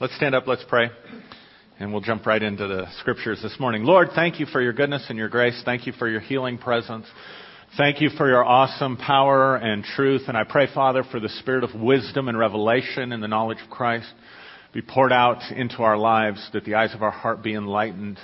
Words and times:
Let's 0.00 0.14
stand 0.14 0.36
up, 0.36 0.46
let's 0.46 0.62
pray, 0.68 0.90
and 1.80 1.90
we'll 1.90 2.02
jump 2.02 2.24
right 2.24 2.40
into 2.40 2.68
the 2.68 2.86
scriptures 3.00 3.40
this 3.42 3.56
morning. 3.58 3.82
Lord, 3.82 4.10
thank 4.14 4.38
you 4.38 4.46
for 4.46 4.62
your 4.62 4.72
goodness 4.72 5.04
and 5.08 5.18
your 5.18 5.28
grace. 5.28 5.60
Thank 5.64 5.88
you 5.88 5.92
for 5.92 6.08
your 6.08 6.20
healing 6.20 6.56
presence. 6.56 7.04
Thank 7.76 8.00
you 8.00 8.10
for 8.10 8.28
your 8.28 8.44
awesome 8.44 8.96
power 8.96 9.56
and 9.56 9.82
truth. 9.82 10.28
And 10.28 10.36
I 10.36 10.44
pray, 10.44 10.68
Father, 10.72 11.02
for 11.10 11.18
the 11.18 11.28
spirit 11.28 11.64
of 11.64 11.74
wisdom 11.74 12.28
and 12.28 12.38
revelation 12.38 13.10
and 13.10 13.20
the 13.20 13.26
knowledge 13.26 13.58
of 13.60 13.70
Christ 13.70 14.06
be 14.72 14.82
poured 14.82 15.12
out 15.12 15.42
into 15.50 15.78
our 15.78 15.98
lives, 15.98 16.48
that 16.52 16.64
the 16.64 16.76
eyes 16.76 16.94
of 16.94 17.02
our 17.02 17.10
heart 17.10 17.42
be 17.42 17.54
enlightened, 17.54 18.20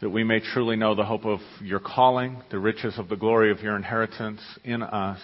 that 0.00 0.10
we 0.10 0.22
may 0.22 0.38
truly 0.38 0.76
know 0.76 0.94
the 0.94 1.04
hope 1.04 1.24
of 1.26 1.40
your 1.60 1.80
calling, 1.80 2.40
the 2.52 2.58
riches 2.60 2.96
of 3.00 3.08
the 3.08 3.16
glory 3.16 3.50
of 3.50 3.58
your 3.58 3.74
inheritance 3.74 4.42
in 4.62 4.80
us, 4.80 5.18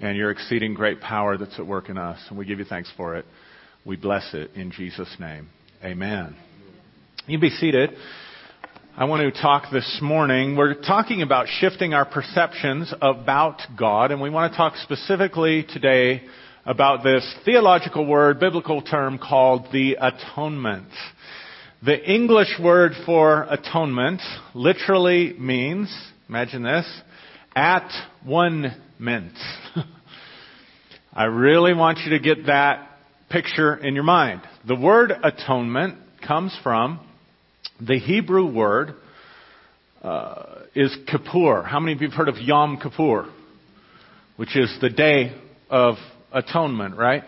and 0.00 0.16
your 0.16 0.30
exceeding 0.30 0.72
great 0.72 0.98
power 1.02 1.36
that's 1.36 1.58
at 1.58 1.66
work 1.66 1.90
in 1.90 1.98
us. 1.98 2.18
And 2.30 2.38
we 2.38 2.46
give 2.46 2.58
you 2.58 2.64
thanks 2.64 2.90
for 2.96 3.16
it. 3.16 3.26
We 3.84 3.96
bless 3.96 4.34
it 4.34 4.50
in 4.54 4.70
Jesus' 4.72 5.14
name. 5.18 5.48
Amen. 5.82 6.36
You 7.26 7.38
be 7.38 7.50
seated. 7.50 7.90
I 8.96 9.04
want 9.04 9.22
to 9.22 9.40
talk 9.40 9.70
this 9.72 10.00
morning. 10.02 10.56
We're 10.56 10.74
talking 10.74 11.22
about 11.22 11.46
shifting 11.46 11.94
our 11.94 12.04
perceptions 12.04 12.92
about 13.00 13.62
God, 13.78 14.10
and 14.10 14.20
we 14.20 14.30
want 14.30 14.52
to 14.52 14.56
talk 14.56 14.74
specifically 14.76 15.64
today 15.72 16.22
about 16.66 17.04
this 17.04 17.24
theological 17.44 18.04
word, 18.04 18.40
biblical 18.40 18.82
term 18.82 19.18
called 19.18 19.68
the 19.72 19.96
atonement. 20.00 20.88
The 21.84 22.12
English 22.12 22.58
word 22.60 22.92
for 23.06 23.44
atonement 23.48 24.20
literally 24.52 25.34
means, 25.38 25.96
imagine 26.28 26.64
this, 26.64 27.02
at 27.54 27.88
one 28.24 28.74
ment. 28.98 29.38
I 31.12 31.24
really 31.24 31.74
want 31.74 31.98
you 32.04 32.10
to 32.10 32.18
get 32.18 32.46
that 32.46 32.87
picture 33.30 33.74
in 33.74 33.94
your 33.94 34.04
mind. 34.04 34.42
The 34.66 34.76
word 34.76 35.12
atonement 35.22 35.98
comes 36.26 36.56
from 36.62 37.00
the 37.80 37.98
Hebrew 37.98 38.50
word 38.50 38.94
uh, 40.02 40.62
is 40.74 40.96
Kippur. 41.06 41.62
How 41.62 41.80
many 41.80 41.92
of 41.92 42.00
you 42.00 42.08
have 42.08 42.16
heard 42.16 42.28
of 42.28 42.38
Yom 42.38 42.78
Kippur? 42.78 43.32
Which 44.36 44.56
is 44.56 44.76
the 44.80 44.90
day 44.90 45.36
of 45.68 45.96
atonement, 46.32 46.96
right? 46.96 47.24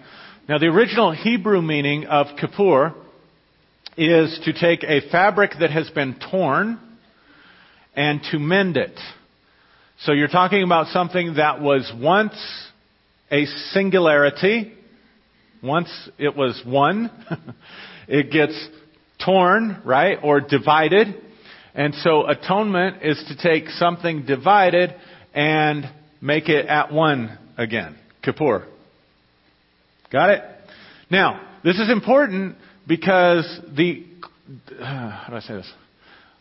Now 0.48 0.58
the 0.58 0.66
original 0.66 1.12
Hebrew 1.12 1.60
meaning 1.62 2.06
of 2.06 2.26
Kippur 2.40 2.94
is 3.96 4.40
to 4.44 4.52
take 4.52 4.82
a 4.84 5.08
fabric 5.10 5.52
that 5.60 5.70
has 5.70 5.90
been 5.90 6.16
torn 6.30 6.78
and 7.94 8.20
to 8.30 8.38
mend 8.38 8.76
it. 8.76 8.98
So 10.00 10.12
you're 10.12 10.28
talking 10.28 10.62
about 10.62 10.86
something 10.88 11.34
that 11.34 11.60
was 11.60 11.92
once 12.00 12.34
a 13.30 13.44
singularity, 13.72 14.72
once 15.62 15.90
it 16.18 16.36
was 16.36 16.60
one, 16.66 17.10
it 18.08 18.30
gets 18.30 18.68
torn, 19.24 19.82
right, 19.84 20.18
or 20.22 20.40
divided. 20.40 21.08
And 21.74 21.94
so 21.94 22.26
atonement 22.26 23.02
is 23.02 23.22
to 23.28 23.36
take 23.36 23.68
something 23.70 24.26
divided 24.26 24.94
and 25.34 25.84
make 26.20 26.48
it 26.48 26.66
at 26.66 26.92
one 26.92 27.38
again. 27.56 27.96
Kippur. 28.22 28.66
Got 30.12 30.30
it? 30.30 30.42
Now, 31.10 31.40
this 31.62 31.78
is 31.78 31.90
important 31.90 32.56
because 32.86 33.46
the, 33.76 34.04
uh, 34.78 34.84
how 34.84 35.26
do 35.28 35.36
I 35.36 35.40
say 35.40 35.54
this? 35.54 35.72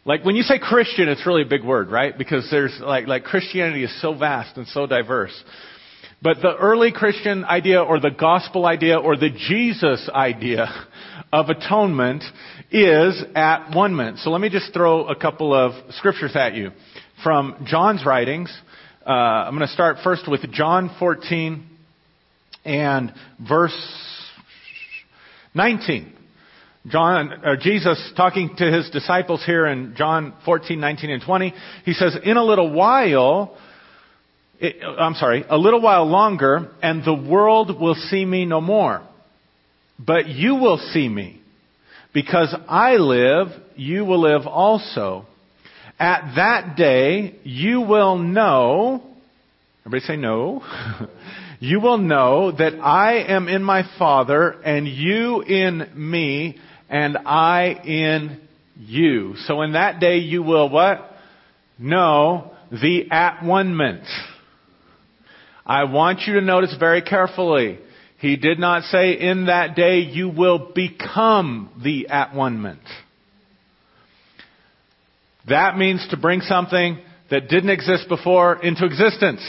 Like 0.06 0.26
when 0.26 0.36
you 0.36 0.44
say 0.44 0.58
Christian, 0.60 1.08
it's 1.10 1.26
really 1.28 1.44
a 1.44 1.46
big 1.46 1.64
word, 1.64 1.90
right? 1.90 2.18
Because 2.18 2.48
there's 2.50 2.76
like, 2.82 3.06
like 3.06 3.24
Christianity 3.26 3.84
is 3.84 4.02
so 4.02 4.18
vast 4.18 4.58
and 4.58 4.66
so 4.68 4.88
diverse. 4.88 5.44
But 6.22 6.42
the 6.42 6.54
early 6.54 6.92
Christian 6.92 7.46
idea 7.46 7.82
or 7.82 8.02
the 8.02 8.12
gospel 8.12 8.66
idea 8.66 8.98
or 8.98 9.16
the 9.16 9.30
Jesus 9.30 10.10
idea 10.14 10.68
of 11.32 11.48
atonement 11.48 12.24
is 12.72 13.24
at 13.36 13.74
one 13.74 13.96
ment. 13.96 14.20
So 14.20 14.30
let 14.30 14.42
me 14.42 14.50
just 14.50 14.74
throw 14.74 15.08
a 15.08 15.16
couple 15.16 15.54
of 15.54 15.72
scriptures 15.94 16.36
at 16.36 16.56
you 16.56 16.72
from 17.24 17.66
John's 17.66 18.06
writings. 18.06 18.56
Uh, 19.06 19.12
I'm 19.12 19.56
going 19.56 19.66
to 19.66 19.74
start 19.74 19.98
first 20.04 20.30
with 20.30 20.42
John 20.52 20.94
14 21.00 21.66
and 22.66 23.14
verse 23.48 23.78
19. 25.54 26.14
John, 26.88 27.46
or 27.46 27.56
Jesus 27.56 28.12
talking 28.18 28.56
to 28.58 28.72
his 28.72 28.90
disciples 28.90 29.44
here 29.46 29.68
in 29.68 29.96
John 29.96 30.34
14, 30.44 30.80
19, 30.80 31.10
and 31.12 31.24
20, 31.24 31.54
he 31.86 31.94
says, 31.94 32.18
In 32.24 32.36
a 32.36 32.44
little 32.44 32.72
while, 32.72 33.58
I'm 34.62 35.14
sorry, 35.14 35.46
a 35.50 35.58
little 35.58 35.82
while 35.82 36.06
longer, 36.06 36.72
and 36.82 37.04
the 37.04 37.14
world 37.14 37.80
will 37.80 37.96
see 37.96 38.26
me 38.26 38.46
no 38.46 38.60
more. 38.60 39.02
But 39.98 40.28
you 40.28 40.56
will 40.56 40.78
see 40.78 41.08
me. 41.08 41.42
Because 42.14 42.54
I 42.68 42.96
live, 42.96 43.48
you 43.76 44.04
will 44.04 44.22
live 44.22 44.48
also. 44.48 45.26
At 46.00 46.36
that 46.36 46.76
day, 46.76 47.36
you 47.44 47.82
will 47.82 48.18
know, 48.18 49.04
everybody 49.82 50.06
say 50.06 50.16
no. 50.18 50.64
you 51.60 51.80
will 51.80 51.98
know 51.98 52.52
that 52.52 52.80
I 52.82 53.20
am 53.20 53.48
in 53.48 53.64
my 53.64 53.84
Father, 53.98 54.52
and 54.52 54.88
you 54.88 55.42
in 55.42 55.90
me, 55.96 56.58
and 56.90 57.18
I 57.18 57.80
in 57.86 58.42
you. 58.78 59.36
So 59.46 59.62
in 59.62 59.74
that 59.74 60.00
day 60.00 60.18
you 60.18 60.42
will 60.42 60.70
what? 60.70 61.12
Know 61.78 62.52
the 62.72 63.10
at 63.12 63.44
one 63.44 63.76
ment. 63.76 64.04
I 65.66 65.86
want 65.86 66.22
you 66.26 66.34
to 66.36 66.42
notice 66.42 66.76
very 66.80 67.02
carefully. 67.02 67.80
He 68.20 68.36
did 68.36 68.60
not 68.60 68.84
say 68.84 69.14
in 69.14 69.46
that 69.46 69.76
day 69.76 70.00
you 70.00 70.30
will 70.30 70.72
become 70.74 71.70
the 71.82 72.08
at 72.08 72.36
one 72.36 72.62
ment. 72.62 72.82
That 75.48 75.78
means 75.78 76.06
to 76.10 76.18
bring 76.18 76.42
something 76.42 77.00
that 77.32 77.48
didn't 77.48 77.70
exist 77.70 78.10
before 78.10 78.62
into 78.62 78.86
existence. 78.86 79.42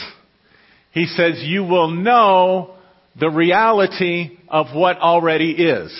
He 0.91 1.05
says 1.05 1.41
you 1.43 1.63
will 1.63 1.89
know 1.89 2.75
the 3.19 3.29
reality 3.29 4.37
of 4.47 4.67
what 4.73 4.97
already 4.97 5.51
is. 5.51 5.91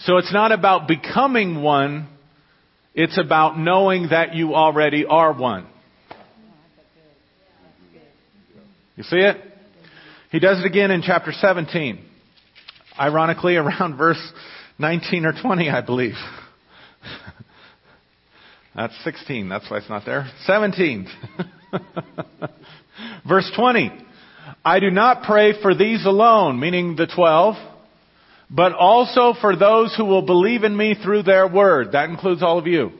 So 0.00 0.16
it's 0.16 0.32
not 0.32 0.52
about 0.52 0.88
becoming 0.88 1.62
one, 1.62 2.08
it's 2.94 3.18
about 3.18 3.58
knowing 3.58 4.08
that 4.10 4.34
you 4.34 4.54
already 4.54 5.04
are 5.04 5.32
one. 5.32 5.66
You 9.00 9.04
see 9.04 9.16
it? 9.16 9.38
He 10.30 10.40
does 10.40 10.60
it 10.60 10.66
again 10.66 10.90
in 10.90 11.00
chapter 11.00 11.32
17. 11.32 12.04
Ironically, 13.00 13.56
around 13.56 13.96
verse 13.96 14.20
19 14.78 15.24
or 15.24 15.32
20, 15.40 15.70
I 15.70 15.80
believe. 15.80 16.16
That's 18.76 18.92
16. 19.02 19.48
That's 19.48 19.70
why 19.70 19.78
it's 19.78 19.88
not 19.88 20.04
there. 20.04 20.30
17. 20.44 21.08
verse 23.26 23.50
20. 23.56 23.90
I 24.62 24.80
do 24.80 24.90
not 24.90 25.22
pray 25.22 25.54
for 25.62 25.74
these 25.74 26.04
alone, 26.04 26.60
meaning 26.60 26.94
the 26.94 27.06
12, 27.06 27.54
but 28.50 28.74
also 28.74 29.32
for 29.40 29.56
those 29.56 29.94
who 29.96 30.04
will 30.04 30.26
believe 30.26 30.62
in 30.62 30.76
me 30.76 30.94
through 31.02 31.22
their 31.22 31.48
word. 31.48 31.92
That 31.92 32.10
includes 32.10 32.42
all 32.42 32.58
of 32.58 32.66
you. 32.66 32.90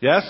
Yes? 0.00 0.24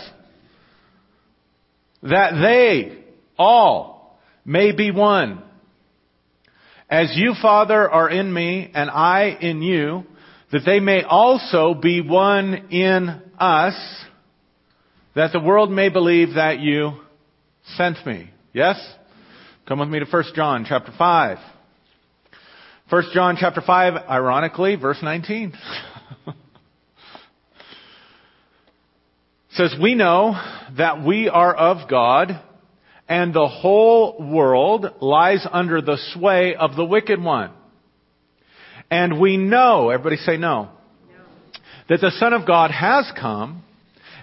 That 2.03 2.33
they 2.43 3.02
all 3.43 4.19
may 4.45 4.73
be 4.73 4.91
one. 4.91 5.43
As 6.89 7.13
you, 7.17 7.35
Father, 7.41 7.91
are 7.91 8.09
in 8.09 8.33
me 8.33 8.71
and 8.75 8.91
I 8.91 9.37
in 9.41 9.63
you, 9.63 10.05
that 10.53 10.63
they 10.65 10.81
may 10.81 11.03
also 11.03 11.75
be 11.75 12.01
one 12.01 12.69
in 12.71 13.21
us, 13.39 13.75
that 15.15 15.33
the 15.33 15.41
world 15.41 15.71
may 15.71 15.89
believe 15.89 16.35
that 16.35 16.61
you 16.61 16.93
sent 17.77 18.05
me. 18.07 18.31
Yes? 18.53 18.77
Come 19.67 19.79
with 19.79 19.89
me 19.89 19.99
to 20.01 20.07
1 20.07 20.25
John 20.35 20.67
chapter 20.69 20.93
5. 20.97 21.39
1 22.91 23.03
John 23.15 23.37
chapter 23.41 23.63
5, 23.63 23.95
ironically, 24.09 24.77
verse 24.77 24.99
19. 25.03 25.55
says, 29.55 29.75
We 29.81 29.95
know 29.95 30.35
that 30.77 31.05
we 31.05 31.29
are 31.29 31.55
of 31.55 31.89
God 31.89 32.41
and 33.13 33.35
the 33.35 33.47
whole 33.47 34.27
world 34.33 34.87
lies 35.03 35.47
under 35.53 35.83
the 35.83 35.99
sway 36.15 36.55
of 36.55 36.77
the 36.77 36.85
wicked 36.85 37.23
one. 37.23 37.51
And 38.91 39.21
we 39.21 39.37
know, 39.37 39.91
everybody 39.91 40.17
say 40.17 40.39
no, 40.39 40.71
no, 41.11 41.61
that 41.91 42.01
the 42.01 42.11
Son 42.13 42.33
of 42.33 42.47
God 42.47 42.71
has 42.71 43.13
come 43.21 43.65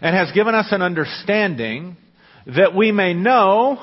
and 0.02 0.16
has 0.16 0.32
given 0.32 0.56
us 0.56 0.70
an 0.72 0.82
understanding 0.82 1.98
that 2.48 2.76
we 2.76 2.92
may 2.92 3.14
know 3.14 3.78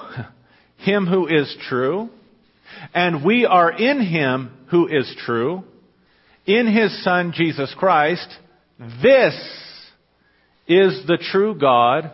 Him 0.79 1.07
who 1.07 1.29
is 1.29 1.57
true, 1.69 2.11
and 2.93 3.25
we 3.25 3.47
are 3.47 3.71
in 3.71 4.01
Him 4.01 4.51
who 4.73 4.89
is 4.89 5.15
true, 5.25 5.63
in 6.47 6.67
His 6.67 7.05
Son 7.05 7.33
Jesus 7.33 7.73
Christ. 7.79 8.27
This 9.05 9.35
is 10.67 11.07
the 11.07 11.19
true 11.31 11.57
God 11.57 12.11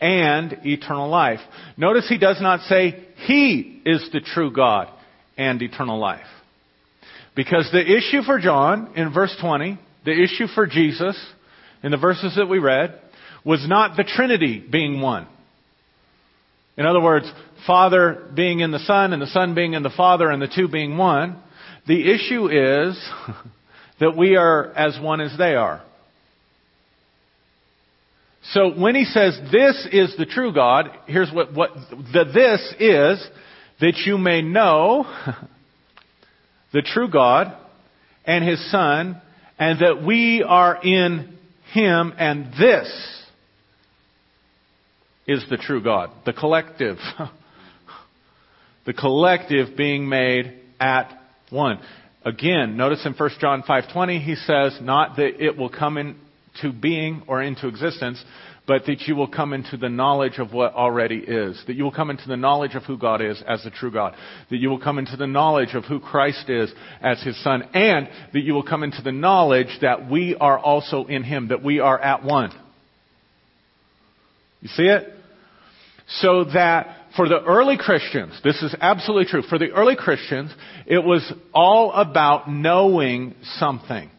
and 0.00 0.60
eternal 0.64 1.08
life. 1.08 1.40
Notice 1.76 2.08
he 2.08 2.18
does 2.18 2.40
not 2.40 2.60
say 2.68 3.04
he 3.26 3.82
is 3.84 4.08
the 4.12 4.20
true 4.20 4.52
God 4.52 4.88
and 5.36 5.60
eternal 5.62 5.98
life. 5.98 6.26
Because 7.34 7.68
the 7.72 7.80
issue 7.80 8.22
for 8.22 8.38
John 8.38 8.94
in 8.96 9.12
verse 9.12 9.36
20, 9.40 9.78
the 10.04 10.22
issue 10.22 10.46
for 10.46 10.66
Jesus 10.66 11.18
in 11.82 11.90
the 11.90 11.98
verses 11.98 12.34
that 12.36 12.46
we 12.46 12.58
read, 12.58 12.98
was 13.44 13.66
not 13.68 13.96
the 13.96 14.04
Trinity 14.04 14.58
being 14.58 15.00
one. 15.00 15.26
In 16.76 16.84
other 16.84 17.00
words, 17.00 17.30
Father 17.66 18.28
being 18.34 18.60
in 18.60 18.70
the 18.70 18.78
Son 18.80 19.12
and 19.12 19.22
the 19.22 19.26
Son 19.26 19.54
being 19.54 19.74
in 19.74 19.82
the 19.82 19.90
Father 19.90 20.30
and 20.30 20.42
the 20.42 20.52
two 20.54 20.68
being 20.68 20.96
one. 20.96 21.40
The 21.86 22.12
issue 22.12 22.48
is 22.48 22.98
that 24.00 24.16
we 24.16 24.36
are 24.36 24.72
as 24.74 24.98
one 25.00 25.20
as 25.20 25.36
they 25.38 25.54
are. 25.54 25.82
So 28.52 28.72
when 28.72 28.94
he 28.94 29.04
says 29.04 29.38
this 29.50 29.88
is 29.90 30.16
the 30.16 30.26
true 30.26 30.52
God, 30.52 30.90
here's 31.06 31.32
what, 31.32 31.52
what 31.52 31.70
the 31.90 32.24
this 32.32 32.74
is 32.78 33.28
that 33.80 33.96
you 34.06 34.18
may 34.18 34.40
know 34.40 35.04
the 36.72 36.82
true 36.82 37.10
God 37.10 37.56
and 38.24 38.46
his 38.46 38.70
Son 38.70 39.20
and 39.58 39.80
that 39.80 40.04
we 40.04 40.42
are 40.42 40.78
in 40.82 41.36
him 41.72 42.12
and 42.18 42.52
this 42.58 43.24
is 45.26 45.44
the 45.50 45.56
true 45.56 45.82
God. 45.82 46.10
The 46.24 46.32
collective. 46.32 46.98
the 48.86 48.92
collective 48.92 49.76
being 49.76 50.08
made 50.08 50.60
at 50.78 51.10
one. 51.50 51.80
Again, 52.24 52.76
notice 52.76 53.04
in 53.04 53.14
1 53.14 53.30
John 53.40 53.62
5:20 53.62 54.20
he 54.20 54.36
says 54.36 54.78
not 54.80 55.16
that 55.16 55.44
it 55.44 55.56
will 55.56 55.70
come 55.70 55.98
into 56.56 56.72
being 56.78 57.22
or 57.26 57.42
into 57.42 57.68
existence, 57.68 58.22
but 58.66 58.84
that 58.86 59.02
you 59.02 59.14
will 59.14 59.28
come 59.28 59.52
into 59.52 59.76
the 59.76 59.88
knowledge 59.88 60.38
of 60.38 60.52
what 60.52 60.74
already 60.74 61.18
is. 61.18 61.62
That 61.66 61.76
you 61.76 61.84
will 61.84 61.92
come 61.92 62.10
into 62.10 62.26
the 62.26 62.36
knowledge 62.36 62.74
of 62.74 62.82
who 62.82 62.98
God 62.98 63.22
is 63.22 63.40
as 63.46 63.62
the 63.62 63.70
true 63.70 63.92
God. 63.92 64.14
That 64.50 64.56
you 64.56 64.70
will 64.70 64.80
come 64.80 64.98
into 64.98 65.16
the 65.16 65.26
knowledge 65.26 65.74
of 65.74 65.84
who 65.84 66.00
Christ 66.00 66.48
is 66.50 66.72
as 67.00 67.22
His 67.22 67.40
Son. 67.44 67.62
And 67.74 68.08
that 68.32 68.40
you 68.40 68.54
will 68.54 68.64
come 68.64 68.82
into 68.82 69.02
the 69.02 69.12
knowledge 69.12 69.68
that 69.82 70.10
we 70.10 70.34
are 70.34 70.58
also 70.58 71.06
in 71.06 71.22
Him. 71.22 71.48
That 71.48 71.62
we 71.62 71.78
are 71.78 71.98
at 71.98 72.24
one. 72.24 72.50
You 74.60 74.68
see 74.68 74.86
it? 74.86 75.12
So 76.08 76.44
that 76.52 76.88
for 77.14 77.28
the 77.28 77.42
early 77.42 77.76
Christians, 77.78 78.40
this 78.42 78.60
is 78.62 78.74
absolutely 78.80 79.26
true. 79.26 79.42
For 79.42 79.58
the 79.58 79.70
early 79.70 79.96
Christians, 79.96 80.52
it 80.86 81.04
was 81.04 81.32
all 81.54 81.92
about 81.92 82.50
knowing 82.50 83.36
something. 83.58 84.10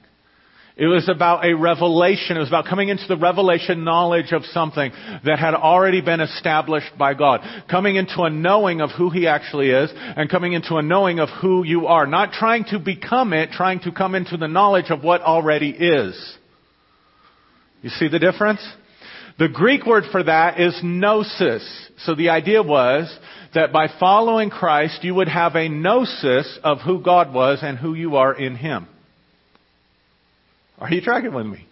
It 0.77 0.85
was 0.85 1.09
about 1.09 1.43
a 1.43 1.55
revelation. 1.55 2.37
It 2.37 2.39
was 2.39 2.49
about 2.49 2.65
coming 2.65 2.89
into 2.89 3.07
the 3.07 3.17
revelation 3.17 3.83
knowledge 3.83 4.31
of 4.31 4.45
something 4.45 4.91
that 5.25 5.39
had 5.39 5.55
already 5.55 6.01
been 6.01 6.19
established 6.19 6.95
by 6.99 7.15
God. 7.15 7.41
Coming 7.67 7.95
into 7.95 8.21
a 8.21 8.29
knowing 8.29 8.81
of 8.81 8.91
who 8.91 9.09
He 9.09 9.25
actually 9.25 9.71
is 9.71 9.91
and 9.95 10.29
coming 10.29 10.53
into 10.53 10.75
a 10.75 10.83
knowing 10.83 11.17
of 11.19 11.29
who 11.41 11.65
you 11.65 11.87
are. 11.87 12.05
Not 12.05 12.31
trying 12.31 12.65
to 12.65 12.77
become 12.77 13.33
it, 13.33 13.49
trying 13.51 13.79
to 13.81 13.91
come 13.91 14.13
into 14.13 14.37
the 14.37 14.47
knowledge 14.47 14.91
of 14.91 15.03
what 15.03 15.21
already 15.21 15.71
is. 15.71 16.37
You 17.81 17.89
see 17.89 18.07
the 18.07 18.19
difference? 18.19 18.61
The 19.39 19.49
Greek 19.49 19.83
word 19.83 20.03
for 20.11 20.21
that 20.21 20.59
is 20.59 20.79
gnosis. 20.83 21.89
So 21.99 22.13
the 22.13 22.29
idea 22.29 22.61
was 22.61 23.11
that 23.55 23.73
by 23.73 23.87
following 23.99 24.51
Christ, 24.51 25.03
you 25.03 25.15
would 25.15 25.27
have 25.27 25.55
a 25.55 25.69
gnosis 25.69 26.59
of 26.63 26.81
who 26.81 27.01
God 27.01 27.33
was 27.33 27.59
and 27.63 27.79
who 27.79 27.95
you 27.95 28.17
are 28.17 28.33
in 28.33 28.55
Him. 28.55 28.87
Are 30.79 30.91
you 30.91 31.01
tracking 31.01 31.33
with 31.33 31.45
me? 31.45 31.65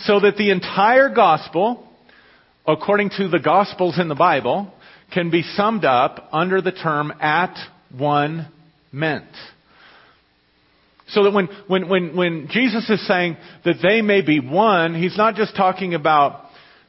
So 0.00 0.20
that 0.20 0.36
the 0.36 0.50
entire 0.50 1.12
gospel, 1.12 1.86
according 2.66 3.10
to 3.16 3.28
the 3.28 3.38
gospels 3.38 3.98
in 3.98 4.08
the 4.08 4.14
Bible, 4.14 4.72
can 5.12 5.30
be 5.30 5.42
summed 5.42 5.84
up 5.84 6.28
under 6.32 6.60
the 6.60 6.72
term 6.72 7.12
at 7.20 7.56
one 7.96 8.48
ment. 8.92 9.24
So 11.08 11.24
that 11.24 11.30
when, 11.32 11.48
when, 11.68 11.88
when, 11.88 12.16
when 12.16 12.48
Jesus 12.50 12.88
is 12.90 13.06
saying 13.06 13.38
that 13.64 13.76
they 13.82 14.02
may 14.02 14.20
be 14.20 14.40
one, 14.40 14.94
he's 14.94 15.16
not 15.16 15.34
just 15.34 15.56
talking 15.56 15.94
about 15.94 16.44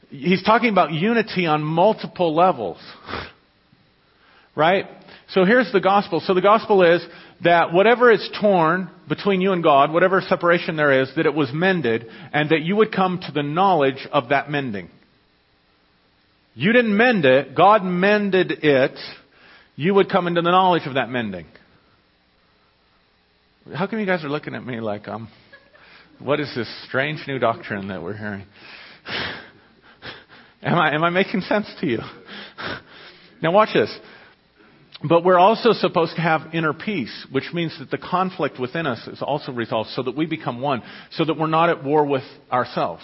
he's 0.09 0.43
talking 0.43 0.69
about 0.69 0.91
unity 0.91 1.45
on 1.45 1.63
multiple 1.63 2.35
levels. 2.35 2.79
Right? 4.55 4.87
So 5.29 5.45
here's 5.45 5.71
the 5.71 5.79
gospel. 5.79 6.21
So 6.25 6.33
the 6.33 6.41
gospel 6.41 6.83
is 6.83 7.05
that 7.45 7.71
whatever 7.71 8.11
is 8.11 8.29
torn 8.41 8.89
between 9.09 9.41
you 9.41 9.51
and 9.51 9.63
God, 9.63 9.91
whatever 9.91 10.21
separation 10.21 10.75
there 10.77 11.01
is, 11.01 11.11
that 11.15 11.25
it 11.25 11.33
was 11.33 11.49
mended, 11.51 12.05
and 12.31 12.49
that 12.51 12.61
you 12.61 12.75
would 12.75 12.93
come 12.93 13.19
to 13.19 13.31
the 13.31 13.43
knowledge 13.43 14.07
of 14.11 14.29
that 14.29 14.49
mending. 14.49 14.89
You 16.53 16.71
didn't 16.71 16.95
mend 16.95 17.25
it, 17.25 17.55
God 17.55 17.83
mended 17.83 18.51
it. 18.63 18.97
You 19.75 19.93
would 19.93 20.09
come 20.09 20.27
into 20.27 20.41
the 20.41 20.51
knowledge 20.51 20.85
of 20.85 20.95
that 20.95 21.09
mending. 21.09 21.45
How 23.73 23.87
come 23.87 23.99
you 23.99 24.05
guys 24.05 24.23
are 24.23 24.29
looking 24.29 24.55
at 24.55 24.65
me 24.65 24.79
like, 24.79 25.07
um, 25.07 25.29
what 26.19 26.39
is 26.39 26.51
this 26.55 26.67
strange 26.87 27.19
new 27.27 27.39
doctrine 27.39 27.87
that 27.87 28.01
we're 28.01 28.17
hearing? 28.17 28.45
Am 30.61 30.77
I, 30.77 30.93
am 30.93 31.05
I 31.05 31.09
making 31.09 31.39
sense 31.41 31.73
to 31.79 31.87
you? 31.87 31.99
Now 33.41 33.53
watch 33.53 33.69
this. 33.73 33.89
But 35.07 35.23
we're 35.23 35.39
also 35.39 35.71
supposed 35.71 36.15
to 36.15 36.21
have 36.21 36.53
inner 36.53 36.73
peace, 36.73 37.25
which 37.31 37.45
means 37.53 37.77
that 37.79 37.89
the 37.89 37.97
conflict 37.97 38.59
within 38.59 38.85
us 38.85 39.07
is 39.07 39.21
also 39.21 39.53
resolved 39.53 39.91
so 39.91 40.03
that 40.03 40.15
we 40.15 40.25
become 40.25 40.59
one, 40.59 40.83
so 41.11 41.23
that 41.23 41.37
we're 41.37 41.47
not 41.47 41.69
at 41.69 41.83
war 41.83 42.05
with 42.05 42.23
ourselves. 42.51 43.03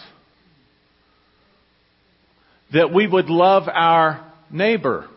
That 2.73 2.93
we 2.93 3.07
would 3.07 3.29
love 3.29 3.69
our 3.71 4.29
neighbor, 4.51 5.07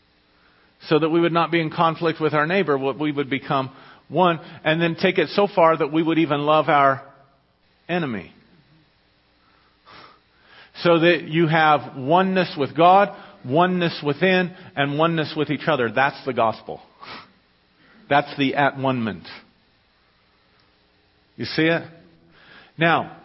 so 0.88 0.98
that 0.98 1.08
we 1.08 1.20
would 1.20 1.32
not 1.32 1.50
be 1.50 1.60
in 1.60 1.70
conflict 1.70 2.20
with 2.20 2.34
our 2.34 2.46
neighbor, 2.46 2.76
but 2.76 2.98
we 2.98 3.10
would 3.10 3.30
become 3.30 3.74
one, 4.08 4.38
and 4.64 4.82
then 4.82 4.96
take 4.96 5.16
it 5.16 5.28
so 5.30 5.48
far 5.54 5.78
that 5.78 5.92
we 5.92 6.02
would 6.02 6.18
even 6.18 6.40
love 6.40 6.68
our 6.68 7.02
enemy 7.88 8.32
so 10.82 10.98
that 10.98 11.24
you 11.28 11.46
have 11.46 11.96
oneness 11.96 12.54
with 12.58 12.76
God, 12.76 13.16
oneness 13.44 14.02
within, 14.04 14.54
and 14.76 14.98
oneness 14.98 15.34
with 15.36 15.50
each 15.50 15.66
other. 15.66 15.90
That's 15.90 16.24
the 16.24 16.32
gospel. 16.32 16.80
That's 18.08 18.36
the 18.36 18.54
at 18.54 18.78
one-ment. 18.78 19.26
You 21.36 21.44
see 21.46 21.62
it? 21.62 21.82
Now, 22.76 23.16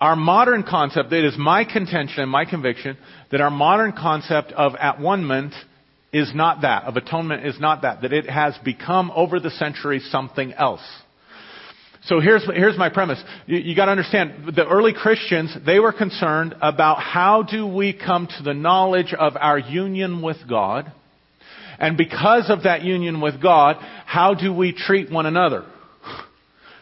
our 0.00 0.16
modern 0.16 0.64
concept, 0.64 1.12
it 1.12 1.24
is 1.24 1.34
my 1.38 1.64
contention 1.64 2.22
and 2.22 2.30
my 2.30 2.44
conviction 2.44 2.96
that 3.30 3.40
our 3.40 3.50
modern 3.50 3.92
concept 3.92 4.52
of 4.52 4.74
at 4.74 5.00
one-ment 5.00 5.54
is 6.12 6.32
not 6.34 6.62
that, 6.62 6.84
of 6.84 6.96
atonement 6.96 7.46
is 7.46 7.58
not 7.58 7.82
that, 7.82 8.02
that 8.02 8.12
it 8.12 8.28
has 8.28 8.56
become 8.64 9.10
over 9.14 9.40
the 9.40 9.50
centuries 9.50 10.06
something 10.10 10.52
else. 10.52 10.82
So 12.04 12.18
here's, 12.18 12.44
here's 12.44 12.76
my 12.76 12.88
premise. 12.88 13.22
You, 13.46 13.58
you 13.58 13.76
gotta 13.76 13.92
understand, 13.92 14.54
the 14.56 14.66
early 14.66 14.92
Christians, 14.92 15.56
they 15.64 15.78
were 15.78 15.92
concerned 15.92 16.54
about 16.60 17.00
how 17.00 17.42
do 17.42 17.66
we 17.66 17.92
come 17.92 18.26
to 18.26 18.42
the 18.42 18.54
knowledge 18.54 19.14
of 19.16 19.36
our 19.36 19.58
union 19.58 20.20
with 20.20 20.38
God, 20.48 20.90
and 21.78 21.96
because 21.96 22.50
of 22.50 22.64
that 22.64 22.82
union 22.82 23.20
with 23.20 23.40
God, 23.40 23.76
how 24.06 24.34
do 24.34 24.52
we 24.52 24.72
treat 24.72 25.10
one 25.10 25.26
another? 25.26 25.64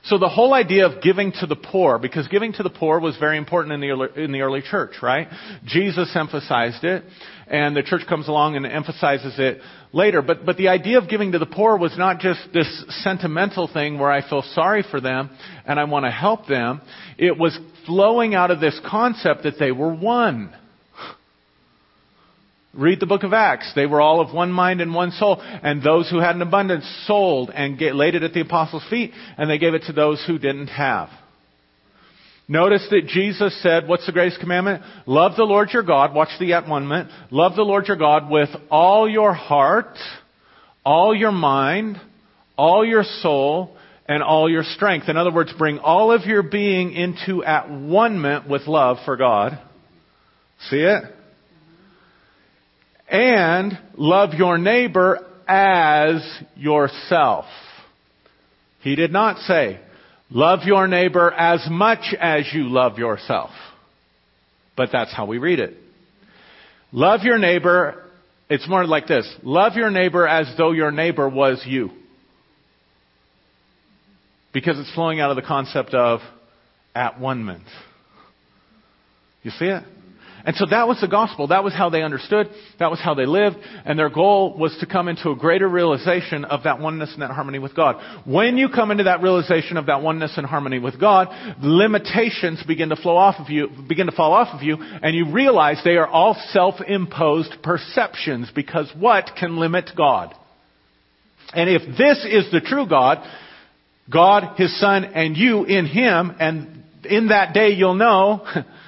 So 0.05 0.19
the 0.19 0.29
whole 0.29 0.55
idea 0.55 0.87
of 0.87 1.03
giving 1.03 1.33
to 1.41 1.47
the 1.47 1.57
poor, 1.57 1.99
because 1.99 2.27
giving 2.29 2.53
to 2.55 2.63
the 2.63 2.71
poor 2.71 3.01
was 3.01 3.17
very 3.19 3.37
important 3.37 3.75
in 3.75 3.81
the 3.81 3.91
early, 3.91 4.25
in 4.25 4.33
the 4.33 4.41
early 4.41 4.63
church, 4.63 4.95
right? 5.03 5.29
Jesus 5.65 6.11
emphasized 6.17 6.85
it, 6.85 7.05
and 7.47 7.77
the 7.77 7.83
church 7.83 8.07
comes 8.09 8.29
along 8.29 8.57
and 8.57 8.65
emphasizes 8.65 9.35
it 9.39 9.61
later. 9.93 10.23
But, 10.23 10.47
but 10.47 10.57
the 10.57 10.69
idea 10.69 10.99
of 10.99 11.09
giving 11.09 11.33
to 11.33 11.39
the 11.39 11.47
poor 11.47 11.77
was 11.77 11.97
not 11.99 12.21
just 12.21 12.41
this 12.55 12.85
sentimental 13.03 13.69
thing 13.71 13.99
where 13.99 14.11
I 14.11 14.27
feel 14.29 14.43
sorry 14.43 14.85
for 14.89 15.01
them 15.01 15.31
and 15.67 15.79
I 15.79 15.85
want 15.85 16.07
to 16.07 16.11
help 16.11 16.47
them. 16.47 16.81
It 17.19 17.37
was 17.37 17.59
flowing 17.87 18.35
out 18.35 18.51
of 18.51 18.61
this 18.61 18.81
concept 18.89 19.43
that 19.43 19.59
they 19.59 19.73
were 19.73 19.93
one. 19.93 20.55
Read 22.73 23.01
the 23.01 23.07
book 23.07 23.25
of 23.25 23.33
Acts. 23.33 23.73
They 23.75 23.87
were 23.87 24.01
all 24.01 24.21
of 24.21 24.33
one 24.33 24.53
mind 24.53 24.81
and 24.81 24.95
one 24.95 25.11
soul. 25.11 25.41
And 25.41 25.83
those 25.83 26.09
who 26.09 26.21
had 26.21 26.37
an 26.37 26.43
abundance 26.43 26.85
sold 27.07 27.51
and 27.51 27.79
get, 27.79 27.97
laid 27.97 28.15
it 28.15 28.23
at 28.23 28.33
the 28.33 28.43
apostles' 28.43 28.85
feet, 28.89 29.13
and 29.37 29.51
they 29.51 29.59
gave 29.59 29.75
it 29.75 29.85
to 29.87 29.93
those 29.93 30.23
who 30.27 30.39
didn't 30.39 30.69
have. 30.69 31.09
Notice 32.47 32.87
that 32.91 33.07
Jesus 33.07 33.61
said, 33.63 33.87
what's 33.87 34.07
the 34.07 34.13
greatest 34.13 34.41
commandment? 34.41 34.83
Love 35.07 35.37
the 35.37 35.45
Lord 35.45 35.71
your 35.73 35.85
God. 35.85 36.15
Watch 36.15 36.31
the 36.39 36.53
at 36.53 36.69
one 36.69 36.87
ment. 36.87 37.09
Love 37.31 37.55
the 37.55 37.63
Lord 37.63 37.87
your 37.87 37.97
God 37.97 38.29
with 38.31 38.49
all 38.71 39.09
your 39.09 39.33
heart, 39.33 39.97
all 40.85 41.15
your 41.15 41.31
mind, 41.33 42.01
all 42.57 42.85
your 42.85 43.05
soul, 43.05 43.77
and 44.07 44.23
all 44.23 44.51
your 44.51 44.65
strength. 44.65 45.09
In 45.09 45.17
other 45.17 45.33
words, 45.33 45.53
bring 45.57 45.79
all 45.79 46.11
of 46.11 46.25
your 46.25 46.43
being 46.43 46.93
into 46.93 47.45
at 47.45 47.71
one 47.71 48.21
ment 48.21 48.49
with 48.49 48.67
love 48.67 48.99
for 49.05 49.17
God. 49.17 49.57
See 50.69 50.81
it? 50.81 51.05
And 53.11 53.79
love 53.97 54.35
your 54.35 54.57
neighbor 54.57 55.19
as 55.49 56.23
yourself. 56.57 57.47
He 58.83 58.95
did 58.95 59.13
not 59.13 59.39
say, 59.39 59.81
Love 60.31 60.61
your 60.65 60.87
neighbor 60.87 61.33
as 61.33 61.67
much 61.69 62.15
as 62.19 62.47
you 62.53 62.69
love 62.69 62.99
yourself. 62.99 63.51
But 64.77 64.91
that's 64.93 65.13
how 65.13 65.27
we 65.27 65.39
read 65.39 65.59
it. 65.59 65.75
Love 66.93 67.23
your 67.25 67.39
neighbor, 67.39 68.05
it's 68.49 68.69
more 68.69 68.85
like 68.87 69.07
this. 69.07 69.29
Love 69.43 69.75
your 69.75 69.91
neighbor 69.91 70.27
as 70.27 70.53
though 70.57 70.71
your 70.71 70.93
neighbor 70.93 71.29
was 71.29 71.63
you. 71.67 71.91
Because 74.53 74.79
it's 74.79 74.93
flowing 74.95 75.21
out 75.21 75.31
of 75.31 75.37
the 75.37 75.43
concept 75.43 75.95
of 75.95 76.21
at 76.95 77.21
one 77.21 77.45
ment. 77.45 77.63
You 79.43 79.51
see 79.53 79.67
it? 79.67 79.83
And 80.45 80.57
so 80.57 80.67
that 80.71 80.89
was 80.89 81.01
the 81.01 81.09
gospel. 81.09 81.49
That 81.49 81.65
was 81.65 81.75
how 81.75 81.91
they 81.91 82.03
understood. 82.03 82.49
That 82.79 82.91
was 82.91 83.01
how 83.01 83.15
they 83.15 83.27
lived. 83.27 83.57
And 83.85 83.99
their 83.99 84.09
goal 84.09 84.57
was 84.57 84.77
to 84.81 84.87
come 84.87 85.09
into 85.09 85.31
a 85.31 85.37
greater 85.37 85.69
realization 85.69 86.45
of 86.45 86.65
that 86.65 86.81
oneness 86.81 87.13
and 87.13 87.23
that 87.23 87.31
harmony 87.31 87.59
with 87.59 87.75
God. 87.75 87.97
When 88.27 88.57
you 88.57 88.69
come 88.69 88.91
into 88.91 89.05
that 89.05 89.23
realization 89.23 89.77
of 89.77 89.87
that 89.87 90.03
oneness 90.03 90.35
and 90.37 90.47
harmony 90.47 90.79
with 90.79 91.01
God, 91.01 91.29
limitations 91.63 92.63
begin 92.67 92.89
to 92.91 92.97
flow 92.97 93.17
off 93.17 93.37
of 93.39 93.51
you, 93.51 93.69
begin 93.89 94.07
to 94.07 94.13
fall 94.13 94.33
off 94.33 94.55
of 94.55 94.63
you, 94.63 94.77
and 94.79 95.15
you 95.15 95.33
realize 95.33 95.81
they 95.85 95.97
are 95.97 96.09
all 96.09 96.37
self-imposed 96.51 97.63
perceptions 97.63 98.51
because 98.55 98.91
what 98.99 99.31
can 99.39 99.59
limit 99.59 99.91
God? 99.97 100.35
And 101.53 101.69
if 101.69 101.83
this 101.99 102.25
is 102.31 102.51
the 102.53 102.61
true 102.61 102.89
God, 102.89 103.19
God, 104.11 104.57
His 104.57 104.79
Son, 104.81 105.05
and 105.05 105.37
you 105.37 105.65
in 105.65 105.87
Him, 105.87 106.35
and 106.39 106.85
in 107.05 107.29
that 107.29 107.55
day 107.55 107.71
you'll 107.71 107.95
know 107.95 108.47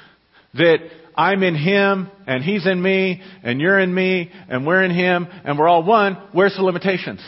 that 0.55 0.79
I'm 1.17 1.43
in 1.43 1.55
Him, 1.55 2.11
and 2.27 2.43
He's 2.43 2.67
in 2.67 2.81
me, 2.81 3.23
and 3.43 3.61
you're 3.61 3.79
in 3.79 3.95
me, 3.95 4.31
and 4.49 4.67
we're 4.67 4.83
in 4.83 4.91
Him, 4.91 5.27
and 5.45 5.59
we're 5.59 5.69
all 5.69 5.83
one, 5.83 6.17
where's 6.33 6.55
the 6.57 6.63
limitations? 6.63 7.21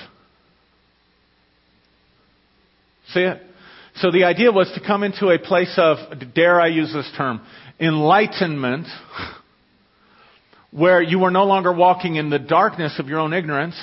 See 3.08 3.20
it? 3.20 3.40
So 3.96 4.10
the 4.10 4.24
idea 4.24 4.50
was 4.50 4.70
to 4.74 4.84
come 4.84 5.04
into 5.04 5.28
a 5.28 5.38
place 5.38 5.72
of, 5.76 5.98
dare 6.34 6.60
I 6.60 6.68
use 6.68 6.92
this 6.92 7.10
term, 7.16 7.40
enlightenment, 7.78 8.86
where 10.70 11.00
you 11.00 11.20
were 11.20 11.30
no 11.30 11.44
longer 11.44 11.72
walking 11.72 12.16
in 12.16 12.30
the 12.30 12.38
darkness 12.38 12.98
of 12.98 13.06
your 13.06 13.20
own 13.20 13.32
ignorance, 13.32 13.80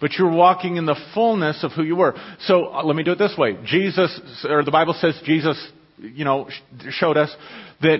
but 0.00 0.12
you're 0.12 0.32
walking 0.32 0.76
in 0.76 0.86
the 0.86 0.96
fullness 1.12 1.62
of 1.62 1.72
who 1.72 1.82
you 1.82 1.94
were. 1.94 2.14
So 2.46 2.72
uh, 2.72 2.82
let 2.84 2.96
me 2.96 3.02
do 3.02 3.12
it 3.12 3.18
this 3.18 3.34
way. 3.36 3.58
Jesus, 3.66 4.18
or 4.48 4.64
the 4.64 4.70
Bible 4.70 4.94
says 4.98 5.20
Jesus, 5.26 5.62
you 6.00 6.24
know, 6.24 6.48
showed 6.90 7.16
us 7.16 7.34
that 7.82 7.98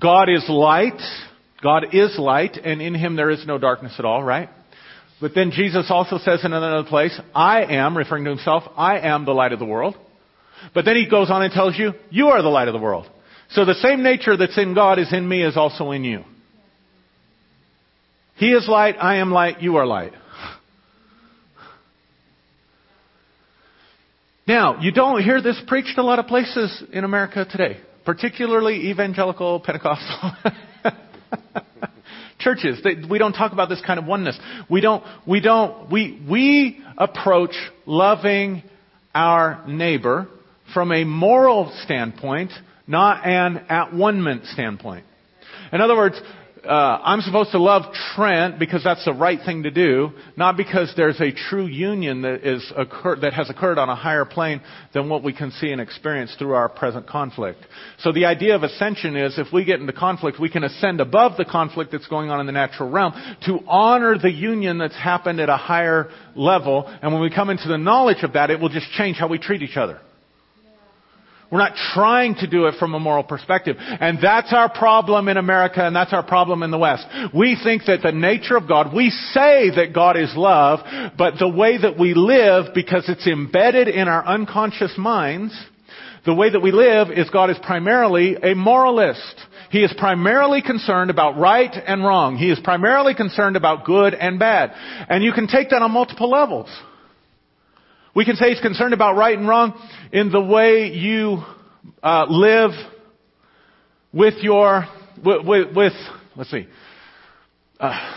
God 0.00 0.28
is 0.28 0.44
light. 0.48 1.00
God 1.62 1.94
is 1.94 2.18
light, 2.18 2.56
and 2.56 2.82
in 2.82 2.94
him 2.94 3.16
there 3.16 3.30
is 3.30 3.46
no 3.46 3.58
darkness 3.58 3.94
at 3.98 4.04
all, 4.04 4.22
right? 4.22 4.50
But 5.20 5.32
then 5.34 5.50
Jesus 5.50 5.86
also 5.88 6.18
says 6.18 6.44
in 6.44 6.52
another 6.52 6.86
place, 6.88 7.18
I 7.34 7.62
am, 7.64 7.96
referring 7.96 8.24
to 8.24 8.30
himself, 8.30 8.64
I 8.76 8.98
am 8.98 9.24
the 9.24 9.32
light 9.32 9.52
of 9.52 9.58
the 9.58 9.64
world. 9.64 9.96
But 10.74 10.84
then 10.84 10.96
he 10.96 11.08
goes 11.08 11.30
on 11.30 11.42
and 11.42 11.52
tells 11.52 11.78
you, 11.78 11.92
you 12.10 12.28
are 12.28 12.42
the 12.42 12.48
light 12.48 12.68
of 12.68 12.74
the 12.74 12.80
world. 12.80 13.06
So 13.50 13.64
the 13.64 13.74
same 13.74 14.02
nature 14.02 14.36
that's 14.36 14.58
in 14.58 14.74
God 14.74 14.98
is 14.98 15.12
in 15.12 15.26
me 15.26 15.42
is 15.42 15.56
also 15.56 15.92
in 15.92 16.04
you. 16.04 16.24
He 18.36 18.48
is 18.48 18.68
light, 18.68 18.96
I 19.00 19.16
am 19.16 19.30
light, 19.30 19.62
you 19.62 19.76
are 19.76 19.86
light. 19.86 20.12
Now, 24.46 24.80
you 24.80 24.92
don't 24.92 25.22
hear 25.22 25.42
this 25.42 25.60
preached 25.66 25.98
a 25.98 26.02
lot 26.02 26.18
of 26.18 26.26
places 26.26 26.82
in 26.92 27.04
America 27.04 27.44
today 27.50 27.78
particularly 28.06 28.90
evangelical 28.90 29.60
Pentecostal 29.60 30.32
churches. 32.38 32.80
They, 32.82 32.94
we 33.10 33.18
don't 33.18 33.32
talk 33.32 33.52
about 33.52 33.68
this 33.68 33.82
kind 33.84 33.98
of 33.98 34.06
oneness. 34.06 34.38
We 34.70 34.80
don't, 34.80 35.04
we 35.26 35.40
don't, 35.40 35.90
we, 35.90 36.22
we 36.26 36.80
approach 36.96 37.54
loving 37.84 38.62
our 39.14 39.64
neighbor 39.66 40.28
from 40.72 40.92
a 40.92 41.04
moral 41.04 41.76
standpoint, 41.82 42.52
not 42.86 43.26
an 43.26 43.58
at 43.68 43.92
one 43.92 44.22
standpoint. 44.52 45.04
In 45.72 45.80
other 45.80 45.96
words, 45.96 46.20
uh, 46.66 47.00
I'm 47.02 47.20
supposed 47.20 47.52
to 47.52 47.58
love 47.58 47.92
Trent 48.14 48.58
because 48.58 48.82
that's 48.84 49.04
the 49.04 49.12
right 49.12 49.38
thing 49.44 49.62
to 49.62 49.70
do, 49.70 50.10
not 50.36 50.56
because 50.56 50.92
there's 50.96 51.20
a 51.20 51.32
true 51.32 51.66
union 51.66 52.22
that 52.22 52.46
is 52.46 52.72
occur- 52.76 53.16
that 53.20 53.32
has 53.32 53.48
occurred 53.48 53.78
on 53.78 53.88
a 53.88 53.94
higher 53.94 54.24
plane 54.24 54.60
than 54.92 55.08
what 55.08 55.22
we 55.22 55.32
can 55.32 55.50
see 55.52 55.70
and 55.70 55.80
experience 55.80 56.34
through 56.38 56.54
our 56.54 56.68
present 56.68 57.06
conflict. 57.06 57.60
So 57.98 58.12
the 58.12 58.26
idea 58.26 58.54
of 58.54 58.62
ascension 58.62 59.16
is 59.16 59.38
if 59.38 59.52
we 59.52 59.64
get 59.64 59.80
into 59.80 59.92
conflict, 59.92 60.38
we 60.40 60.50
can 60.50 60.64
ascend 60.64 61.00
above 61.00 61.36
the 61.36 61.44
conflict 61.44 61.92
that's 61.92 62.08
going 62.08 62.30
on 62.30 62.40
in 62.40 62.46
the 62.46 62.52
natural 62.52 62.90
realm 62.90 63.12
to 63.46 63.60
honor 63.66 64.18
the 64.18 64.32
union 64.32 64.78
that's 64.78 64.96
happened 64.96 65.40
at 65.40 65.48
a 65.48 65.56
higher 65.56 66.10
level. 66.34 66.86
And 67.02 67.12
when 67.12 67.22
we 67.22 67.30
come 67.30 67.50
into 67.50 67.68
the 67.68 67.78
knowledge 67.78 68.22
of 68.22 68.34
that, 68.34 68.50
it 68.50 68.60
will 68.60 68.68
just 68.68 68.90
change 68.92 69.16
how 69.16 69.28
we 69.28 69.38
treat 69.38 69.62
each 69.62 69.76
other. 69.76 70.00
We're 71.50 71.58
not 71.58 71.76
trying 71.94 72.34
to 72.36 72.46
do 72.48 72.66
it 72.66 72.74
from 72.78 72.94
a 72.94 73.00
moral 73.00 73.22
perspective. 73.22 73.76
And 73.78 74.18
that's 74.20 74.52
our 74.52 74.68
problem 74.68 75.28
in 75.28 75.36
America 75.36 75.84
and 75.84 75.94
that's 75.94 76.12
our 76.12 76.24
problem 76.24 76.62
in 76.62 76.70
the 76.70 76.78
West. 76.78 77.06
We 77.34 77.56
think 77.62 77.82
that 77.86 78.00
the 78.02 78.12
nature 78.12 78.56
of 78.56 78.66
God, 78.66 78.92
we 78.92 79.10
say 79.10 79.70
that 79.76 79.92
God 79.94 80.16
is 80.16 80.32
love, 80.34 80.80
but 81.16 81.34
the 81.38 81.48
way 81.48 81.78
that 81.78 81.98
we 81.98 82.14
live, 82.14 82.74
because 82.74 83.08
it's 83.08 83.26
embedded 83.26 83.88
in 83.88 84.08
our 84.08 84.26
unconscious 84.26 84.94
minds, 84.98 85.56
the 86.24 86.34
way 86.34 86.50
that 86.50 86.60
we 86.60 86.72
live 86.72 87.10
is 87.10 87.30
God 87.30 87.50
is 87.50 87.58
primarily 87.62 88.34
a 88.34 88.56
moralist. 88.56 89.36
He 89.70 89.84
is 89.84 89.94
primarily 89.96 90.60
concerned 90.60 91.10
about 91.10 91.38
right 91.38 91.72
and 91.72 92.04
wrong. 92.04 92.36
He 92.36 92.50
is 92.50 92.58
primarily 92.62 93.14
concerned 93.14 93.56
about 93.56 93.84
good 93.84 94.14
and 94.14 94.38
bad. 94.38 94.72
And 95.08 95.22
you 95.22 95.32
can 95.32 95.46
take 95.46 95.70
that 95.70 95.82
on 95.82 95.92
multiple 95.92 96.28
levels. 96.28 96.68
We 98.16 98.24
can 98.24 98.36
say 98.36 98.48
he's 98.48 98.62
concerned 98.62 98.94
about 98.94 99.14
right 99.16 99.36
and 99.38 99.46
wrong 99.46 99.78
in 100.10 100.32
the 100.32 100.40
way 100.40 100.86
you 100.86 101.42
uh, 102.02 102.24
live 102.30 102.70
with 104.10 104.42
your, 104.42 104.86
with, 105.22 105.76
with 105.76 105.92
let's 106.34 106.50
see, 106.50 106.66
uh, 107.78 108.14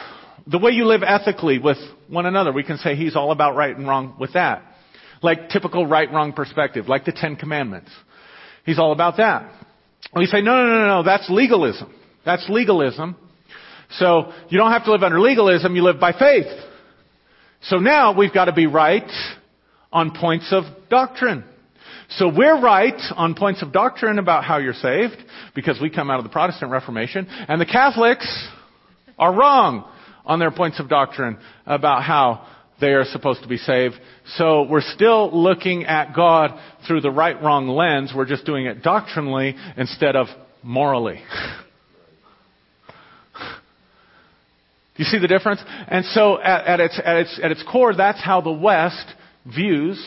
the 0.47 0.57
way 0.57 0.71
you 0.71 0.85
live 0.85 1.01
ethically 1.05 1.59
with 1.59 1.75
one 2.07 2.25
another. 2.25 2.53
We 2.53 2.63
can 2.63 2.77
say 2.77 2.95
he's 2.95 3.17
all 3.17 3.33
about 3.33 3.57
right 3.57 3.75
and 3.75 3.85
wrong 3.85 4.15
with 4.17 4.35
that. 4.35 4.63
Like 5.21 5.49
typical 5.49 5.85
right 5.85 6.09
wrong 6.09 6.31
perspective, 6.31 6.87
like 6.87 7.03
the 7.03 7.11
Ten 7.11 7.35
Commandments. 7.35 7.91
He's 8.65 8.79
all 8.79 8.93
about 8.93 9.17
that. 9.17 9.51
We 10.15 10.27
say, 10.27 10.39
no, 10.39 10.65
no, 10.65 10.79
no, 10.79 10.87
no, 10.87 11.03
that's 11.03 11.29
legalism. 11.29 11.93
That's 12.23 12.47
legalism. 12.47 13.17
So 13.97 14.31
you 14.47 14.57
don't 14.57 14.71
have 14.71 14.85
to 14.85 14.93
live 14.93 15.03
under 15.03 15.19
legalism, 15.19 15.75
you 15.75 15.83
live 15.83 15.99
by 15.99 16.13
faith. 16.13 16.47
So 17.63 17.79
now 17.79 18.17
we've 18.17 18.33
got 18.33 18.45
to 18.45 18.53
be 18.53 18.65
right 18.65 19.11
on 19.91 20.11
points 20.11 20.51
of 20.51 20.63
doctrine. 20.89 21.43
So 22.11 22.27
we're 22.27 22.59
right 22.59 22.99
on 23.15 23.35
points 23.35 23.61
of 23.61 23.71
doctrine 23.71 24.19
about 24.19 24.43
how 24.43 24.57
you're 24.57 24.73
saved 24.73 25.17
because 25.55 25.79
we 25.79 25.89
come 25.89 26.09
out 26.09 26.17
of 26.17 26.23
the 26.23 26.29
Protestant 26.29 26.71
Reformation 26.71 27.27
and 27.29 27.61
the 27.61 27.65
Catholics 27.65 28.47
are 29.17 29.33
wrong 29.33 29.89
on 30.25 30.39
their 30.39 30.51
points 30.51 30.79
of 30.79 30.89
doctrine 30.89 31.37
about 31.65 32.03
how 32.03 32.47
they 32.81 32.93
are 32.93 33.05
supposed 33.05 33.41
to 33.43 33.47
be 33.47 33.57
saved. 33.57 33.95
So 34.37 34.63
we're 34.63 34.81
still 34.81 35.29
looking 35.37 35.85
at 35.85 36.15
God 36.15 36.59
through 36.87 37.01
the 37.01 37.11
right 37.11 37.39
wrong 37.41 37.67
lens. 37.67 38.13
We're 38.15 38.25
just 38.25 38.45
doing 38.45 38.65
it 38.65 38.81
doctrinally 38.81 39.55
instead 39.77 40.15
of 40.15 40.27
morally. 40.63 41.21
You 44.95 45.05
see 45.05 45.17
the 45.17 45.29
difference? 45.29 45.61
And 45.87 46.03
so 46.07 46.41
at, 46.41 46.65
at, 46.65 46.79
its, 46.81 47.01
at, 47.01 47.15
its, 47.15 47.39
at 47.41 47.51
its 47.51 47.63
core, 47.71 47.95
that's 47.95 48.21
how 48.21 48.41
the 48.41 48.51
West 48.51 49.05
views 49.45 50.03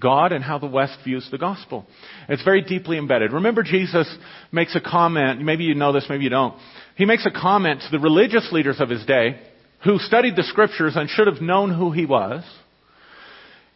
God 0.00 0.32
and 0.32 0.42
how 0.42 0.58
the 0.58 0.66
West 0.66 0.98
views 1.04 1.28
the 1.30 1.38
gospel. 1.38 1.86
It's 2.28 2.42
very 2.42 2.62
deeply 2.62 2.98
embedded. 2.98 3.32
Remember, 3.32 3.62
Jesus 3.62 4.12
makes 4.50 4.74
a 4.74 4.80
comment, 4.80 5.40
maybe 5.40 5.64
you 5.64 5.74
know 5.74 5.92
this, 5.92 6.06
maybe 6.08 6.24
you 6.24 6.30
don't. 6.30 6.56
He 6.96 7.04
makes 7.04 7.26
a 7.26 7.30
comment 7.30 7.80
to 7.82 7.90
the 7.90 8.00
religious 8.02 8.50
leaders 8.52 8.80
of 8.80 8.88
his 8.88 9.04
day 9.06 9.40
who 9.84 9.98
studied 9.98 10.36
the 10.36 10.42
scriptures 10.42 10.96
and 10.96 11.08
should 11.08 11.26
have 11.26 11.40
known 11.40 11.72
who 11.72 11.92
he 11.92 12.06
was. 12.06 12.42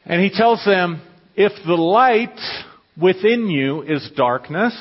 And 0.04 0.22
he 0.22 0.30
tells 0.30 0.64
them, 0.64 1.02
if 1.36 1.52
the 1.66 1.74
light 1.74 2.38
within 3.00 3.48
you 3.48 3.82
is 3.82 4.10
darkness, 4.16 4.74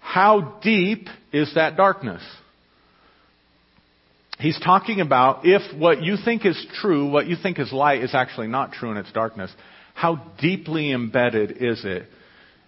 how 0.00 0.58
deep 0.62 1.06
is 1.32 1.54
that 1.54 1.76
darkness? 1.76 2.22
He's 4.38 4.58
talking 4.60 5.00
about 5.00 5.40
if 5.44 5.76
what 5.76 6.02
you 6.02 6.16
think 6.24 6.46
is 6.46 6.66
true, 6.80 7.10
what 7.10 7.26
you 7.26 7.36
think 7.40 7.58
is 7.58 7.72
light, 7.72 8.02
is 8.02 8.14
actually 8.14 8.46
not 8.46 8.72
true 8.72 8.90
and 8.90 8.98
it's 8.98 9.10
darkness, 9.12 9.50
how 9.94 10.30
deeply 10.40 10.92
embedded 10.92 11.56
is 11.60 11.84
it 11.84 12.04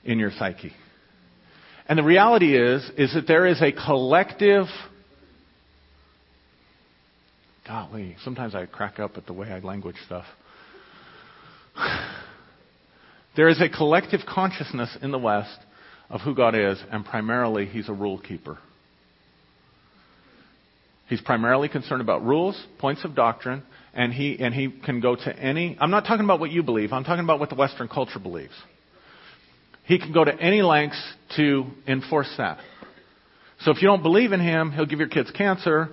in 0.05 0.19
your 0.19 0.33
psyche? 0.37 0.73
And 1.89 1.97
the 1.97 2.03
reality 2.03 2.57
is, 2.57 2.89
is 2.97 3.15
that 3.15 3.29
there 3.29 3.47
is 3.47 3.63
a 3.63 3.71
collective. 3.71 4.67
Golly, 7.67 8.17
sometimes 8.25 8.55
I 8.57 8.67
crack 8.67 8.99
up 8.99 9.17
at 9.17 9.27
the 9.27 9.33
way 9.33 9.49
I 9.49 9.61
language 9.61 9.97
stuff. 10.07 10.25
There 13.37 13.49
is 13.49 13.61
a 13.61 13.69
collective 13.69 14.23
consciousness 14.29 14.99
in 15.01 15.13
the 15.13 15.19
West 15.19 15.57
of 16.11 16.21
who 16.21 16.35
God 16.35 16.57
is, 16.57 16.83
and 16.91 17.05
primarily 17.05 17.65
He's 17.65 17.89
a 17.89 17.93
rule 17.93 18.19
keeper. 18.19 18.59
He's 21.11 21.21
primarily 21.21 21.69
concerned 21.69 22.01
about 22.01 22.25
rules, 22.25 22.57
points 22.79 23.05
of 23.05 23.17
doctrine, 23.17 23.65
and 23.93 24.13
he, 24.15 24.39
and 24.39 24.55
he 24.55 24.71
can 24.71 25.01
go 25.01 25.17
to 25.17 25.37
any. 25.37 25.77
I'm 25.81 25.91
not 25.91 26.05
talking 26.07 26.25
about 26.25 26.39
what 26.39 26.53
you 26.53 26.63
believe, 26.63 26.93
I'm 26.93 27.03
talking 27.03 27.25
about 27.25 27.41
what 27.41 27.49
the 27.49 27.57
Western 27.57 27.89
culture 27.89 28.21
believes. 28.21 28.55
He 29.87 29.99
can 29.99 30.13
go 30.13 30.25
to 30.25 30.33
any 30.33 30.63
lengths 30.63 31.03
to 31.37 31.67
enforce 31.89 32.33
that. 32.39 32.59
So 33.63 33.73
if 33.73 33.83
you 33.83 33.89
don't 33.89 34.05
believe 34.05 34.31
in 34.31 34.39
him, 34.39 34.71
he'll 34.71 34.87
give 34.87 35.01
your 35.01 35.09
kids 35.09 35.33
cancer 35.33 35.89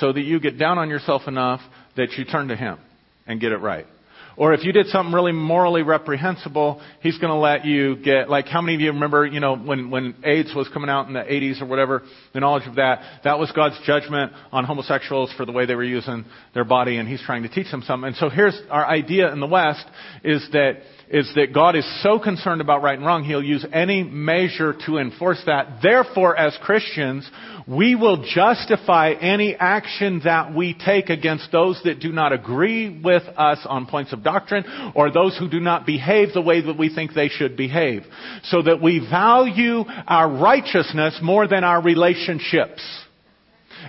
so 0.00 0.12
that 0.12 0.22
you 0.22 0.40
get 0.40 0.58
down 0.58 0.78
on 0.78 0.90
yourself 0.90 1.22
enough 1.28 1.60
that 1.96 2.14
you 2.18 2.24
turn 2.24 2.48
to 2.48 2.56
him 2.56 2.78
and 3.24 3.40
get 3.40 3.52
it 3.52 3.58
right. 3.58 3.86
Or 4.36 4.52
if 4.52 4.64
you 4.64 4.72
did 4.72 4.86
something 4.88 5.14
really 5.14 5.32
morally 5.32 5.82
reprehensible, 5.82 6.82
he's 7.00 7.18
going 7.18 7.30
to 7.30 7.38
let 7.38 7.64
you 7.64 7.96
get, 7.96 8.28
like 8.28 8.46
how 8.46 8.60
many 8.60 8.74
of 8.74 8.80
you 8.82 8.92
remember, 8.92 9.24
you 9.24 9.40
know, 9.40 9.56
when, 9.56 9.90
when 9.90 10.14
AIDS 10.24 10.54
was 10.54 10.68
coming 10.68 10.90
out 10.90 11.06
in 11.08 11.14
the 11.14 11.20
80s 11.20 11.62
or 11.62 11.66
whatever, 11.66 12.02
the 12.34 12.40
knowledge 12.40 12.66
of 12.66 12.74
that, 12.74 13.00
that 13.24 13.38
was 13.38 13.50
God's 13.52 13.78
judgment 13.86 14.32
on 14.52 14.64
homosexuals 14.64 15.32
for 15.38 15.46
the 15.46 15.52
way 15.52 15.64
they 15.64 15.74
were 15.74 15.84
using 15.84 16.26
their 16.52 16.64
body 16.64 16.98
and 16.98 17.08
he's 17.08 17.22
trying 17.22 17.44
to 17.44 17.48
teach 17.48 17.70
them 17.70 17.82
something. 17.86 18.08
And 18.08 18.16
so 18.16 18.28
here's 18.28 18.60
our 18.70 18.86
idea 18.86 19.32
in 19.32 19.40
the 19.40 19.46
West 19.46 19.86
is 20.22 20.46
that 20.52 20.82
is 21.08 21.30
that 21.36 21.54
God 21.54 21.76
is 21.76 22.02
so 22.02 22.18
concerned 22.18 22.60
about 22.60 22.82
right 22.82 22.96
and 22.96 23.06
wrong, 23.06 23.24
He'll 23.24 23.42
use 23.42 23.64
any 23.72 24.02
measure 24.02 24.74
to 24.86 24.98
enforce 24.98 25.40
that. 25.46 25.78
Therefore, 25.82 26.36
as 26.36 26.56
Christians, 26.62 27.28
we 27.66 27.94
will 27.94 28.24
justify 28.24 29.12
any 29.12 29.54
action 29.54 30.20
that 30.24 30.54
we 30.54 30.74
take 30.74 31.10
against 31.10 31.50
those 31.50 31.80
that 31.84 32.00
do 32.00 32.12
not 32.12 32.32
agree 32.32 33.00
with 33.00 33.22
us 33.36 33.58
on 33.64 33.86
points 33.86 34.12
of 34.12 34.22
doctrine 34.22 34.92
or 34.94 35.10
those 35.10 35.36
who 35.36 35.48
do 35.48 35.60
not 35.60 35.86
behave 35.86 36.32
the 36.32 36.42
way 36.42 36.60
that 36.60 36.78
we 36.78 36.94
think 36.94 37.12
they 37.12 37.28
should 37.28 37.56
behave. 37.56 38.02
So 38.44 38.62
that 38.62 38.80
we 38.82 38.98
value 38.98 39.84
our 40.06 40.28
righteousness 40.28 41.18
more 41.22 41.48
than 41.48 41.64
our 41.64 41.82
relationships. 41.82 42.82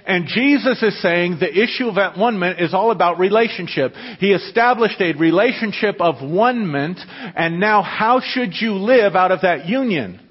And 0.05 0.27
Jesus 0.27 0.81
is 0.83 1.01
saying 1.01 1.37
the 1.39 1.51
issue 1.51 1.87
of 1.87 1.97
at-one-ment 1.97 2.59
is 2.59 2.73
all 2.73 2.91
about 2.91 3.19
relationship. 3.19 3.93
He 4.19 4.31
established 4.31 5.01
a 5.01 5.13
relationship 5.13 5.99
of 5.99 6.21
one-ment, 6.21 6.99
and 7.35 7.59
now 7.59 7.81
how 7.81 8.21
should 8.21 8.53
you 8.53 8.73
live 8.73 9.15
out 9.15 9.31
of 9.31 9.41
that 9.41 9.67
union? 9.67 10.21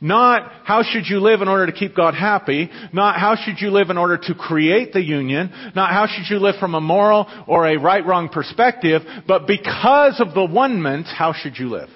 Not 0.00 0.50
how 0.64 0.82
should 0.82 1.06
you 1.06 1.20
live 1.20 1.40
in 1.40 1.48
order 1.48 1.66
to 1.66 1.72
keep 1.72 1.96
God 1.96 2.14
happy, 2.14 2.68
not 2.92 3.18
how 3.18 3.36
should 3.36 3.60
you 3.60 3.70
live 3.70 3.88
in 3.88 3.96
order 3.96 4.18
to 4.18 4.34
create 4.34 4.92
the 4.92 5.02
union, 5.02 5.50
not 5.74 5.92
how 5.92 6.06
should 6.06 6.28
you 6.28 6.40
live 6.40 6.56
from 6.60 6.74
a 6.74 6.80
moral 6.80 7.26
or 7.46 7.66
a 7.66 7.78
right-wrong 7.78 8.28
perspective, 8.28 9.00
but 9.26 9.46
because 9.46 10.20
of 10.20 10.34
the 10.34 10.44
one-ment, 10.44 11.06
how 11.06 11.32
should 11.32 11.56
you 11.58 11.70
live? 11.70 11.88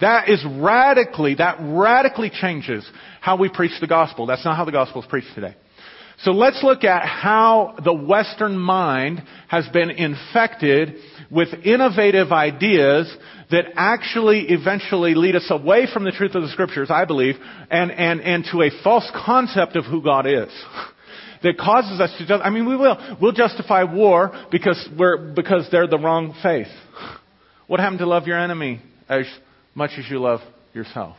That 0.00 0.28
is 0.28 0.44
radically, 0.46 1.34
that 1.36 1.56
radically 1.60 2.30
changes 2.30 2.88
how 3.20 3.36
we 3.36 3.48
preach 3.48 3.72
the 3.80 3.86
gospel. 3.86 4.26
That's 4.26 4.44
not 4.44 4.56
how 4.56 4.64
the 4.64 4.72
gospel 4.72 5.02
is 5.02 5.08
preached 5.08 5.34
today. 5.34 5.56
So 6.22 6.32
let's 6.32 6.62
look 6.64 6.82
at 6.82 7.06
how 7.06 7.76
the 7.84 7.94
Western 7.94 8.58
mind 8.58 9.22
has 9.46 9.68
been 9.68 9.90
infected 9.90 10.96
with 11.30 11.48
innovative 11.64 12.32
ideas 12.32 13.14
that 13.50 13.66
actually 13.76 14.46
eventually 14.48 15.14
lead 15.14 15.36
us 15.36 15.46
away 15.48 15.86
from 15.92 16.04
the 16.04 16.10
truth 16.10 16.34
of 16.34 16.42
the 16.42 16.48
scriptures, 16.48 16.90
I 16.90 17.04
believe, 17.04 17.36
and, 17.70 17.92
and, 17.92 18.20
and 18.20 18.44
to 18.52 18.62
a 18.62 18.70
false 18.82 19.08
concept 19.24 19.76
of 19.76 19.84
who 19.84 20.02
God 20.02 20.26
is. 20.26 20.48
That 21.40 21.56
causes 21.56 22.00
us 22.00 22.12
to, 22.18 22.26
just, 22.26 22.42
I 22.42 22.50
mean, 22.50 22.66
we 22.66 22.74
will, 22.74 23.16
we'll 23.22 23.30
justify 23.30 23.84
war 23.84 24.32
because 24.50 24.88
we're, 24.98 25.32
because 25.34 25.68
they're 25.70 25.86
the 25.86 25.96
wrong 25.96 26.34
faith. 26.42 26.66
What 27.68 27.78
happened 27.78 28.00
to 28.00 28.06
love 28.06 28.26
your 28.26 28.40
enemy 28.40 28.80
as 29.08 29.24
much 29.78 29.92
as 29.96 30.04
you 30.10 30.18
love 30.18 30.40
yourself. 30.74 31.16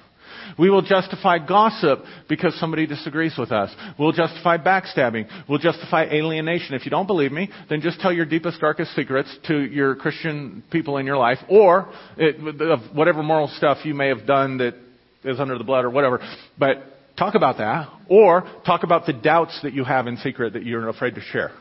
We 0.58 0.70
will 0.70 0.82
justify 0.82 1.40
gossip 1.40 2.00
because 2.28 2.58
somebody 2.60 2.86
disagrees 2.86 3.36
with 3.38 3.52
us. 3.52 3.74
We'll 3.98 4.12
justify 4.12 4.58
backstabbing. 4.58 5.28
We'll 5.48 5.60
justify 5.60 6.06
alienation. 6.06 6.76
If 6.76 6.86
you 6.86 6.92
don't 6.92 7.08
believe 7.08 7.32
me, 7.32 7.50
then 7.70 7.82
just 7.82 8.00
tell 8.00 8.14
your 8.14 8.26
deepest, 8.26 8.60
darkest 8.60 8.96
secrets 8.96 9.36
to 9.48 9.60
your 9.60 9.96
Christian 9.96 10.64
people 10.72 10.98
in 10.98 11.06
your 11.06 11.18
life 11.18 11.40
or 11.50 11.92
it, 12.18 12.94
whatever 12.94 13.24
moral 13.24 13.48
stuff 13.48 13.80
you 13.84 13.94
may 13.94 14.10
have 14.10 14.26
done 14.26 14.58
that 14.58 14.76
is 15.24 15.40
under 15.40 15.58
the 15.58 15.64
blood 15.64 15.86
or 15.86 15.90
whatever. 15.90 16.20
But 16.58 16.84
talk 17.18 17.36
about 17.36 17.58
that. 17.58 17.90
Or 18.08 18.44
talk 18.66 18.84
about 18.84 19.06
the 19.06 19.14
doubts 19.14 19.60
that 19.64 19.74
you 19.74 19.84
have 19.84 20.08
in 20.08 20.18
secret 20.18 20.54
that 20.54 20.64
you're 20.64 20.90
afraid 20.90 21.16
to 21.16 21.22
share. 21.22 21.52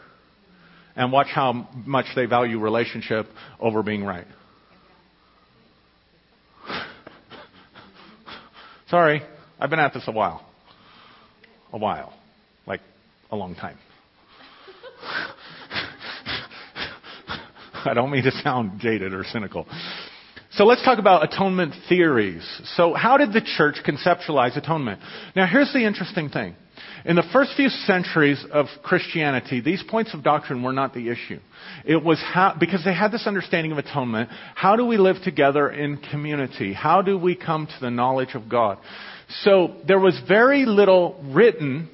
And 0.97 1.13
watch 1.13 1.29
how 1.33 1.69
much 1.87 2.07
they 2.17 2.27
value 2.27 2.59
relationship 2.59 3.27
over 3.61 3.83
being 3.83 4.05
right. 4.05 4.27
Sorry, 8.89 9.23
I've 9.61 9.71
been 9.71 9.79
at 9.79 9.93
this 9.93 10.05
a 10.07 10.13
while. 10.13 10.47
A 11.73 11.79
while. 11.79 12.15
Like 12.67 12.81
a 13.31 13.37
long 13.37 13.55
time. 13.55 13.79
I 17.85 17.95
don't 17.95 18.11
mean 18.11 18.25
to 18.25 18.33
sound 18.43 18.81
jaded 18.81 19.13
or 19.13 19.25
cynical. 19.25 19.67
So 20.53 20.65
let's 20.65 20.83
talk 20.83 20.99
about 20.99 21.23
atonement 21.23 21.75
theories. 21.89 22.43
So 22.77 22.95
how 22.95 23.19
did 23.19 23.33
the 23.33 23.41
church 23.41 23.77
conceptualize 23.87 24.57
atonement? 24.57 25.01
Now 25.37 25.47
here's 25.47 25.73
the 25.73 25.87
interesting 25.87 26.31
thing. 26.31 26.57
In 27.09 27.17
the 27.17 27.25
first 27.33 27.53
few 27.57 27.71
centuries 27.71 28.45
of 28.53 28.67
Christianity, 28.83 29.63
these 29.63 29.83
points 29.83 30.13
of 30.13 30.23
doctrine 30.23 30.63
were 30.63 30.75
not 30.75 30.93
the 30.93 31.09
issue. 31.09 31.39
It 31.87 32.05
was 32.05 32.23
how, 32.23 32.55
because 32.61 32.85
they 32.85 32.93
had 32.93 33.13
this 33.13 33.27
understanding 33.27 33.73
of 33.73 33.79
atonement, 33.79 34.29
how 34.55 34.77
do 34.77 34.85
we 34.85 34.99
live 34.99 35.17
together 35.25 35.71
in 35.71 35.97
community? 35.97 36.75
How 36.75 37.01
do 37.01 37.19
we 37.19 37.35
come 37.35 37.67
to 37.67 37.81
the 37.81 37.91
knowledge 37.91 38.35
of 38.35 38.51
God? 38.51 38.77
So 39.41 39.77
there 39.87 39.99
was 39.99 40.21
very 40.29 40.67
little 40.67 41.19
written 41.33 41.89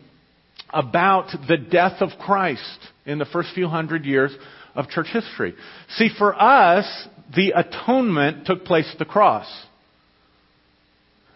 about 0.70 1.29
the 1.46 1.59
death 1.59 2.03
of 2.03 2.18
Christ 2.18 2.79
in 3.07 3.18
the 3.18 3.24
first 3.24 3.50
few 3.55 3.68
hundred 3.68 4.05
years 4.05 4.37
of 4.74 4.88
church 4.88 5.07
history. 5.12 5.55
See, 5.90 6.09
for 6.18 6.35
us, 6.35 7.07
the 7.37 7.53
atonement 7.53 8.48
took 8.48 8.64
place 8.64 8.90
at 8.92 8.98
the 8.98 9.05
cross. 9.05 9.46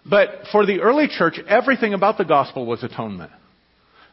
But 0.05 0.47
for 0.51 0.67
the 0.67 0.81
early 0.81 1.07
church, 1.07 1.39
everything 1.47 1.95
about 1.95 2.19
the 2.19 2.25
gospel 2.25 2.67
was 2.67 2.83
atonement. 2.83 3.31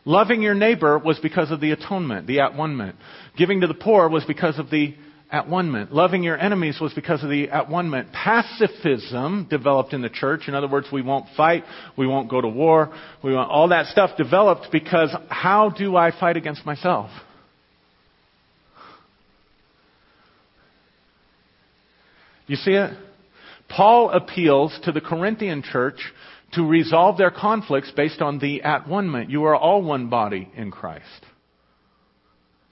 Loving 0.06 0.44
your 0.44 0.54
neighbor 0.54 1.00
was 1.00 1.20
because 1.20 1.50
of 1.50 1.60
the 1.60 1.72
atonement, 1.72 2.28
the 2.28 2.39
at-one-ment. 2.39 2.96
Giving 3.38 3.62
to 3.62 3.68
the 3.68 3.74
poor 3.74 4.08
was 4.08 4.24
because 4.24 4.60
of 4.60 4.70
the 4.70 4.96
at-one-ment. 5.32 5.91
Loving 5.91 6.22
your 6.22 6.38
enemies 6.38 6.78
was 6.80 6.94
because 6.94 7.24
of 7.24 7.30
the 7.30 7.50
at-one-ment. 7.50 8.13
Pacifism 8.13 9.48
developed 9.50 9.94
in 9.94 10.04
the 10.04 10.10
church. 10.10 10.48
In 10.48 10.54
other 10.54 10.68
words, 10.68 10.88
we 10.94 11.02
won't 11.02 11.26
fight, 11.36 11.63
we 11.98 12.06
won't 12.06 12.30
go 12.30 12.39
to 12.39 12.48
war, 12.48 12.94
we 13.24 13.34
want 13.34 13.50
all 13.50 13.70
that 13.70 13.88
stuff 13.88 14.15
developed 14.15 14.68
because 14.72 15.15
how 15.30 15.70
do 15.70 15.96
I 15.96 16.12
fight 16.18 16.38
against 16.38 16.65
myself? 16.65 17.10
You 22.48 22.58
see 22.58 22.74
it? 22.74 22.96
Paul 23.68 24.12
appeals 24.12 24.80
to 24.84 24.91
the 24.91 25.02
Corinthian 25.02 25.63
church 25.63 26.13
to 26.56 26.63
resolve 26.63 27.18
their 27.18 27.32
conflicts 27.32 27.91
based 27.91 28.22
on 28.22 28.39
the 28.39 28.62
at 28.63 28.88
one 28.88 29.10
ment. 29.10 29.30
You 29.30 29.46
are 29.46 29.56
all 29.56 29.82
one 29.82 30.10
body 30.10 30.50
in 30.56 30.72
Christ. 30.72 31.26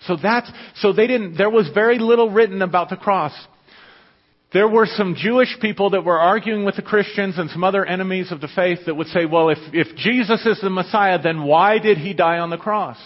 So 0.08 0.18
that's, 0.22 0.52
so 0.76 0.92
they 0.92 1.08
didn't, 1.08 1.38
there 1.38 1.50
was 1.50 1.70
very 1.74 2.00
little 2.00 2.30
written 2.30 2.62
about 2.62 2.90
the 2.90 2.98
cross. 2.98 3.34
There 4.52 4.68
were 4.68 4.86
some 4.86 5.16
Jewish 5.18 5.58
people 5.62 5.92
that 5.92 6.04
were 6.04 6.20
arguing 6.20 6.64
with 6.64 6.76
the 6.76 6.82
Christians 6.82 7.40
and 7.40 7.50
some 7.50 7.64
other 7.64 7.86
enemies 7.86 8.32
of 8.32 8.40
the 8.40 8.50
faith 8.54 8.80
that 8.86 8.96
would 8.96 9.08
say, 9.08 9.26
well, 9.26 9.50
if, 9.50 9.58
if 9.74 9.96
Jesus 9.96 10.46
is 10.46 10.60
the 10.62 10.70
Messiah, 10.70 11.20
then 11.22 11.44
why 11.44 11.80
did 11.80 11.98
he 11.98 12.14
die 12.14 12.38
on 12.38 12.50
the 12.50 12.58
cross? 12.58 12.98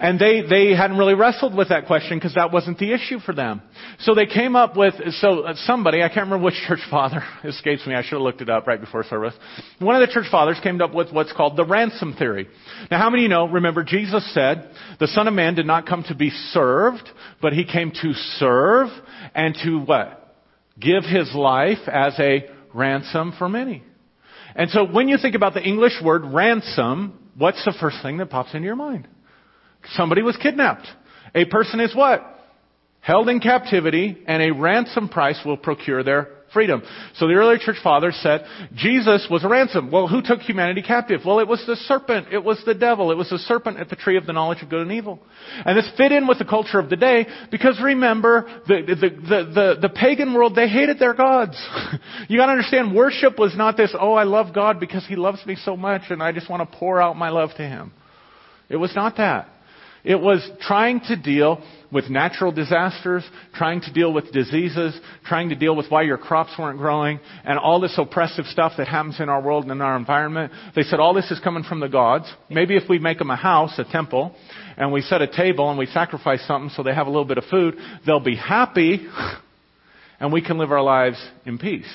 And 0.00 0.18
they, 0.18 0.40
they 0.40 0.74
hadn't 0.74 0.96
really 0.96 1.12
wrestled 1.12 1.54
with 1.54 1.68
that 1.68 1.86
question 1.86 2.16
because 2.16 2.34
that 2.34 2.50
wasn't 2.50 2.78
the 2.78 2.94
issue 2.94 3.18
for 3.18 3.34
them. 3.34 3.60
So 3.98 4.14
they 4.14 4.24
came 4.24 4.56
up 4.56 4.74
with, 4.74 4.94
so 5.16 5.40
uh, 5.40 5.52
somebody, 5.56 6.02
I 6.02 6.08
can't 6.08 6.24
remember 6.24 6.46
which 6.46 6.54
church 6.66 6.80
father, 6.90 7.22
escapes 7.44 7.86
me, 7.86 7.94
I 7.94 8.00
should 8.00 8.12
have 8.12 8.22
looked 8.22 8.40
it 8.40 8.48
up 8.48 8.66
right 8.66 8.80
before 8.80 9.04
service. 9.04 9.34
One 9.78 10.00
of 10.00 10.08
the 10.08 10.12
church 10.12 10.24
fathers 10.30 10.58
came 10.62 10.80
up 10.80 10.94
with 10.94 11.12
what's 11.12 11.34
called 11.34 11.58
the 11.58 11.66
ransom 11.66 12.14
theory. 12.14 12.48
Now 12.90 12.98
how 12.98 13.10
many 13.10 13.24
of 13.24 13.28
you 13.28 13.28
know, 13.28 13.46
remember 13.46 13.84
Jesus 13.84 14.32
said, 14.32 14.70
the 14.98 15.06
Son 15.06 15.28
of 15.28 15.34
Man 15.34 15.54
did 15.54 15.66
not 15.66 15.86
come 15.86 16.02
to 16.04 16.14
be 16.14 16.30
served, 16.30 17.06
but 17.42 17.52
he 17.52 17.66
came 17.66 17.90
to 17.90 18.14
serve 18.38 18.88
and 19.34 19.54
to 19.62 19.80
what? 19.80 20.34
Give 20.80 21.04
his 21.04 21.30
life 21.34 21.86
as 21.86 22.18
a 22.18 22.48
ransom 22.72 23.34
for 23.38 23.50
many. 23.50 23.82
And 24.56 24.70
so 24.70 24.86
when 24.86 25.08
you 25.08 25.18
think 25.20 25.34
about 25.34 25.52
the 25.52 25.62
English 25.62 26.00
word 26.02 26.24
ransom, 26.24 27.18
what's 27.36 27.62
the 27.66 27.74
first 27.78 27.98
thing 28.02 28.16
that 28.16 28.30
pops 28.30 28.54
into 28.54 28.64
your 28.64 28.76
mind? 28.76 29.06
Somebody 29.92 30.22
was 30.22 30.36
kidnapped. 30.36 30.86
A 31.34 31.44
person 31.44 31.80
is 31.80 31.94
what? 31.94 32.22
Held 33.00 33.28
in 33.28 33.40
captivity, 33.40 34.22
and 34.26 34.42
a 34.42 34.52
ransom 34.52 35.08
price 35.08 35.40
will 35.44 35.56
procure 35.56 36.02
their 36.02 36.28
freedom. 36.52 36.82
So 37.14 37.26
the 37.26 37.34
early 37.34 37.58
church 37.58 37.76
fathers 37.82 38.18
said 38.22 38.44
Jesus 38.74 39.26
was 39.30 39.44
a 39.44 39.48
ransom. 39.48 39.90
Well, 39.90 40.08
who 40.08 40.22
took 40.22 40.40
humanity 40.40 40.82
captive? 40.82 41.20
Well, 41.24 41.38
it 41.38 41.48
was 41.48 41.62
the 41.66 41.76
serpent. 41.76 42.28
It 42.32 42.42
was 42.42 42.60
the 42.66 42.74
devil. 42.74 43.10
It 43.12 43.16
was 43.16 43.30
the 43.30 43.38
serpent 43.38 43.78
at 43.78 43.88
the 43.88 43.96
tree 43.96 44.16
of 44.16 44.26
the 44.26 44.32
knowledge 44.32 44.62
of 44.62 44.68
good 44.68 44.82
and 44.82 44.92
evil. 44.92 45.20
And 45.64 45.78
this 45.78 45.90
fit 45.96 46.12
in 46.12 46.26
with 46.26 46.38
the 46.38 46.44
culture 46.44 46.78
of 46.78 46.90
the 46.90 46.96
day 46.96 47.26
because 47.50 47.80
remember, 47.82 48.62
the, 48.66 48.82
the, 48.86 48.94
the, 48.94 49.44
the, 49.54 49.74
the 49.82 49.88
pagan 49.88 50.34
world, 50.34 50.54
they 50.54 50.68
hated 50.68 50.98
their 50.98 51.14
gods. 51.14 51.56
you 52.28 52.38
gotta 52.38 52.52
understand, 52.52 52.94
worship 52.94 53.38
was 53.38 53.56
not 53.56 53.76
this, 53.76 53.94
oh, 53.98 54.14
I 54.14 54.24
love 54.24 54.54
God 54.54 54.80
because 54.80 55.06
He 55.06 55.16
loves 55.16 55.44
me 55.46 55.56
so 55.64 55.76
much 55.76 56.02
and 56.10 56.22
I 56.22 56.32
just 56.32 56.50
want 56.50 56.68
to 56.68 56.78
pour 56.78 57.00
out 57.00 57.16
my 57.16 57.30
love 57.30 57.50
to 57.56 57.62
Him. 57.62 57.92
It 58.68 58.76
was 58.76 58.94
not 58.94 59.16
that. 59.16 59.48
It 60.04 60.20
was 60.20 60.48
trying 60.60 61.00
to 61.08 61.16
deal 61.16 61.62
with 61.92 62.08
natural 62.08 62.52
disasters, 62.52 63.24
trying 63.54 63.80
to 63.82 63.92
deal 63.92 64.12
with 64.12 64.32
diseases, 64.32 64.98
trying 65.26 65.50
to 65.50 65.54
deal 65.54 65.76
with 65.76 65.90
why 65.90 66.02
your 66.02 66.16
crops 66.16 66.52
weren't 66.58 66.78
growing, 66.78 67.20
and 67.44 67.58
all 67.58 67.80
this 67.80 67.94
oppressive 67.98 68.46
stuff 68.46 68.72
that 68.78 68.88
happens 68.88 69.20
in 69.20 69.28
our 69.28 69.42
world 69.42 69.64
and 69.64 69.72
in 69.72 69.80
our 69.80 69.96
environment. 69.96 70.52
They 70.74 70.82
said 70.82 71.00
all 71.00 71.12
this 71.12 71.30
is 71.30 71.40
coming 71.40 71.64
from 71.64 71.80
the 71.80 71.88
gods. 71.88 72.32
Maybe 72.48 72.76
if 72.76 72.88
we 72.88 72.98
make 72.98 73.18
them 73.18 73.30
a 73.30 73.36
house, 73.36 73.78
a 73.78 73.84
temple, 73.84 74.34
and 74.76 74.92
we 74.92 75.02
set 75.02 75.20
a 75.20 75.26
table 75.26 75.68
and 75.68 75.78
we 75.78 75.86
sacrifice 75.86 76.46
something 76.46 76.70
so 76.70 76.82
they 76.82 76.94
have 76.94 77.06
a 77.06 77.10
little 77.10 77.24
bit 77.24 77.38
of 77.38 77.44
food, 77.44 77.76
they'll 78.06 78.20
be 78.20 78.36
happy, 78.36 79.06
and 80.20 80.32
we 80.32 80.42
can 80.42 80.58
live 80.58 80.72
our 80.72 80.82
lives 80.82 81.18
in 81.44 81.58
peace. 81.58 81.90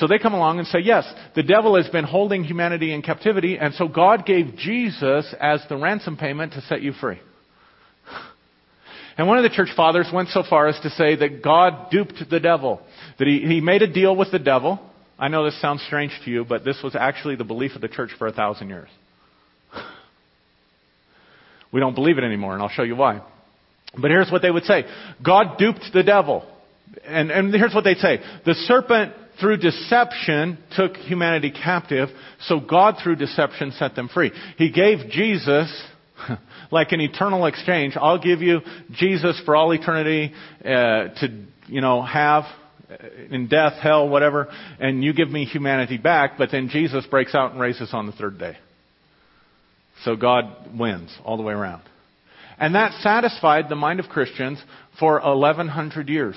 So 0.00 0.06
they 0.06 0.18
come 0.18 0.32
along 0.32 0.58
and 0.58 0.66
say, 0.66 0.78
yes, 0.78 1.04
the 1.34 1.42
devil 1.42 1.76
has 1.76 1.86
been 1.90 2.04
holding 2.04 2.42
humanity 2.42 2.94
in 2.94 3.02
captivity, 3.02 3.58
and 3.58 3.74
so 3.74 3.86
God 3.86 4.24
gave 4.24 4.56
Jesus 4.56 5.34
as 5.38 5.62
the 5.68 5.76
ransom 5.76 6.16
payment 6.16 6.54
to 6.54 6.62
set 6.62 6.80
you 6.80 6.92
free. 6.92 7.20
And 9.18 9.28
one 9.28 9.36
of 9.36 9.42
the 9.42 9.54
church 9.54 9.68
fathers 9.76 10.08
went 10.10 10.30
so 10.30 10.42
far 10.48 10.68
as 10.68 10.80
to 10.80 10.90
say 10.90 11.16
that 11.16 11.42
God 11.44 11.90
duped 11.90 12.14
the 12.30 12.40
devil, 12.40 12.80
that 13.18 13.28
he, 13.28 13.40
he 13.40 13.60
made 13.60 13.82
a 13.82 13.92
deal 13.92 14.16
with 14.16 14.32
the 14.32 14.38
devil. 14.38 14.80
I 15.18 15.28
know 15.28 15.44
this 15.44 15.60
sounds 15.60 15.82
strange 15.82 16.18
to 16.24 16.30
you, 16.30 16.46
but 16.46 16.64
this 16.64 16.80
was 16.82 16.96
actually 16.96 17.36
the 17.36 17.44
belief 17.44 17.72
of 17.74 17.82
the 17.82 17.88
church 17.88 18.08
for 18.16 18.26
a 18.26 18.32
thousand 18.32 18.70
years. 18.70 18.88
We 21.72 21.80
don't 21.80 21.94
believe 21.94 22.16
it 22.16 22.24
anymore, 22.24 22.54
and 22.54 22.62
I'll 22.62 22.70
show 22.70 22.84
you 22.84 22.96
why. 22.96 23.20
But 24.00 24.10
here's 24.10 24.30
what 24.30 24.40
they 24.40 24.50
would 24.50 24.64
say 24.64 24.84
God 25.22 25.58
duped 25.58 25.90
the 25.92 26.02
devil. 26.02 26.46
And, 27.04 27.30
and 27.30 27.54
here's 27.54 27.74
what 27.74 27.84
they'd 27.84 27.98
say 27.98 28.20
The 28.46 28.54
serpent 28.54 29.12
through 29.40 29.58
deception 29.58 30.58
took 30.76 30.96
humanity 30.96 31.50
captive, 31.50 32.08
so 32.40 32.60
God 32.60 32.96
through 33.02 33.16
deception 33.16 33.72
set 33.72 33.94
them 33.94 34.08
free. 34.08 34.32
He 34.56 34.70
gave 34.70 35.10
Jesus 35.10 35.82
like 36.70 36.92
an 36.92 37.00
eternal 37.00 37.46
exchange. 37.46 37.96
I'll 37.96 38.22
give 38.22 38.42
you 38.42 38.60
Jesus 38.92 39.40
for 39.44 39.56
all 39.56 39.72
eternity 39.72 40.32
uh, 40.64 40.68
to, 40.68 41.44
you 41.66 41.80
know, 41.80 42.02
have 42.02 42.44
in 43.30 43.48
death, 43.48 43.74
hell, 43.80 44.08
whatever, 44.08 44.48
and 44.78 45.02
you 45.04 45.12
give 45.12 45.30
me 45.30 45.44
humanity 45.44 45.96
back, 45.96 46.32
but 46.38 46.50
then 46.50 46.68
Jesus 46.68 47.06
breaks 47.06 47.34
out 47.34 47.52
and 47.52 47.60
raises 47.60 47.90
on 47.92 48.06
the 48.06 48.12
third 48.12 48.38
day. 48.38 48.56
So 50.04 50.16
God 50.16 50.76
wins 50.78 51.16
all 51.24 51.36
the 51.36 51.42
way 51.42 51.52
around. 51.52 51.82
And 52.58 52.74
that 52.74 53.00
satisfied 53.00 53.68
the 53.68 53.76
mind 53.76 54.00
of 54.00 54.08
Christians 54.08 54.62
for 54.98 55.20
1100 55.20 56.08
years. 56.08 56.36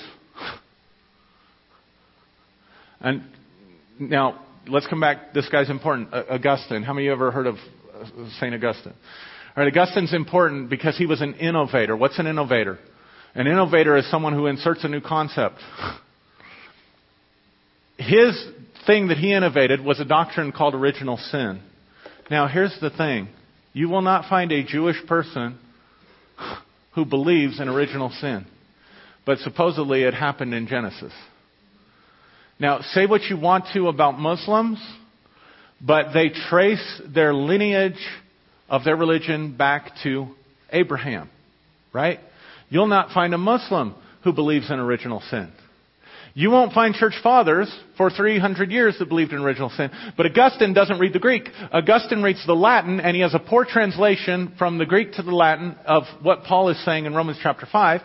And 3.03 3.23
now, 3.99 4.39
let's 4.67 4.87
come 4.87 5.01
back. 5.01 5.33
This 5.33 5.47
guy's 5.49 5.69
important. 5.69 6.13
Augustine. 6.13 6.83
How 6.83 6.93
many 6.93 7.07
of 7.07 7.09
you 7.09 7.13
ever 7.13 7.31
heard 7.31 7.47
of 7.47 7.55
uh, 7.55 8.29
St. 8.39 8.53
Augustine? 8.53 8.93
All 9.55 9.63
right, 9.63 9.71
Augustine's 9.71 10.13
important 10.13 10.69
because 10.69 10.97
he 10.97 11.05
was 11.05 11.21
an 11.21 11.35
innovator. 11.35 11.95
What's 11.95 12.17
an 12.17 12.25
innovator? 12.25 12.79
An 13.35 13.45
innovator 13.45 13.97
is 13.97 14.09
someone 14.09 14.33
who 14.33 14.47
inserts 14.47 14.83
a 14.83 14.87
new 14.87 15.01
concept. 15.01 15.57
His 17.97 18.41
thing 18.87 19.09
that 19.09 19.17
he 19.17 19.33
innovated 19.33 19.83
was 19.83 19.99
a 19.99 20.05
doctrine 20.05 20.51
called 20.51 20.73
original 20.73 21.17
sin. 21.17 21.61
Now, 22.31 22.47
here's 22.47 22.75
the 22.81 22.89
thing 22.89 23.27
you 23.73 23.89
will 23.89 24.01
not 24.01 24.29
find 24.29 24.51
a 24.51 24.63
Jewish 24.63 24.97
person 25.07 25.59
who 26.95 27.05
believes 27.05 27.59
in 27.59 27.67
original 27.69 28.11
sin. 28.21 28.45
But 29.25 29.39
supposedly 29.39 30.03
it 30.03 30.13
happened 30.13 30.53
in 30.53 30.67
Genesis. 30.67 31.13
Now, 32.59 32.81
say 32.81 33.05
what 33.05 33.23
you 33.23 33.37
want 33.37 33.65
to 33.73 33.87
about 33.87 34.19
Muslims, 34.19 34.79
but 35.81 36.13
they 36.13 36.29
trace 36.49 37.01
their 37.13 37.33
lineage 37.33 37.99
of 38.69 38.83
their 38.83 38.95
religion 38.95 39.57
back 39.57 39.91
to 40.03 40.27
Abraham, 40.71 41.29
right? 41.91 42.19
You'll 42.69 42.87
not 42.87 43.11
find 43.11 43.33
a 43.33 43.37
Muslim 43.37 43.95
who 44.23 44.33
believes 44.33 44.71
in 44.71 44.79
original 44.79 45.21
sin. 45.29 45.51
You 46.35 46.49
won't 46.49 46.73
find 46.73 46.95
church 46.95 47.13
fathers 47.21 47.71
for 47.95 48.09
300 48.09 48.71
years 48.71 48.97
that 48.97 49.07
believed 49.07 49.33
in 49.33 49.39
original 49.39 49.69
sin. 49.69 49.91
But 50.17 50.25
Augustine 50.25 50.73
doesn't 50.73 50.97
read 50.97 51.13
the 51.13 51.19
Greek. 51.19 51.47
Augustine 51.71 52.23
reads 52.23 52.43
the 52.47 52.55
Latin, 52.55 52.99
and 52.99 53.15
he 53.15 53.21
has 53.21 53.35
a 53.35 53.39
poor 53.39 53.65
translation 53.65 54.53
from 54.57 54.79
the 54.79 54.85
Greek 54.85 55.13
to 55.13 55.21
the 55.21 55.31
Latin 55.31 55.75
of 55.85 56.03
what 56.23 56.43
Paul 56.43 56.69
is 56.69 56.85
saying 56.85 57.05
in 57.05 57.13
Romans 57.13 57.37
chapter 57.43 57.67
5. 57.71 58.01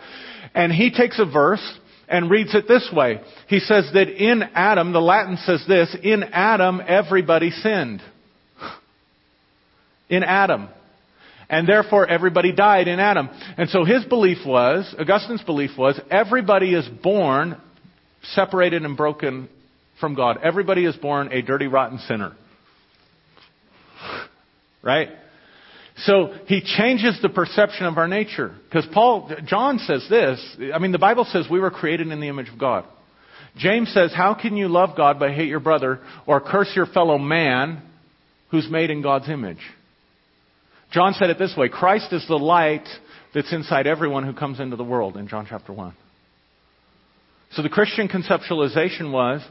And 0.54 0.70
he 0.70 0.90
takes 0.90 1.18
a 1.18 1.24
verse 1.24 1.62
and 2.08 2.30
reads 2.30 2.54
it 2.54 2.66
this 2.66 2.88
way. 2.92 3.20
He 3.48 3.60
says 3.60 3.90
that 3.92 4.08
in 4.08 4.42
Adam, 4.54 4.92
the 4.92 5.00
Latin 5.00 5.36
says 5.38 5.64
this, 5.68 5.94
in 6.02 6.22
Adam 6.24 6.80
everybody 6.86 7.50
sinned. 7.50 8.02
In 10.08 10.22
Adam. 10.22 10.68
And 11.50 11.68
therefore 11.68 12.06
everybody 12.06 12.52
died 12.52 12.88
in 12.88 13.00
Adam. 13.00 13.28
And 13.56 13.70
so 13.70 13.84
his 13.84 14.04
belief 14.04 14.38
was, 14.46 14.94
Augustine's 14.98 15.42
belief 15.42 15.70
was, 15.78 16.00
everybody 16.10 16.74
is 16.74 16.88
born 17.02 17.60
separated 18.22 18.82
and 18.82 18.96
broken 18.96 19.48
from 20.00 20.14
God. 20.14 20.38
Everybody 20.42 20.84
is 20.84 20.96
born 20.96 21.32
a 21.32 21.42
dirty, 21.42 21.66
rotten 21.66 21.98
sinner. 21.98 22.32
Right? 24.82 25.08
So 26.04 26.32
he 26.46 26.60
changes 26.60 27.18
the 27.20 27.28
perception 27.28 27.86
of 27.86 27.98
our 27.98 28.06
nature. 28.06 28.54
Because 28.64 28.86
Paul, 28.92 29.32
John 29.44 29.78
says 29.78 30.06
this. 30.08 30.56
I 30.72 30.78
mean, 30.78 30.92
the 30.92 30.98
Bible 30.98 31.24
says 31.24 31.46
we 31.50 31.60
were 31.60 31.70
created 31.70 32.08
in 32.08 32.20
the 32.20 32.28
image 32.28 32.48
of 32.48 32.58
God. 32.58 32.84
James 33.56 33.92
says, 33.92 34.12
How 34.14 34.34
can 34.34 34.56
you 34.56 34.68
love 34.68 34.96
God 34.96 35.18
but 35.18 35.32
hate 35.32 35.48
your 35.48 35.60
brother 35.60 36.00
or 36.26 36.40
curse 36.40 36.70
your 36.76 36.86
fellow 36.86 37.18
man 37.18 37.82
who's 38.50 38.68
made 38.70 38.90
in 38.90 39.02
God's 39.02 39.28
image? 39.28 39.58
John 40.92 41.14
said 41.14 41.30
it 41.30 41.38
this 41.38 41.54
way 41.56 41.68
Christ 41.68 42.12
is 42.12 42.26
the 42.28 42.36
light 42.36 42.88
that's 43.34 43.52
inside 43.52 43.86
everyone 43.86 44.24
who 44.24 44.32
comes 44.32 44.60
into 44.60 44.76
the 44.76 44.84
world 44.84 45.16
in 45.16 45.28
John 45.28 45.46
chapter 45.48 45.72
1. 45.72 45.94
So 47.52 47.62
the 47.62 47.68
Christian 47.68 48.08
conceptualization 48.08 49.10
was 49.10 49.42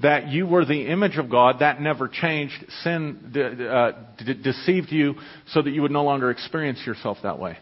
that 0.00 0.28
you 0.28 0.46
were 0.46 0.64
the 0.64 0.88
image 0.88 1.16
of 1.16 1.30
God. 1.30 1.60
That 1.60 1.80
never 1.80 2.08
changed. 2.08 2.54
Sin 2.82 3.30
de- 3.32 3.68
uh, 3.68 3.92
de- 4.18 4.34
deceived 4.34 4.92
you 4.92 5.14
so 5.48 5.62
that 5.62 5.70
you 5.70 5.82
would 5.82 5.90
no 5.90 6.04
longer 6.04 6.30
experience 6.30 6.80
yourself 6.86 7.18
that 7.22 7.38
way. 7.38 7.58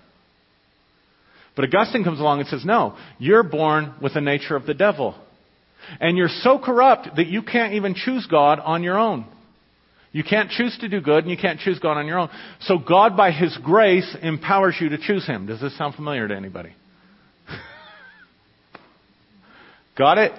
But 1.56 1.66
Augustine 1.66 2.02
comes 2.02 2.18
along 2.18 2.40
and 2.40 2.48
says, 2.48 2.64
no, 2.64 2.96
you're 3.18 3.44
born 3.44 3.94
with 4.02 4.14
the 4.14 4.20
nature 4.20 4.56
of 4.56 4.66
the 4.66 4.74
devil. 4.74 5.14
And 6.00 6.16
you're 6.16 6.28
so 6.28 6.58
corrupt 6.58 7.16
that 7.16 7.26
you 7.26 7.42
can't 7.42 7.74
even 7.74 7.94
choose 7.94 8.26
God 8.28 8.58
on 8.58 8.82
your 8.82 8.98
own. 8.98 9.26
You 10.10 10.24
can't 10.24 10.50
choose 10.50 10.76
to 10.80 10.88
do 10.88 11.00
good 11.00 11.24
and 11.24 11.30
you 11.30 11.36
can't 11.36 11.60
choose 11.60 11.78
God 11.78 11.96
on 11.96 12.06
your 12.06 12.18
own. 12.18 12.30
So 12.62 12.78
God, 12.78 13.16
by 13.16 13.30
His 13.30 13.56
grace, 13.62 14.16
empowers 14.22 14.76
you 14.80 14.88
to 14.90 14.98
choose 14.98 15.26
Him. 15.26 15.46
Does 15.46 15.60
this 15.60 15.76
sound 15.76 15.94
familiar 15.94 16.26
to 16.26 16.34
anybody? 16.34 16.72
Got 19.98 20.18
it? 20.18 20.32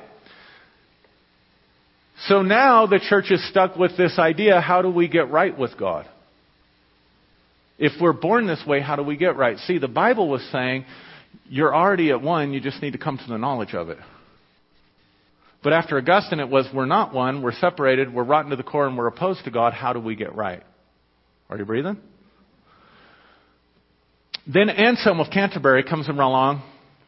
So 2.24 2.42
now 2.42 2.88
the 2.88 3.00
church 3.00 3.30
is 3.30 3.48
stuck 3.50 3.76
with 3.76 3.98
this 3.98 4.18
idea 4.18 4.62
how 4.62 4.82
do 4.82 4.90
we 4.90 5.08
get 5.08 5.30
right 5.30 5.58
with 5.58 5.78
God? 5.78 6.08
If 7.78 7.94
we're 8.00 8.14
born 8.14 8.48
this 8.48 8.64
way, 8.66 8.80
how 8.80 8.96
do 8.96 9.04
we 9.04 9.18
get 9.18 9.36
right? 9.36 9.58
See, 9.60 9.80
the 9.80 9.90
Bible 9.90 10.30
was 10.30 10.42
saying 10.52 10.86
you're 11.50 11.76
already 11.76 12.12
at 12.12 12.22
one, 12.22 12.54
you 12.54 12.62
just 12.62 12.82
need 12.82 12.94
to 12.94 12.98
come 12.98 13.18
to 13.18 13.28
the 13.28 13.38
knowledge 13.38 13.74
of 13.74 13.90
it. 13.90 13.98
But 15.62 15.74
after 15.74 15.98
Augustine, 15.98 16.40
it 16.40 16.48
was 16.48 16.68
we're 16.74 16.86
not 16.86 17.14
one, 17.14 17.42
we're 17.42 17.52
separated, 17.52 18.14
we're 18.14 18.24
rotten 18.24 18.52
to 18.52 18.56
the 18.56 18.64
core, 18.64 18.88
and 18.88 18.98
we're 18.98 19.08
opposed 19.08 19.44
to 19.46 19.52
God. 19.52 19.74
How 19.74 19.94
do 19.94 20.00
we 20.00 20.16
get 20.16 20.36
right? 20.36 20.64
Are 21.50 21.58
you 21.58 21.66
breathing? 21.66 21.98
Then 24.48 24.70
Anselm 24.70 25.20
of 25.20 25.32
Canterbury 25.32 25.84
comes 25.84 26.08
along, 26.08 26.62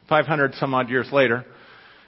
500 0.10 0.56
some 0.56 0.74
odd 0.74 0.90
years 0.90 1.08
later, 1.12 1.46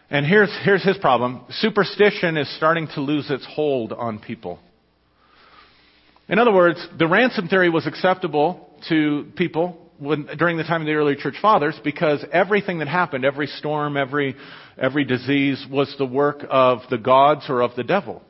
and 0.10 0.26
here's, 0.26 0.50
here's 0.64 0.84
his 0.84 0.98
problem. 0.98 1.44
Superstition 1.50 2.38
is 2.38 2.54
starting 2.58 2.88
to 2.96 3.02
lose 3.02 3.30
its 3.30 3.46
hold 3.46 3.94
on 3.94 4.20
people. 4.20 4.60
In 6.28 6.40
other 6.40 6.52
words, 6.52 6.86
the 6.98 7.08
ransom 7.08 7.48
theory 7.48 7.70
was 7.70 7.88
acceptable 7.88 8.70
to 8.90 9.28
people 9.36 9.78
when, 10.00 10.28
during 10.38 10.58
the 10.58 10.64
time 10.64 10.82
of 10.82 10.88
the 10.88 10.94
early 10.94 11.16
church 11.16 11.36
fathers 11.42 11.80
because 11.84 12.24
everything 12.32 12.80
that 12.80 12.88
happened, 12.88 13.26
every 13.26 13.48
storm, 13.48 13.98
every, 13.98 14.36
every 14.78 15.04
disease, 15.04 15.64
was 15.70 15.94
the 15.98 16.06
work 16.06 16.46
of 16.50 16.80
the 16.90 16.98
gods 16.98 17.46
or 17.50 17.62
of 17.62 17.76
the 17.76 17.84
devil. 17.84 18.22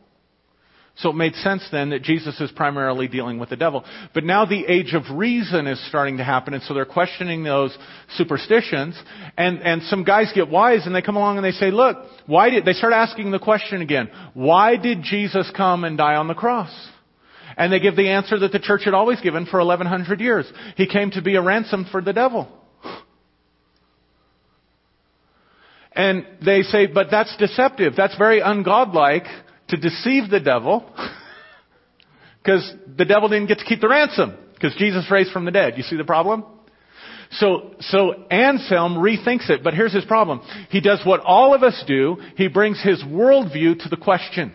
So 1.00 1.10
it 1.10 1.16
made 1.16 1.34
sense 1.36 1.66
then 1.72 1.92
that 1.92 2.02
Jesus 2.02 2.40
is 2.42 2.52
primarily 2.52 3.08
dealing 3.08 3.40
with 3.40 3.50
the 3.50 3.56
devil. 3.56 3.86
But 4.14 4.26
now 4.26 4.46
the 4.46 4.66
age 4.66 4.94
of 4.94 5.04
reason 5.18 5.66
is 5.66 5.80
starting 5.88 6.18
to 6.18 6.26
happen, 6.26 6.54
and 6.54 6.62
so 6.64 6.74
they're 6.74 6.86
questioning 6.86 7.42
those 7.44 7.78
superstitions. 8.16 9.02
And, 9.38 9.62
and 9.62 9.82
some 9.84 10.04
guys 10.04 10.32
get 10.36 10.50
wise 10.50 10.86
and 10.86 10.94
they 10.94 11.02
come 11.02 11.16
along 11.16 11.38
and 11.38 11.46
they 11.46 11.52
say, 11.52 11.72
look, 11.72 11.98
why 12.26 12.50
did, 12.50 12.66
they 12.66 12.74
start 12.74 12.92
asking 12.92 13.32
the 13.32 13.40
question 13.40 13.82
again, 13.82 14.10
why 14.34 14.76
did 14.76 15.02
Jesus 15.02 15.50
come 15.56 15.86
and 15.86 15.98
die 15.98 16.16
on 16.16 16.28
the 16.28 16.34
cross? 16.34 16.72
And 17.56 17.72
they 17.72 17.80
give 17.80 17.96
the 17.96 18.10
answer 18.10 18.38
that 18.40 18.52
the 18.52 18.60
church 18.60 18.82
had 18.84 18.94
always 18.94 19.22
given 19.22 19.46
for 19.46 19.60
1100 19.60 20.20
years. 20.20 20.52
He 20.76 20.86
came 20.86 21.12
to 21.12 21.22
be 21.22 21.36
a 21.36 21.42
ransom 21.42 21.88
for 21.90 22.02
the 22.02 22.14
devil. 22.14 22.50
And 25.94 26.26
they 26.46 26.64
say, 26.64 26.88
but 26.88 27.08
that's 27.10 27.36
deceptive. 27.38 27.94
That's 27.96 28.18
very 28.18 28.42
ungodlike 28.42 29.28
to 29.70 29.78
deceive 29.78 30.30
the 30.30 30.40
devil 30.40 30.86
because 32.44 32.72
the 32.98 33.06
devil 33.06 33.30
didn't 33.30 33.48
get 33.48 33.60
to 33.60 33.66
keep 33.66 33.82
the 33.82 33.90
ransom 33.90 34.38
because 34.54 34.76
Jesus 34.78 35.10
raised 35.10 35.32
from 35.32 35.46
the 35.46 35.52
dead. 35.52 35.78
You 35.78 35.84
see 35.84 35.98
the 35.98 36.04
problem? 36.04 36.44
So, 37.32 37.76
so 37.82 38.26
Anselm 38.32 38.96
rethinks 38.96 39.50
it, 39.50 39.64
but 39.64 39.74
here's 39.74 39.94
his 39.94 40.06
problem. 40.06 40.42
He 40.72 40.82
does 40.82 41.00
what 41.06 41.20
all 41.22 41.54
of 41.54 41.62
us 41.62 41.84
do. 41.88 42.18
He 42.36 42.48
brings 42.48 42.82
his 42.82 43.04
worldview 43.04 43.84
to 43.84 43.90
the 43.90 43.98
question. 43.98 44.54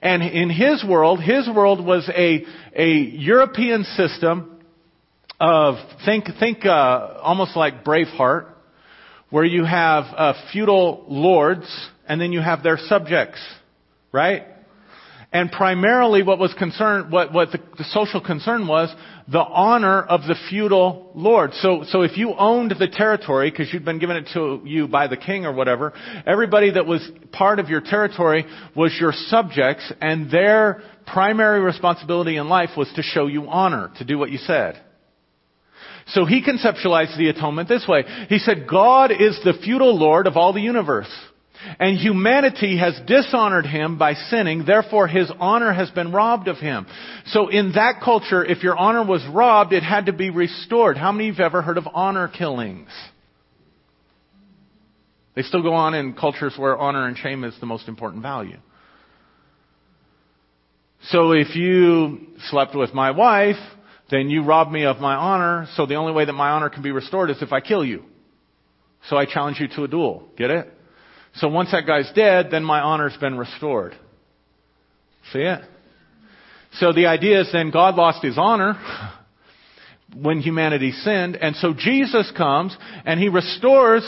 And 0.00 0.22
in 0.22 0.50
his 0.50 0.84
world, 0.84 1.22
his 1.22 1.48
world 1.48 1.84
was 1.84 2.08
a, 2.08 2.44
a 2.74 2.92
European 2.92 3.84
system 3.84 4.58
of, 5.38 5.76
think, 6.04 6.26
think, 6.40 6.64
uh, 6.64 7.18
almost 7.22 7.56
like 7.56 7.84
Braveheart, 7.84 8.46
where 9.28 9.44
you 9.44 9.64
have, 9.64 10.04
uh, 10.16 10.32
feudal 10.52 11.04
lords, 11.08 11.66
and 12.08 12.20
then 12.20 12.32
you 12.32 12.40
have 12.40 12.62
their 12.62 12.78
subjects, 12.78 13.40
right? 14.16 14.44
And 15.32 15.52
primarily 15.52 16.22
what 16.22 16.38
was 16.38 16.54
concerned, 16.54 17.12
what, 17.12 17.32
what 17.32 17.50
the, 17.52 17.58
the, 17.76 17.84
social 17.90 18.22
concern 18.22 18.66
was, 18.66 18.94
the 19.28 19.40
honor 19.40 20.00
of 20.00 20.22
the 20.22 20.36
feudal 20.48 21.10
lord. 21.14 21.52
So, 21.54 21.84
so 21.88 22.02
if 22.02 22.16
you 22.16 22.32
owned 22.32 22.74
the 22.78 22.88
territory, 22.88 23.50
because 23.50 23.70
you'd 23.70 23.84
been 23.84 23.98
given 23.98 24.16
it 24.16 24.28
to 24.32 24.62
you 24.64 24.88
by 24.88 25.08
the 25.08 25.16
king 25.16 25.44
or 25.44 25.52
whatever, 25.52 25.92
everybody 26.24 26.70
that 26.70 26.86
was 26.86 27.06
part 27.32 27.58
of 27.58 27.68
your 27.68 27.82
territory 27.82 28.46
was 28.74 28.96
your 28.98 29.12
subjects, 29.12 29.92
and 30.00 30.30
their 30.30 30.82
primary 31.06 31.60
responsibility 31.60 32.36
in 32.36 32.48
life 32.48 32.70
was 32.76 32.90
to 32.96 33.02
show 33.02 33.26
you 33.26 33.46
honor, 33.48 33.90
to 33.98 34.04
do 34.04 34.16
what 34.16 34.30
you 34.30 34.38
said. 34.38 34.80
So 36.08 36.24
he 36.24 36.40
conceptualized 36.40 37.18
the 37.18 37.28
atonement 37.28 37.68
this 37.68 37.84
way. 37.86 38.04
He 38.28 38.38
said, 38.38 38.66
God 38.70 39.10
is 39.10 39.38
the 39.44 39.54
feudal 39.64 39.98
lord 39.98 40.26
of 40.26 40.36
all 40.36 40.52
the 40.52 40.60
universe. 40.60 41.10
And 41.78 41.98
humanity 41.98 42.78
has 42.78 42.98
dishonored 43.06 43.66
him 43.66 43.98
by 43.98 44.14
sinning, 44.14 44.64
therefore 44.66 45.08
his 45.08 45.30
honor 45.38 45.72
has 45.72 45.90
been 45.90 46.12
robbed 46.12 46.48
of 46.48 46.58
him. 46.58 46.86
So 47.26 47.48
in 47.48 47.72
that 47.72 48.00
culture, 48.04 48.44
if 48.44 48.62
your 48.62 48.76
honor 48.76 49.04
was 49.04 49.26
robbed, 49.32 49.72
it 49.72 49.82
had 49.82 50.06
to 50.06 50.12
be 50.12 50.30
restored. 50.30 50.96
How 50.96 51.12
many 51.12 51.28
of 51.28 51.36
you 51.36 51.42
have 51.42 51.52
ever 51.52 51.62
heard 51.62 51.78
of 51.78 51.88
honor 51.92 52.28
killings? 52.28 52.88
They 55.34 55.42
still 55.42 55.62
go 55.62 55.74
on 55.74 55.94
in 55.94 56.14
cultures 56.14 56.54
where 56.56 56.76
honor 56.76 57.06
and 57.06 57.16
shame 57.16 57.44
is 57.44 57.54
the 57.60 57.66
most 57.66 57.88
important 57.88 58.22
value. 58.22 58.58
So 61.10 61.32
if 61.32 61.54
you 61.54 62.28
slept 62.48 62.74
with 62.74 62.94
my 62.94 63.10
wife, 63.10 63.56
then 64.10 64.30
you 64.30 64.44
robbed 64.44 64.72
me 64.72 64.84
of 64.84 64.98
my 64.98 65.14
honor, 65.14 65.66
so 65.74 65.86
the 65.86 65.96
only 65.96 66.12
way 66.12 66.24
that 66.24 66.32
my 66.32 66.50
honor 66.50 66.70
can 66.70 66.82
be 66.82 66.90
restored 66.90 67.30
is 67.30 67.42
if 67.42 67.52
I 67.52 67.60
kill 67.60 67.84
you. 67.84 68.04
So 69.08 69.16
I 69.16 69.26
challenge 69.26 69.60
you 69.60 69.68
to 69.76 69.84
a 69.84 69.88
duel. 69.88 70.28
Get 70.36 70.50
it? 70.50 70.72
So 71.36 71.48
once 71.48 71.70
that 71.72 71.86
guy's 71.86 72.10
dead, 72.14 72.48
then 72.50 72.64
my 72.64 72.80
honor's 72.80 73.16
been 73.18 73.36
restored. 73.36 73.94
See 75.32 75.40
it? 75.40 75.60
So 76.74 76.92
the 76.92 77.06
idea 77.06 77.40
is 77.40 77.50
then 77.52 77.70
God 77.70 77.94
lost 77.94 78.22
his 78.22 78.36
honor 78.38 78.74
when 80.14 80.40
humanity 80.40 80.92
sinned, 80.92 81.36
and 81.36 81.56
so 81.56 81.74
Jesus 81.76 82.32
comes 82.36 82.76
and 83.04 83.20
he 83.20 83.28
restores 83.28 84.02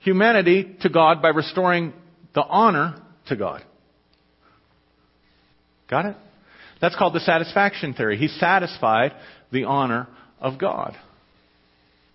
humanity 0.00 0.76
to 0.82 0.88
God 0.88 1.20
by 1.20 1.28
restoring 1.28 1.92
the 2.34 2.42
honor 2.42 3.02
to 3.26 3.36
God. 3.36 3.64
Got 5.90 6.06
it? 6.06 6.16
That's 6.80 6.94
called 6.94 7.14
the 7.14 7.20
satisfaction 7.20 7.94
theory. 7.94 8.18
He 8.18 8.28
satisfied 8.28 9.12
the 9.50 9.64
honor 9.64 10.06
of 10.40 10.58
God. 10.58 10.96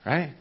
Right? 0.06 0.34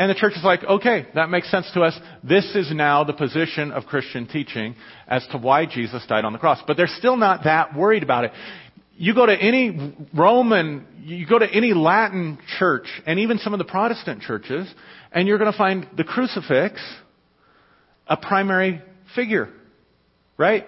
And 0.00 0.08
the 0.08 0.14
church 0.14 0.32
is 0.34 0.42
like, 0.42 0.64
okay, 0.64 1.06
that 1.14 1.28
makes 1.28 1.50
sense 1.50 1.70
to 1.74 1.82
us. 1.82 1.94
This 2.24 2.56
is 2.56 2.72
now 2.74 3.04
the 3.04 3.12
position 3.12 3.70
of 3.70 3.84
Christian 3.84 4.26
teaching 4.26 4.74
as 5.06 5.26
to 5.32 5.36
why 5.36 5.66
Jesus 5.66 6.02
died 6.08 6.24
on 6.24 6.32
the 6.32 6.38
cross. 6.38 6.58
But 6.66 6.78
they're 6.78 6.86
still 6.86 7.18
not 7.18 7.44
that 7.44 7.76
worried 7.76 8.02
about 8.02 8.24
it. 8.24 8.32
You 8.96 9.14
go 9.14 9.26
to 9.26 9.34
any 9.34 9.94
Roman, 10.14 10.86
you 11.02 11.26
go 11.26 11.38
to 11.38 11.46
any 11.46 11.74
Latin 11.74 12.38
church, 12.58 12.86
and 13.06 13.18
even 13.18 13.36
some 13.40 13.52
of 13.52 13.58
the 13.58 13.66
Protestant 13.66 14.22
churches, 14.22 14.72
and 15.12 15.28
you're 15.28 15.36
going 15.36 15.52
to 15.52 15.58
find 15.58 15.86
the 15.94 16.04
crucifix 16.04 16.80
a 18.06 18.16
primary 18.16 18.80
figure. 19.14 19.50
Right? 20.38 20.66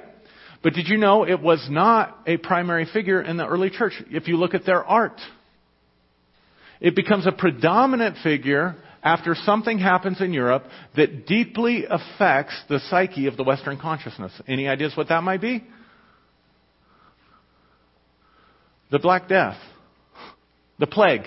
But 0.62 0.74
did 0.74 0.88
you 0.88 0.98
know 0.98 1.26
it 1.26 1.40
was 1.40 1.66
not 1.70 2.18
a 2.26 2.36
primary 2.36 2.86
figure 2.92 3.22
in 3.22 3.38
the 3.38 3.46
early 3.46 3.70
church? 3.70 3.94
If 4.10 4.28
you 4.28 4.36
look 4.36 4.52
at 4.52 4.66
their 4.66 4.84
art, 4.84 5.18
it 6.82 6.94
becomes 6.94 7.26
a 7.26 7.32
predominant 7.32 8.18
figure 8.22 8.76
after 9.02 9.34
something 9.34 9.78
happens 9.78 10.20
in 10.20 10.32
Europe 10.32 10.64
that 10.96 11.26
deeply 11.26 11.84
affects 11.88 12.54
the 12.68 12.78
psyche 12.88 13.26
of 13.26 13.36
the 13.36 13.42
Western 13.42 13.78
consciousness. 13.78 14.32
Any 14.46 14.68
ideas 14.68 14.96
what 14.96 15.08
that 15.08 15.22
might 15.22 15.40
be? 15.40 15.64
The 18.90 18.98
Black 18.98 19.28
Death. 19.28 19.56
The 20.78 20.86
plague. 20.86 21.22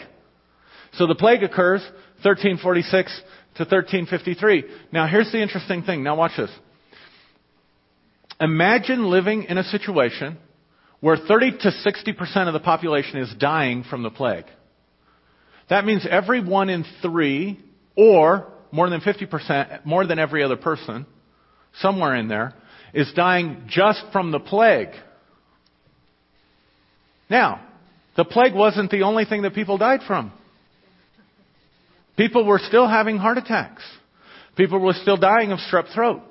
So 0.94 1.08
the 1.08 1.16
plague 1.16 1.44
occurs 1.44 1.82
1346 2.24 3.22
to 3.56 3.64
1353. 3.64 4.64
Now 4.92 5.08
here's 5.08 5.32
the 5.32 5.42
interesting 5.42 5.84
thing. 5.84 6.04
Now 6.04 6.16
watch 6.16 6.34
this. 6.38 6.52
Imagine 8.40 9.06
living 9.10 9.44
in 9.44 9.58
a 9.58 9.64
situation 9.64 10.38
where 11.00 11.18
30 11.18 11.58
to 11.60 11.72
60% 11.72 12.48
of 12.48 12.54
the 12.54 12.60
population 12.60 13.20
is 13.20 13.34
dying 13.38 13.84
from 13.84 14.04
the 14.04 14.10
plague. 14.10 14.46
That 15.70 15.86
means 15.86 16.06
every 16.10 16.44
one 16.44 16.70
in 16.70 16.86
three, 17.02 17.60
or 17.96 18.48
more 18.72 18.90
than 18.90 19.02
50%, 19.02 19.86
more 19.86 20.06
than 20.06 20.20
every 20.20 20.44
other 20.44 20.58
person, 20.58 21.06
somewhere 21.80 22.16
in 22.16 22.28
there, 22.28 22.54
is 22.94 23.12
dying 23.16 23.64
just 23.68 24.04
from 24.12 24.32
the 24.32 24.40
plague. 24.40 24.90
Now, 27.30 27.66
the 28.16 28.26
plague 28.26 28.54
wasn't 28.54 28.92
the 28.92 29.04
only 29.04 29.26
thing 29.26 29.42
that 29.44 29.54
people 29.54 29.78
died 29.78 30.02
from. 30.08 30.32
People 32.18 32.46
were 32.46 32.60
still 32.60 32.88
having 32.88 33.18
heart 33.18 33.38
attacks. 33.38 33.84
People 34.56 34.80
were 34.80 34.94
still 34.94 35.18
dying 35.18 35.52
of 35.52 35.60
strep 35.60 35.94
throat. 35.94 36.22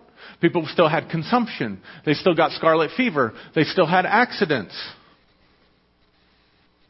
People 0.40 0.66
still 0.72 0.88
had 0.88 1.10
consumption. 1.10 1.80
They 2.06 2.14
still 2.14 2.34
got 2.34 2.52
scarlet 2.52 2.90
fever. 2.96 3.34
They 3.54 3.64
still 3.64 3.86
had 3.86 4.06
accidents. 4.06 4.74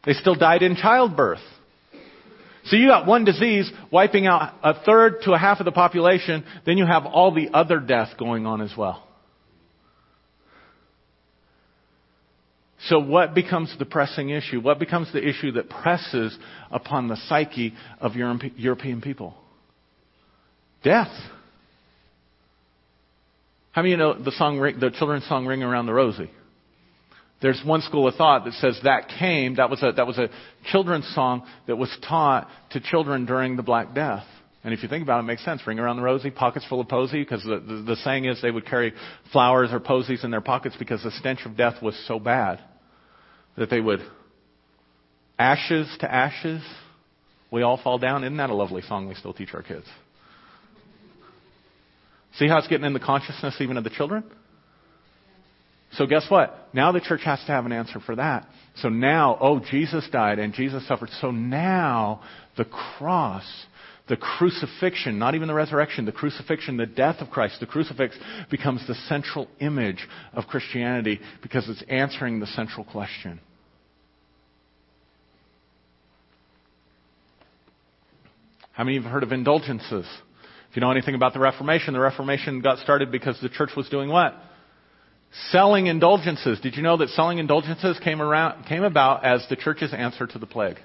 They 0.05 0.13
still 0.13 0.35
died 0.35 0.63
in 0.63 0.77
childbirth. 0.77 1.41
So 2.67 2.77
you 2.77 2.89
got 2.89 3.07
one 3.07 3.25
disease 3.25 3.71
wiping 3.91 4.27
out 4.27 4.55
a 4.63 4.75
third 4.85 5.23
to 5.23 5.33
a 5.33 5.39
half 5.39 5.61
of 5.61 5.67
the 5.67 5.73
population, 5.73 6.45
then 6.65 6.79
you 6.79 6.87
have 6.87 7.05
all 7.05 7.33
the 7.35 7.51
other 7.53 7.79
death 7.79 8.17
going 8.19 8.47
on 8.47 8.63
as 8.63 8.73
well. 8.77 9.07
So 12.89 12.99
what 12.99 13.35
becomes 13.35 13.75
the 13.79 13.87
pressing 13.87 14.31
issue? 14.31 14.61
What 14.61 14.79
becomes 14.79 15.13
the 15.13 15.27
issue 15.27 15.53
that 15.53 15.71
presses 15.71 16.37
upon 16.71 17.09
the 17.09 17.17
psyche 17.29 17.75
of 18.01 18.15
your 18.15 18.35
European 18.57 19.01
people? 19.01 19.35
Death. 20.83 21.13
How 23.73 23.83
many 23.83 23.95
of 23.95 23.99
you 23.99 24.05
know 24.05 24.23
the 24.23 24.33
song, 24.33 24.61
the 24.79 24.91
children's 24.91 25.27
song 25.27 25.47
"Ring 25.47 25.63
Around 25.63 25.87
the 25.87 25.95
Rosie"? 25.95 26.31
There's 27.43 27.61
one 27.65 27.83
school 27.83 28.09
of 28.09 28.15
thought 28.15 28.45
that 28.45 28.55
says 28.55 28.79
that 28.85 29.09
came, 29.19 29.57
that 29.57 29.69
was 29.69 29.83
a, 29.83 29.93
that 29.93 30.07
was 30.07 30.19
a 30.19 30.31
children's 30.71 31.07
song 31.15 31.47
that 31.67 31.77
was 31.77 31.95
taught 32.07 32.49
to 32.71 32.81
children 32.81 33.27
during 33.27 33.57
the 33.57 33.63
Black 33.63 33.95
Death. 33.95 34.25
And 34.63 34.73
if 34.73 34.83
you 34.83 34.89
think 34.89 35.03
about 35.03 35.19
it, 35.19 35.25
it 35.25 35.27
makes 35.27 35.45
sense. 35.45 35.67
Ring 35.67 35.79
around 35.79 35.97
the 35.97 36.03
rosy, 36.03 36.31
pockets 36.31 36.65
full 36.67 36.81
of 36.81 36.89
posy, 36.89 37.23
because 37.23 37.43
the, 37.43 37.61
the, 37.61 37.83
the 37.83 37.97
saying 37.97 38.25
is 38.25 38.41
they 38.41 38.51
would 38.51 38.65
carry 38.65 38.95
flowers 39.31 39.71
or 39.73 39.81
posies 39.81 40.25
in 40.25 40.31
their 40.31 40.41
pockets 40.41 40.75
because 40.79 41.03
the 41.03 41.11
stench 41.11 41.41
of 41.45 41.55
death 41.55 41.83
was 41.83 41.95
so 42.09 42.19
bad 42.19 42.61
that 43.59 43.69
they 43.69 43.81
would 43.81 44.01
ashes 45.39 45.95
to 46.01 46.13
ashes, 46.13 46.63
we 47.51 47.63
all 47.63 47.77
fall 47.83 47.99
down. 47.99 48.25
Isn't 48.25 48.37
that 48.39 48.51
a 48.51 48.55
lovely 48.55 48.83
song 48.83 49.09
we 49.09 49.15
still 49.15 49.35
teach 49.35 49.53
our 49.53 49.63
kids? 49.63 49.87
See 52.39 52.49
how 52.49 52.59
it's 52.59 52.69
getting 52.69 52.87
in 52.87 52.95
the 52.95 53.01
consciousness 53.01 53.57
even 53.61 53.77
of 53.77 53.85
the 53.85 53.91
children? 53.91 54.25
So 55.97 56.07
guess 56.07 56.27
what? 56.29 56.69
Now 56.73 56.93
the 56.93 57.01
church 57.01 57.23
has 57.25 57.39
to 57.41 57.47
have 57.47 57.67
an 57.67 57.73
answer 57.73 58.01
for 58.01 58.17
that. 58.17 58.47
So 58.77 58.89
now, 58.89 59.39
oh, 59.41 59.61
Jesus 59.61 60.09
died 60.11 60.39
and 60.39 60.53
Jesus 60.53 60.87
suffered. 60.89 61.11
So 61.21 61.31
now 61.31 62.23
the 62.57 62.65
cross, 62.65 63.45
the 64.09 64.17
crucifixion, 64.17 65.19
not 65.19 65.35
even 65.37 65.47
the 65.47 65.55
resurrection, 65.55 66.05
the 66.05 66.13
crucifixion, 66.13 66.77
the 66.77 66.87
death 66.87 67.17
of 67.21 67.31
Christ, 67.31 67.61
the 67.61 67.67
crucifix 67.67 68.17
becomes 68.51 68.87
the 68.89 68.95
central 69.09 69.47
image 69.61 70.09
of 70.33 70.47
Christianity 70.47 71.21
because 71.43 71.69
it's 71.69 71.85
answering 71.89 72.41
the 72.41 72.47
central 72.49 72.85
question. 72.85 73.41
How 78.73 78.83
many 78.83 78.97
of 78.97 79.05
you 79.05 79.09
have 79.09 79.13
heard 79.13 79.23
of 79.23 79.31
indulgences? 79.31 80.07
If 80.71 80.77
you 80.77 80.81
know 80.81 80.91
anything 80.91 81.15
about 81.15 81.33
the 81.33 81.39
Reformation, 81.39 81.95
the 81.95 82.01
Reformation 82.01 82.61
got 82.61 82.81
started 82.81 83.13
because 83.13 83.41
the 83.41 83.49
church 83.49 83.71
was 83.77 83.89
doing 83.89 84.09
what? 84.11 84.35
Selling 85.51 85.89
indulgences. 85.89 86.61
Did 86.61 86.77
you 86.77 86.83
know 86.83 86.97
that 86.99 87.09
selling 87.11 87.39
indulgences 87.39 87.99
came 87.99 88.23
around, 88.23 88.67
came 88.67 88.85
about 88.85 89.25
as 89.25 89.45
the 89.49 89.57
church's 89.57 89.93
answer 89.93 90.27
to 90.27 90.39
the 90.39 90.47
plague? 90.47 90.77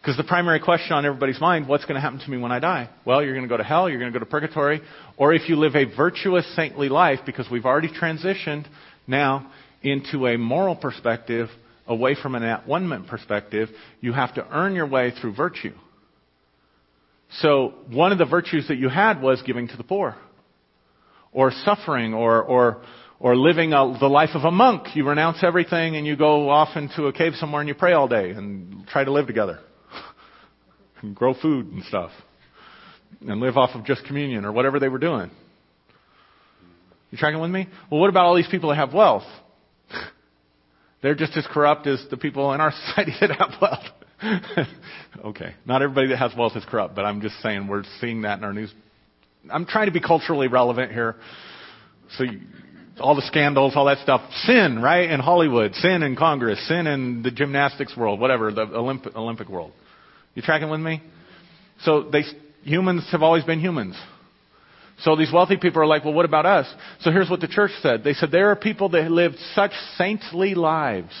Because 0.00 0.16
the 0.16 0.24
primary 0.24 0.60
question 0.60 0.92
on 0.92 1.04
everybody's 1.04 1.40
mind, 1.40 1.68
what's 1.68 1.84
going 1.84 1.96
to 1.96 2.00
happen 2.00 2.18
to 2.20 2.30
me 2.30 2.36
when 2.36 2.52
I 2.52 2.60
die? 2.60 2.88
Well, 3.04 3.22
you're 3.22 3.34
going 3.34 3.46
to 3.46 3.48
go 3.48 3.56
to 3.56 3.64
hell, 3.64 3.88
you're 3.88 3.98
going 3.98 4.12
to 4.12 4.18
go 4.18 4.24
to 4.24 4.30
purgatory, 4.30 4.80
or 5.16 5.32
if 5.32 5.48
you 5.48 5.56
live 5.56 5.74
a 5.74 5.84
virtuous, 5.84 6.46
saintly 6.54 6.88
life, 6.88 7.20
because 7.26 7.50
we've 7.50 7.64
already 7.64 7.88
transitioned 7.88 8.66
now 9.06 9.50
into 9.82 10.26
a 10.26 10.36
moral 10.36 10.76
perspective, 10.76 11.48
away 11.86 12.14
from 12.14 12.34
an 12.34 12.42
at 12.42 12.66
one 12.66 13.06
perspective, 13.08 13.70
you 14.00 14.12
have 14.12 14.34
to 14.34 14.46
earn 14.50 14.74
your 14.74 14.86
way 14.86 15.12
through 15.18 15.34
virtue. 15.34 15.72
So 17.40 17.74
one 17.90 18.12
of 18.12 18.18
the 18.18 18.26
virtues 18.26 18.68
that 18.68 18.76
you 18.76 18.88
had 18.88 19.20
was 19.20 19.42
giving 19.42 19.68
to 19.68 19.76
the 19.76 19.84
poor, 19.84 20.16
or 21.38 21.52
suffering, 21.64 22.14
or 22.14 22.42
or 22.42 22.82
or 23.20 23.36
living 23.36 23.72
a, 23.72 23.96
the 24.00 24.08
life 24.08 24.30
of 24.34 24.42
a 24.42 24.50
monk. 24.50 24.96
You 24.96 25.08
renounce 25.08 25.38
everything 25.44 25.94
and 25.94 26.04
you 26.04 26.16
go 26.16 26.50
off 26.50 26.76
into 26.76 27.06
a 27.06 27.12
cave 27.12 27.34
somewhere 27.36 27.60
and 27.60 27.68
you 27.68 27.76
pray 27.76 27.92
all 27.92 28.08
day 28.08 28.30
and 28.30 28.84
try 28.88 29.04
to 29.04 29.12
live 29.12 29.28
together, 29.28 29.60
and 31.00 31.14
grow 31.14 31.34
food 31.34 31.70
and 31.70 31.84
stuff, 31.84 32.10
and 33.20 33.38
live 33.38 33.56
off 33.56 33.70
of 33.76 33.84
just 33.84 34.04
communion 34.04 34.44
or 34.44 34.50
whatever 34.50 34.80
they 34.80 34.88
were 34.88 34.98
doing. 34.98 35.30
You 37.12 37.18
tracking 37.18 37.40
with 37.40 37.52
me? 37.52 37.68
Well, 37.88 38.00
what 38.00 38.10
about 38.10 38.26
all 38.26 38.34
these 38.34 38.48
people 38.50 38.70
that 38.70 38.76
have 38.76 38.92
wealth? 38.92 39.22
They're 41.02 41.14
just 41.14 41.36
as 41.36 41.46
corrupt 41.48 41.86
as 41.86 42.04
the 42.10 42.16
people 42.16 42.52
in 42.52 42.60
our 42.60 42.72
society 42.88 43.12
that 43.20 43.30
have 43.30 43.62
wealth. 43.62 43.84
okay, 45.24 45.54
not 45.64 45.82
everybody 45.82 46.08
that 46.08 46.18
has 46.18 46.32
wealth 46.36 46.56
is 46.56 46.64
corrupt, 46.68 46.96
but 46.96 47.04
I'm 47.04 47.20
just 47.20 47.40
saying 47.42 47.68
we're 47.68 47.84
seeing 48.00 48.22
that 48.22 48.38
in 48.38 48.44
our 48.44 48.52
news. 48.52 48.74
I'm 49.50 49.66
trying 49.66 49.86
to 49.86 49.92
be 49.92 50.00
culturally 50.00 50.48
relevant 50.48 50.92
here. 50.92 51.16
So 52.16 52.24
all 53.00 53.14
the 53.14 53.22
scandals, 53.22 53.74
all 53.76 53.86
that 53.86 53.98
stuff, 53.98 54.22
sin, 54.44 54.80
right? 54.82 55.10
In 55.10 55.20
Hollywood, 55.20 55.74
sin 55.74 56.02
in 56.02 56.16
Congress, 56.16 56.66
sin 56.68 56.86
in 56.86 57.22
the 57.22 57.30
gymnastics 57.30 57.96
world, 57.96 58.20
whatever, 58.20 58.52
the 58.52 58.62
Olympic, 58.62 59.14
Olympic 59.14 59.48
world. 59.48 59.72
You 60.34 60.42
tracking 60.42 60.70
with 60.70 60.80
me? 60.80 61.02
So 61.82 62.08
they, 62.10 62.22
humans 62.62 63.06
have 63.12 63.22
always 63.22 63.44
been 63.44 63.60
humans. 63.60 63.96
So 65.00 65.14
these 65.14 65.30
wealthy 65.32 65.56
people 65.56 65.80
are 65.80 65.86
like, 65.86 66.04
well, 66.04 66.14
what 66.14 66.24
about 66.24 66.44
us? 66.44 66.72
So 67.00 67.12
here's 67.12 67.30
what 67.30 67.40
the 67.40 67.48
church 67.48 67.70
said. 67.82 68.02
They 68.02 68.14
said 68.14 68.30
there 68.32 68.50
are 68.50 68.56
people 68.56 68.88
that 68.90 69.10
lived 69.10 69.36
such 69.54 69.70
saintly 69.96 70.54
lives. 70.54 71.14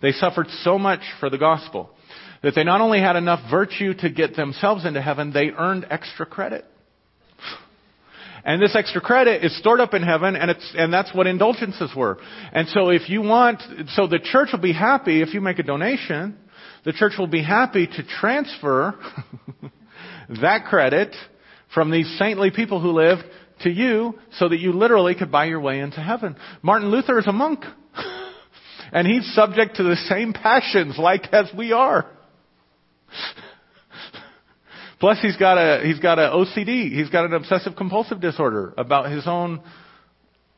They 0.00 0.12
suffered 0.12 0.46
so 0.62 0.78
much 0.78 1.00
for 1.18 1.30
the 1.30 1.38
gospel 1.38 1.90
that 2.42 2.54
they 2.54 2.62
not 2.62 2.80
only 2.80 3.00
had 3.00 3.16
enough 3.16 3.50
virtue 3.50 3.94
to 3.94 4.10
get 4.10 4.36
themselves 4.36 4.84
into 4.84 5.02
heaven, 5.02 5.32
they 5.32 5.50
earned 5.50 5.86
extra 5.90 6.26
credit. 6.26 6.64
And 8.46 8.62
this 8.62 8.76
extra 8.76 9.00
credit 9.00 9.44
is 9.44 9.58
stored 9.58 9.80
up 9.80 9.92
in 9.92 10.04
heaven, 10.04 10.36
and 10.36 10.52
it's, 10.52 10.72
and 10.76 10.92
that's 10.92 11.12
what 11.12 11.26
indulgences 11.26 11.90
were. 11.96 12.18
And 12.52 12.68
so 12.68 12.90
if 12.90 13.08
you 13.08 13.20
want, 13.20 13.60
so 13.88 14.06
the 14.06 14.20
church 14.20 14.50
will 14.52 14.60
be 14.60 14.72
happy 14.72 15.20
if 15.20 15.34
you 15.34 15.40
make 15.40 15.58
a 15.58 15.64
donation. 15.64 16.38
The 16.84 16.92
church 16.92 17.14
will 17.18 17.26
be 17.26 17.42
happy 17.42 17.88
to 17.88 18.06
transfer 18.20 18.94
that 20.40 20.66
credit 20.66 21.12
from 21.74 21.90
these 21.90 22.08
saintly 22.20 22.52
people 22.52 22.80
who 22.80 22.92
lived 22.92 23.24
to 23.62 23.68
you 23.68 24.16
so 24.34 24.48
that 24.48 24.60
you 24.60 24.72
literally 24.72 25.16
could 25.16 25.32
buy 25.32 25.46
your 25.46 25.60
way 25.60 25.80
into 25.80 26.00
heaven. 26.00 26.36
Martin 26.62 26.88
Luther 26.88 27.18
is 27.18 27.26
a 27.26 27.32
monk. 27.32 27.64
and 28.92 29.08
he's 29.08 29.26
subject 29.34 29.76
to 29.78 29.82
the 29.82 29.96
same 30.08 30.32
passions 30.32 30.96
like 30.96 31.32
as 31.32 31.50
we 31.58 31.72
are. 31.72 32.08
Plus 34.98 35.18
he's 35.20 35.36
got 35.36 35.58
a, 35.58 35.86
he's 35.86 36.00
got 36.00 36.18
a 36.18 36.30
OCD. 36.30 36.90
He's 36.90 37.10
got 37.10 37.26
an 37.26 37.34
obsessive 37.34 37.76
compulsive 37.76 38.20
disorder 38.20 38.72
about 38.78 39.10
his 39.10 39.26
own 39.26 39.60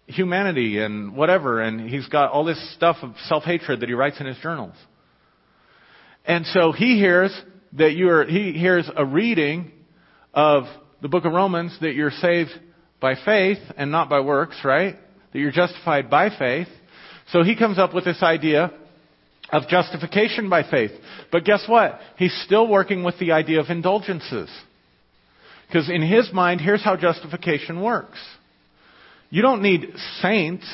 humanity 0.06 0.78
and 0.78 1.16
whatever. 1.16 1.60
And 1.60 1.88
he's 1.88 2.06
got 2.06 2.30
all 2.30 2.44
this 2.44 2.74
stuff 2.74 2.96
of 3.02 3.14
self-hatred 3.26 3.80
that 3.80 3.88
he 3.88 3.94
writes 3.94 4.20
in 4.20 4.26
his 4.26 4.38
journals. 4.38 4.76
And 6.24 6.46
so 6.46 6.72
he 6.72 6.98
hears 6.98 7.32
that 7.74 7.94
you're, 7.94 8.24
he 8.24 8.52
hears 8.52 8.88
a 8.94 9.04
reading 9.04 9.72
of 10.32 10.64
the 11.02 11.08
book 11.08 11.24
of 11.24 11.32
Romans 11.32 11.76
that 11.80 11.94
you're 11.94 12.10
saved 12.10 12.50
by 13.00 13.14
faith 13.24 13.58
and 13.76 13.90
not 13.90 14.08
by 14.08 14.20
works, 14.20 14.56
right? 14.64 14.96
That 15.32 15.38
you're 15.38 15.52
justified 15.52 16.10
by 16.10 16.30
faith. 16.36 16.68
So 17.32 17.42
he 17.42 17.56
comes 17.56 17.78
up 17.78 17.94
with 17.94 18.04
this 18.04 18.22
idea 18.22 18.72
of 19.50 19.68
justification 19.68 20.48
by 20.48 20.68
faith. 20.68 20.90
But 21.32 21.44
guess 21.44 21.64
what? 21.66 22.00
He's 22.16 22.34
still 22.44 22.68
working 22.68 23.04
with 23.04 23.18
the 23.18 23.32
idea 23.32 23.60
of 23.60 23.70
indulgences. 23.70 24.50
Because 25.66 25.88
in 25.90 26.02
his 26.02 26.30
mind, 26.32 26.60
here's 26.60 26.82
how 26.82 26.96
justification 26.96 27.82
works. 27.82 28.18
You 29.30 29.42
don't 29.42 29.62
need 29.62 29.92
saints 30.22 30.66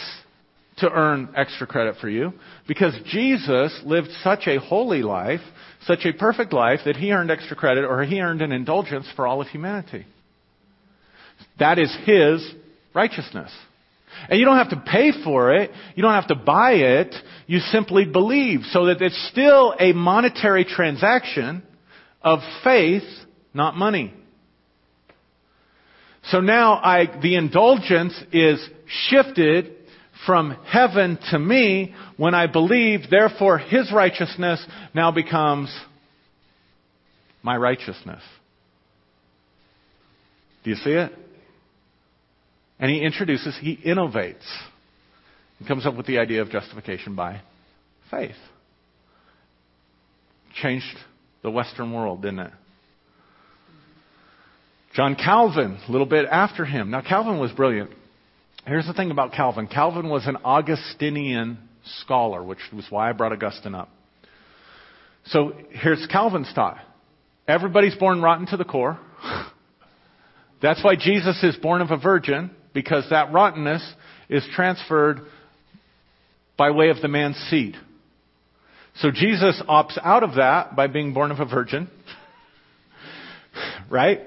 to 0.78 0.90
earn 0.90 1.28
extra 1.36 1.66
credit 1.66 1.96
for 2.00 2.08
you 2.08 2.32
because 2.66 2.94
Jesus 3.06 3.80
lived 3.84 4.08
such 4.22 4.46
a 4.46 4.58
holy 4.58 5.02
life, 5.02 5.40
such 5.86 6.04
a 6.04 6.12
perfect 6.12 6.52
life 6.52 6.80
that 6.84 6.96
he 6.96 7.12
earned 7.12 7.30
extra 7.30 7.56
credit 7.56 7.84
or 7.84 8.02
he 8.04 8.20
earned 8.20 8.42
an 8.42 8.52
indulgence 8.52 9.06
for 9.14 9.26
all 9.26 9.40
of 9.40 9.48
humanity. 9.48 10.04
That 11.58 11.78
is 11.78 11.94
His 12.04 12.54
righteousness. 12.94 13.52
And 14.28 14.38
you 14.38 14.44
don't 14.44 14.58
have 14.58 14.70
to 14.70 14.82
pay 14.84 15.12
for 15.24 15.54
it. 15.54 15.70
You 15.94 16.02
don't 16.02 16.14
have 16.14 16.28
to 16.28 16.34
buy 16.34 16.72
it. 16.72 17.14
You 17.46 17.58
simply 17.58 18.04
believe. 18.04 18.60
So 18.70 18.86
that 18.86 19.02
it's 19.02 19.28
still 19.30 19.74
a 19.78 19.92
monetary 19.92 20.64
transaction 20.64 21.62
of 22.22 22.40
faith, 22.62 23.04
not 23.52 23.76
money. 23.76 24.14
So 26.24 26.40
now 26.40 26.74
I, 26.74 27.20
the 27.20 27.36
indulgence 27.36 28.18
is 28.32 28.66
shifted 28.86 29.72
from 30.26 30.56
heaven 30.66 31.18
to 31.30 31.38
me 31.38 31.94
when 32.16 32.34
I 32.34 32.46
believe, 32.46 33.10
therefore 33.10 33.58
his 33.58 33.92
righteousness 33.92 34.64
now 34.94 35.10
becomes 35.10 35.74
my 37.42 37.56
righteousness. 37.56 38.22
Do 40.62 40.70
you 40.70 40.76
see 40.76 40.92
it? 40.92 41.12
And 42.78 42.90
he 42.90 43.00
introduces, 43.00 43.56
he 43.60 43.76
innovates. 43.76 44.44
He 45.58 45.64
comes 45.64 45.86
up 45.86 45.96
with 45.96 46.06
the 46.06 46.18
idea 46.18 46.42
of 46.42 46.50
justification 46.50 47.14
by 47.14 47.40
faith. 48.10 48.34
Changed 50.54 50.96
the 51.42 51.50
Western 51.50 51.92
world, 51.92 52.22
didn't 52.22 52.40
it? 52.40 52.52
John 54.94 55.16
Calvin, 55.16 55.78
a 55.88 55.92
little 55.92 56.06
bit 56.06 56.26
after 56.30 56.64
him. 56.64 56.90
Now, 56.90 57.02
Calvin 57.02 57.38
was 57.38 57.50
brilliant. 57.52 57.90
Here's 58.66 58.86
the 58.86 58.94
thing 58.94 59.10
about 59.10 59.32
Calvin 59.32 59.66
Calvin 59.66 60.08
was 60.08 60.26
an 60.26 60.38
Augustinian 60.44 61.58
scholar, 62.02 62.42
which 62.42 62.60
was 62.72 62.86
why 62.90 63.10
I 63.10 63.12
brought 63.12 63.32
Augustine 63.32 63.74
up. 63.74 63.90
So 65.26 65.52
here's 65.70 66.06
Calvin's 66.10 66.50
thought 66.54 66.78
everybody's 67.46 67.94
born 67.94 68.22
rotten 68.22 68.46
to 68.46 68.56
the 68.56 68.64
core. 68.64 68.98
That's 70.62 70.82
why 70.82 70.96
Jesus 70.96 71.42
is 71.42 71.56
born 71.56 71.82
of 71.82 71.90
a 71.90 71.98
virgin 71.98 72.50
because 72.74 73.06
that 73.10 73.32
rottenness 73.32 73.82
is 74.28 74.46
transferred 74.54 75.20
by 76.56 76.70
way 76.70 76.90
of 76.90 77.00
the 77.00 77.08
man's 77.08 77.36
seed. 77.50 77.76
So 78.96 79.10
Jesus 79.10 79.60
opts 79.68 79.98
out 80.02 80.22
of 80.22 80.34
that 80.36 80.76
by 80.76 80.86
being 80.86 81.14
born 81.14 81.30
of 81.30 81.40
a 81.40 81.46
virgin. 81.46 81.88
right? 83.90 84.20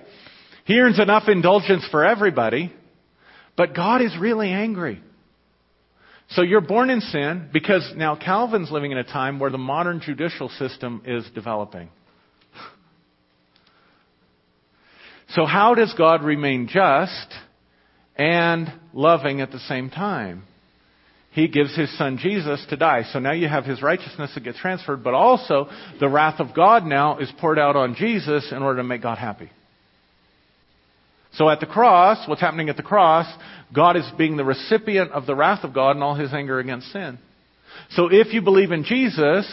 He 0.65 0.77
earns 0.79 0.99
enough 0.99 1.23
indulgence 1.27 1.87
for 1.89 2.05
everybody, 2.05 2.73
but 3.55 3.73
God 3.73 4.01
is 4.01 4.15
really 4.19 4.49
angry. 4.49 5.01
So 6.31 6.41
you're 6.41 6.59
born 6.59 6.89
in 6.89 6.99
sin 6.99 7.49
because 7.53 7.93
now 7.95 8.17
Calvin's 8.17 8.69
living 8.69 8.91
in 8.91 8.97
a 8.97 9.03
time 9.03 9.39
where 9.39 9.49
the 9.49 9.57
modern 9.57 10.01
judicial 10.01 10.49
system 10.49 11.01
is 11.05 11.25
developing. 11.33 11.89
So 15.31 15.45
how 15.45 15.75
does 15.75 15.93
God 15.97 16.23
remain 16.23 16.69
just 16.69 17.33
and 18.17 18.71
loving 18.93 19.41
at 19.41 19.51
the 19.51 19.59
same 19.59 19.89
time. 19.89 20.43
He 21.31 21.47
gives 21.47 21.75
his 21.75 21.95
son 21.97 22.17
Jesus 22.17 22.65
to 22.69 22.77
die. 22.77 23.03
So 23.13 23.19
now 23.19 23.31
you 23.31 23.47
have 23.47 23.63
his 23.63 23.81
righteousness 23.83 24.31
that 24.33 24.43
gets 24.43 24.57
transferred, 24.57 25.03
but 25.03 25.13
also 25.13 25.69
the 25.99 26.09
wrath 26.09 26.39
of 26.39 26.55
God 26.55 26.83
now 26.83 27.19
is 27.19 27.31
poured 27.39 27.59
out 27.59 27.75
on 27.75 27.95
Jesus 27.95 28.51
in 28.51 28.63
order 28.63 28.77
to 28.77 28.83
make 28.83 29.03
God 29.03 29.19
happy. 29.19 29.51
So 31.33 31.47
at 31.47 31.59
the 31.59 31.67
cross, 31.67 32.27
what's 32.27 32.41
happening 32.41 32.69
at 32.69 32.77
the 32.77 32.83
cross, 32.83 33.31
God 33.71 33.97
is 33.97 34.09
being 34.17 34.37
the 34.37 34.43
recipient 34.43 35.11
of 35.11 35.27
the 35.27 35.35
wrath 35.35 35.63
of 35.63 35.73
God 35.73 35.91
and 35.91 36.03
all 36.03 36.15
his 36.15 36.33
anger 36.33 36.57
against 36.57 36.91
sin. 36.91 37.19
So 37.91 38.07
if 38.11 38.33
you 38.33 38.41
believe 38.41 38.71
in 38.71 38.83
Jesus, 38.83 39.47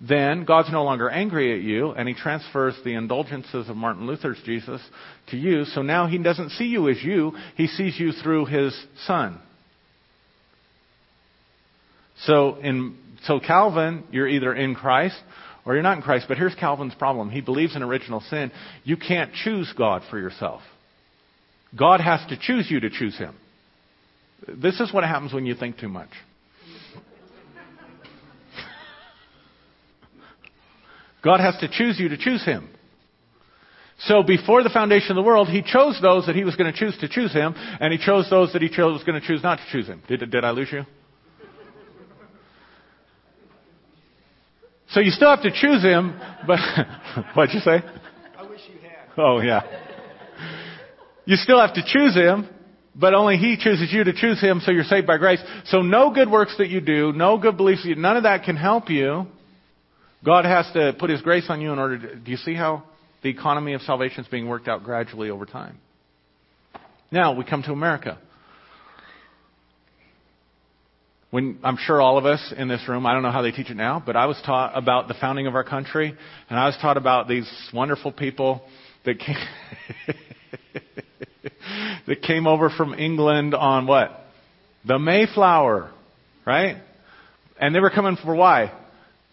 then 0.00 0.44
God's 0.44 0.70
no 0.70 0.84
longer 0.84 1.08
angry 1.08 1.56
at 1.56 1.62
you, 1.62 1.90
and 1.90 2.06
He 2.06 2.14
transfers 2.14 2.74
the 2.84 2.94
indulgences 2.94 3.68
of 3.68 3.76
Martin 3.76 4.06
Luther's 4.06 4.40
Jesus 4.44 4.80
to 5.28 5.36
you. 5.36 5.64
So 5.64 5.82
now 5.82 6.06
He 6.06 6.18
doesn't 6.18 6.50
see 6.50 6.66
you 6.66 6.88
as 6.88 7.02
you, 7.02 7.32
He 7.56 7.66
sees 7.66 7.98
you 7.98 8.12
through 8.12 8.46
His 8.46 8.78
Son. 9.06 9.40
So 12.24 12.56
in 12.56 12.96
so 13.24 13.40
Calvin, 13.40 14.04
you're 14.10 14.28
either 14.28 14.54
in 14.54 14.74
Christ 14.74 15.16
or 15.64 15.74
you're 15.74 15.82
not 15.82 15.96
in 15.96 16.02
Christ. 16.02 16.26
But 16.28 16.38
here's 16.38 16.54
Calvin's 16.54 16.94
problem. 16.94 17.30
He 17.30 17.40
believes 17.40 17.74
in 17.74 17.82
original 17.82 18.20
sin. 18.20 18.52
You 18.84 18.96
can't 18.96 19.32
choose 19.32 19.72
God 19.76 20.02
for 20.10 20.18
yourself. 20.18 20.62
God 21.76 22.00
has 22.00 22.20
to 22.28 22.38
choose 22.38 22.70
you 22.70 22.80
to 22.80 22.90
choose 22.90 23.18
Him. 23.18 23.34
This 24.46 24.80
is 24.80 24.92
what 24.92 25.04
happens 25.04 25.32
when 25.32 25.46
you 25.46 25.54
think 25.54 25.78
too 25.78 25.88
much. 25.88 26.10
God 31.26 31.40
has 31.40 31.58
to 31.58 31.68
choose 31.68 32.00
you 32.00 32.08
to 32.08 32.16
choose 32.16 32.42
Him. 32.44 32.70
So 33.98 34.22
before 34.22 34.62
the 34.62 34.70
foundation 34.70 35.10
of 35.10 35.16
the 35.16 35.22
world, 35.22 35.48
He 35.48 35.60
chose 35.60 35.98
those 36.00 36.26
that 36.26 36.36
He 36.36 36.44
was 36.44 36.56
going 36.56 36.72
to 36.72 36.78
choose 36.78 36.96
to 36.98 37.08
choose 37.08 37.32
Him, 37.32 37.54
and 37.56 37.92
He 37.92 37.98
chose 37.98 38.30
those 38.30 38.52
that 38.54 38.62
He 38.62 38.68
chose 38.68 38.94
was 38.94 39.04
going 39.04 39.20
to 39.20 39.26
choose 39.26 39.42
not 39.42 39.58
to 39.58 39.64
choose 39.70 39.86
Him. 39.86 40.02
Did, 40.08 40.30
did 40.30 40.44
I 40.44 40.52
lose 40.52 40.68
you? 40.72 40.86
So 44.90 45.00
you 45.00 45.10
still 45.10 45.30
have 45.30 45.42
to 45.42 45.50
choose 45.50 45.82
him, 45.82 46.18
but 46.46 46.58
what'd 47.34 47.52
you 47.54 47.60
say? 47.60 47.82
I 48.38 48.48
wish 48.48 48.60
you 48.68 48.78
had. 48.80 49.18
Oh 49.18 49.40
yeah. 49.40 49.62
You 51.24 51.36
still 51.36 51.60
have 51.60 51.74
to 51.74 51.82
choose 51.84 52.14
him, 52.14 52.48
but 52.94 53.12
only 53.12 53.36
he 53.36 53.56
chooses 53.58 53.92
you 53.92 54.04
to 54.04 54.12
choose 54.12 54.40
him, 54.40 54.60
so 54.64 54.70
you're 54.70 54.84
saved 54.84 55.06
by 55.06 55.18
grace. 55.18 55.42
So 55.66 55.82
no 55.82 56.14
good 56.14 56.30
works 56.30 56.54
that 56.58 56.68
you 56.68 56.80
do, 56.80 57.12
no 57.12 57.36
good 57.36 57.56
beliefs, 57.56 57.84
none 57.84 58.16
of 58.16 58.22
that 58.22 58.44
can 58.44 58.56
help 58.56 58.88
you. 58.88 59.26
God 60.24 60.44
has 60.44 60.66
to 60.72 60.94
put 60.98 61.10
his 61.10 61.22
grace 61.22 61.46
on 61.48 61.60
you 61.60 61.72
in 61.72 61.78
order 61.78 61.98
to, 61.98 62.16
do 62.16 62.30
you 62.30 62.36
see 62.36 62.54
how 62.54 62.84
the 63.22 63.28
economy 63.28 63.74
of 63.74 63.82
salvation 63.82 64.24
is 64.24 64.28
being 64.28 64.48
worked 64.48 64.68
out 64.68 64.84
gradually 64.84 65.30
over 65.30 65.46
time? 65.46 65.78
Now 67.10 67.34
we 67.34 67.44
come 67.44 67.62
to 67.64 67.72
America. 67.72 68.18
When 71.30 71.58
I'm 71.62 71.76
sure 71.76 72.00
all 72.00 72.18
of 72.18 72.24
us 72.24 72.54
in 72.56 72.68
this 72.68 72.88
room, 72.88 73.04
I 73.04 73.12
don't 73.12 73.22
know 73.22 73.30
how 73.30 73.42
they 73.42 73.50
teach 73.50 73.68
it 73.68 73.76
now, 73.76 74.02
but 74.04 74.16
I 74.16 74.26
was 74.26 74.40
taught 74.46 74.76
about 74.76 75.08
the 75.08 75.14
founding 75.14 75.46
of 75.46 75.54
our 75.54 75.64
country, 75.64 76.14
and 76.48 76.58
I 76.58 76.66
was 76.66 76.78
taught 76.80 76.96
about 76.96 77.28
these 77.28 77.50
wonderful 77.74 78.12
people 78.12 78.62
that 79.04 79.18
came, 79.18 79.36
that 82.06 82.22
came 82.22 82.46
over 82.46 82.70
from 82.70 82.94
England 82.94 83.54
on 83.54 83.86
what? 83.86 84.18
The 84.86 84.98
Mayflower, 84.98 85.90
right? 86.46 86.76
And 87.60 87.74
they 87.74 87.80
were 87.80 87.90
coming 87.90 88.16
for 88.16 88.34
why? 88.34 88.72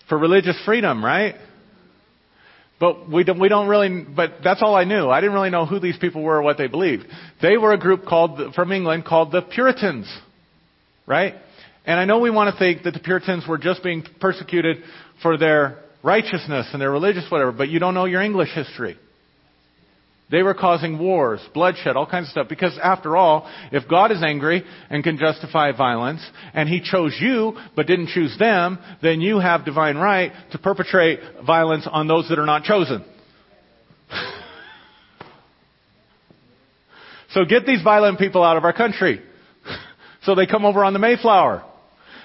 For 0.09 0.17
religious 0.17 0.59
freedom, 0.65 1.03
right? 1.03 1.35
But 2.79 3.09
we 3.09 3.23
don't, 3.23 3.39
we 3.39 3.47
don't 3.47 3.67
really, 3.69 4.03
but 4.03 4.35
that's 4.43 4.61
all 4.61 4.75
I 4.75 4.83
knew. 4.83 5.09
I 5.09 5.21
didn't 5.21 5.33
really 5.33 5.49
know 5.49 5.65
who 5.65 5.79
these 5.79 5.97
people 5.97 6.21
were 6.21 6.37
or 6.37 6.41
what 6.41 6.57
they 6.57 6.67
believed. 6.67 7.05
They 7.41 7.57
were 7.57 7.71
a 7.71 7.77
group 7.77 8.05
called, 8.05 8.53
from 8.55 8.71
England 8.71 9.05
called 9.05 9.31
the 9.31 9.41
Puritans, 9.41 10.13
right? 11.07 11.35
And 11.85 11.99
I 11.99 12.05
know 12.05 12.19
we 12.19 12.29
want 12.29 12.53
to 12.53 12.59
think 12.59 12.83
that 12.83 12.93
the 12.93 12.99
Puritans 12.99 13.45
were 13.47 13.57
just 13.57 13.83
being 13.83 14.03
persecuted 14.19 14.77
for 15.21 15.37
their 15.37 15.79
righteousness 16.03 16.67
and 16.73 16.81
their 16.81 16.91
religious 16.91 17.25
whatever, 17.29 17.51
but 17.51 17.69
you 17.69 17.79
don't 17.79 17.93
know 17.93 18.05
your 18.05 18.21
English 18.21 18.49
history. 18.53 18.97
They 20.33 20.41
were 20.41 20.55
causing 20.55 20.97
wars, 20.97 21.39
bloodshed, 21.53 21.95
all 21.95 22.07
kinds 22.07 22.25
of 22.25 22.31
stuff. 22.31 22.49
Because 22.49 22.75
after 22.81 23.15
all, 23.15 23.47
if 23.71 23.87
God 23.87 24.11
is 24.11 24.23
angry 24.23 24.63
and 24.89 25.03
can 25.03 25.19
justify 25.19 25.71
violence, 25.77 26.27
and 26.55 26.67
He 26.67 26.81
chose 26.81 27.15
you 27.21 27.55
but 27.75 27.85
didn't 27.85 28.07
choose 28.07 28.35
them, 28.39 28.79
then 29.03 29.21
you 29.21 29.37
have 29.37 29.63
divine 29.63 29.95
right 29.95 30.31
to 30.51 30.57
perpetrate 30.57 31.19
violence 31.45 31.87
on 31.87 32.07
those 32.07 32.29
that 32.29 32.39
are 32.39 32.47
not 32.47 32.63
chosen. 32.63 33.05
so 37.29 37.45
get 37.45 37.67
these 37.67 37.83
violent 37.83 38.17
people 38.17 38.43
out 38.43 38.57
of 38.57 38.63
our 38.63 38.73
country. 38.73 39.21
so 40.23 40.33
they 40.33 40.47
come 40.47 40.65
over 40.65 40.83
on 40.83 40.93
the 40.93 40.99
Mayflower. 40.99 41.63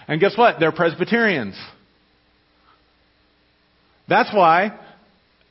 And 0.09 0.19
guess 0.19 0.35
what? 0.35 0.59
They're 0.59 0.73
Presbyterians. 0.73 1.61
That's 4.09 4.35
why, 4.35 4.81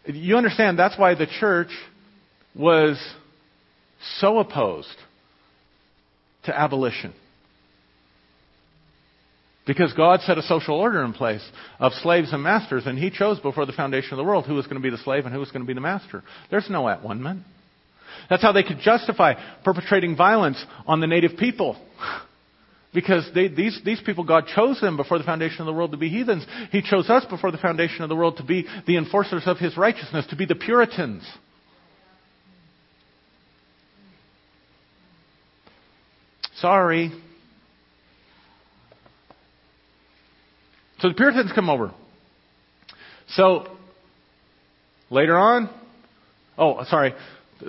you 0.08 0.38
understand, 0.38 0.80
that's 0.80 0.98
why 0.98 1.14
the 1.14 1.28
church 1.40 1.70
was 2.58 2.98
so 4.20 4.40
opposed 4.40 4.96
to 6.44 6.58
abolition. 6.58 7.14
Because 9.66 9.92
God 9.94 10.22
set 10.22 10.38
a 10.38 10.44
social 10.44 10.76
order 10.76 11.04
in 11.04 11.12
place 11.12 11.46
of 11.80 11.92
slaves 12.02 12.32
and 12.32 12.42
masters, 12.42 12.84
and 12.86 12.98
He 12.98 13.10
chose 13.12 13.40
before 13.42 13.66
the 13.66 13.74
foundation 13.74 14.14
of 14.14 14.18
the 14.18 14.24
world 14.24 14.46
who 14.46 14.54
was 14.54 14.66
going 14.66 14.78
to 14.78 14.82
be 14.82 14.90
the 14.90 15.04
slave 15.04 15.26
and 15.26 15.34
who 15.34 15.42
was 15.42 15.52
going 15.52 15.62
to 15.62 15.68
be 15.68 15.74
the 15.74 15.82
master. 15.82 16.24
There's 16.50 16.70
no 16.70 16.88
at 16.88 17.04
one 17.04 17.22
ment. 17.22 17.44
That's 18.30 18.42
how 18.42 18.54
they 18.54 18.64
could 18.64 18.80
justify 18.80 19.34
perpetrating 19.64 20.16
violence 20.16 20.64
on 20.88 21.02
the 21.02 21.08
native 21.08 21.38
people. 21.38 21.78
Because 22.94 23.30
they, 23.36 23.50
these, 23.50 23.80
these 23.86 24.02
people, 24.04 24.24
God 24.24 24.46
chose 24.56 24.80
them 24.80 24.98
before 24.98 25.20
the 25.20 25.24
foundation 25.24 25.60
of 25.60 25.66
the 25.68 25.74
world 25.74 25.92
to 25.92 25.98
be 25.98 26.10
heathens. 26.10 26.44
He 26.72 26.82
chose 26.82 27.10
us 27.10 27.26
before 27.26 27.52
the 27.52 27.58
foundation 27.58 28.02
of 28.02 28.10
the 28.10 28.16
world 28.16 28.38
to 28.38 28.44
be 28.44 28.66
the 28.88 28.98
enforcers 28.98 29.44
of 29.46 29.58
His 29.58 29.78
righteousness, 29.78 30.26
to 30.30 30.36
be 30.36 30.46
the 30.46 30.56
Puritans. 30.56 31.24
Sorry. 36.60 37.12
So 41.00 41.10
the 41.10 41.14
Puritans 41.14 41.52
come 41.54 41.70
over. 41.70 41.94
So 43.30 43.68
later 45.12 45.38
on, 45.38 45.70
oh, 46.58 46.84
sorry. 46.86 47.14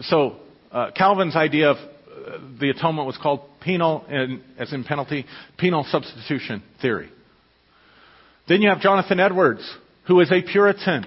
So 0.02 0.36
uh, 0.72 0.90
Calvin's 0.96 1.36
idea 1.36 1.70
of 1.70 1.76
uh, 1.76 2.38
the 2.58 2.70
atonement 2.70 3.06
was 3.06 3.18
called 3.18 3.40
penal, 3.60 4.04
as 4.58 4.72
in 4.72 4.84
penalty, 4.84 5.26
penal 5.58 5.84
substitution 5.90 6.62
theory. 6.80 7.10
Then 8.48 8.62
you 8.62 8.70
have 8.70 8.80
Jonathan 8.80 9.20
Edwards, 9.20 9.70
who 10.06 10.20
is 10.20 10.32
a 10.32 10.40
Puritan. 10.40 11.04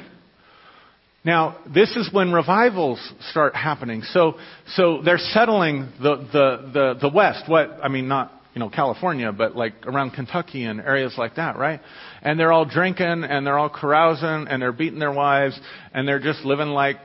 Now, 1.24 1.58
this 1.72 1.96
is 1.96 2.10
when 2.12 2.32
revivals 2.32 3.00
start 3.30 3.56
happening. 3.56 4.02
So, 4.02 4.36
so 4.74 5.02
they're 5.04 5.20
settling 5.20 5.92
the, 6.02 6.16
the, 6.16 6.72
the, 6.74 7.00
the 7.02 7.10
West. 7.14 7.44
What, 7.48 7.78
I 7.84 7.90
mean, 7.90 8.08
not, 8.08 8.32
you 8.56 8.60
know, 8.60 8.70
California, 8.70 9.32
but 9.32 9.56
like 9.56 9.86
around 9.86 10.12
Kentucky 10.12 10.64
and 10.64 10.80
areas 10.80 11.14
like 11.18 11.36
that, 11.36 11.58
right? 11.58 11.80
And 12.24 12.40
they're 12.40 12.52
all 12.52 12.66
drinking 12.66 13.06
and 13.06 13.46
they're 13.46 13.60
all 13.60 13.70
carousing 13.70 14.48
and 14.48 14.60
they're 14.62 14.72
beating 14.72 14.98
their 14.98 15.12
wives 15.12 15.60
and 15.94 16.08
they're 16.08 16.20
just 16.20 16.44
living 16.44 16.70
like 16.70 16.98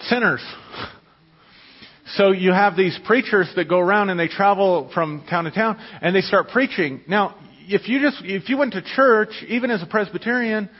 sinners. 0.00 0.44
So 2.14 2.30
you 2.30 2.52
have 2.52 2.76
these 2.76 2.96
preachers 3.04 3.50
that 3.56 3.68
go 3.68 3.80
around 3.80 4.10
and 4.10 4.20
they 4.20 4.28
travel 4.28 4.88
from 4.94 5.24
town 5.28 5.42
to 5.42 5.50
town 5.50 5.76
and 6.00 6.14
they 6.14 6.20
start 6.20 6.50
preaching. 6.50 7.00
Now, 7.08 7.34
if 7.66 7.88
you 7.88 8.00
just, 8.00 8.18
if 8.24 8.48
you 8.48 8.56
went 8.56 8.74
to 8.74 8.82
church, 8.94 9.30
even 9.48 9.72
as 9.72 9.82
a 9.82 9.86
Presbyterian, 9.86 10.70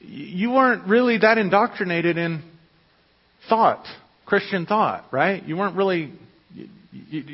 you 0.00 0.50
weren't 0.50 0.86
really 0.86 1.18
that 1.18 1.38
indoctrinated 1.38 2.16
in 2.16 2.42
thought, 3.48 3.84
Christian 4.26 4.66
thought, 4.66 5.04
right? 5.12 5.42
You 5.44 5.56
weren't 5.56 5.76
really, 5.76 6.12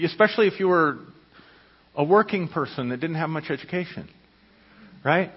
especially 0.04 0.48
if 0.48 0.58
you 0.58 0.68
were 0.68 0.98
a 1.94 2.04
working 2.04 2.48
person 2.48 2.90
that 2.90 3.00
didn't 3.00 3.16
have 3.16 3.30
much 3.30 3.50
education, 3.50 4.08
right? 5.04 5.30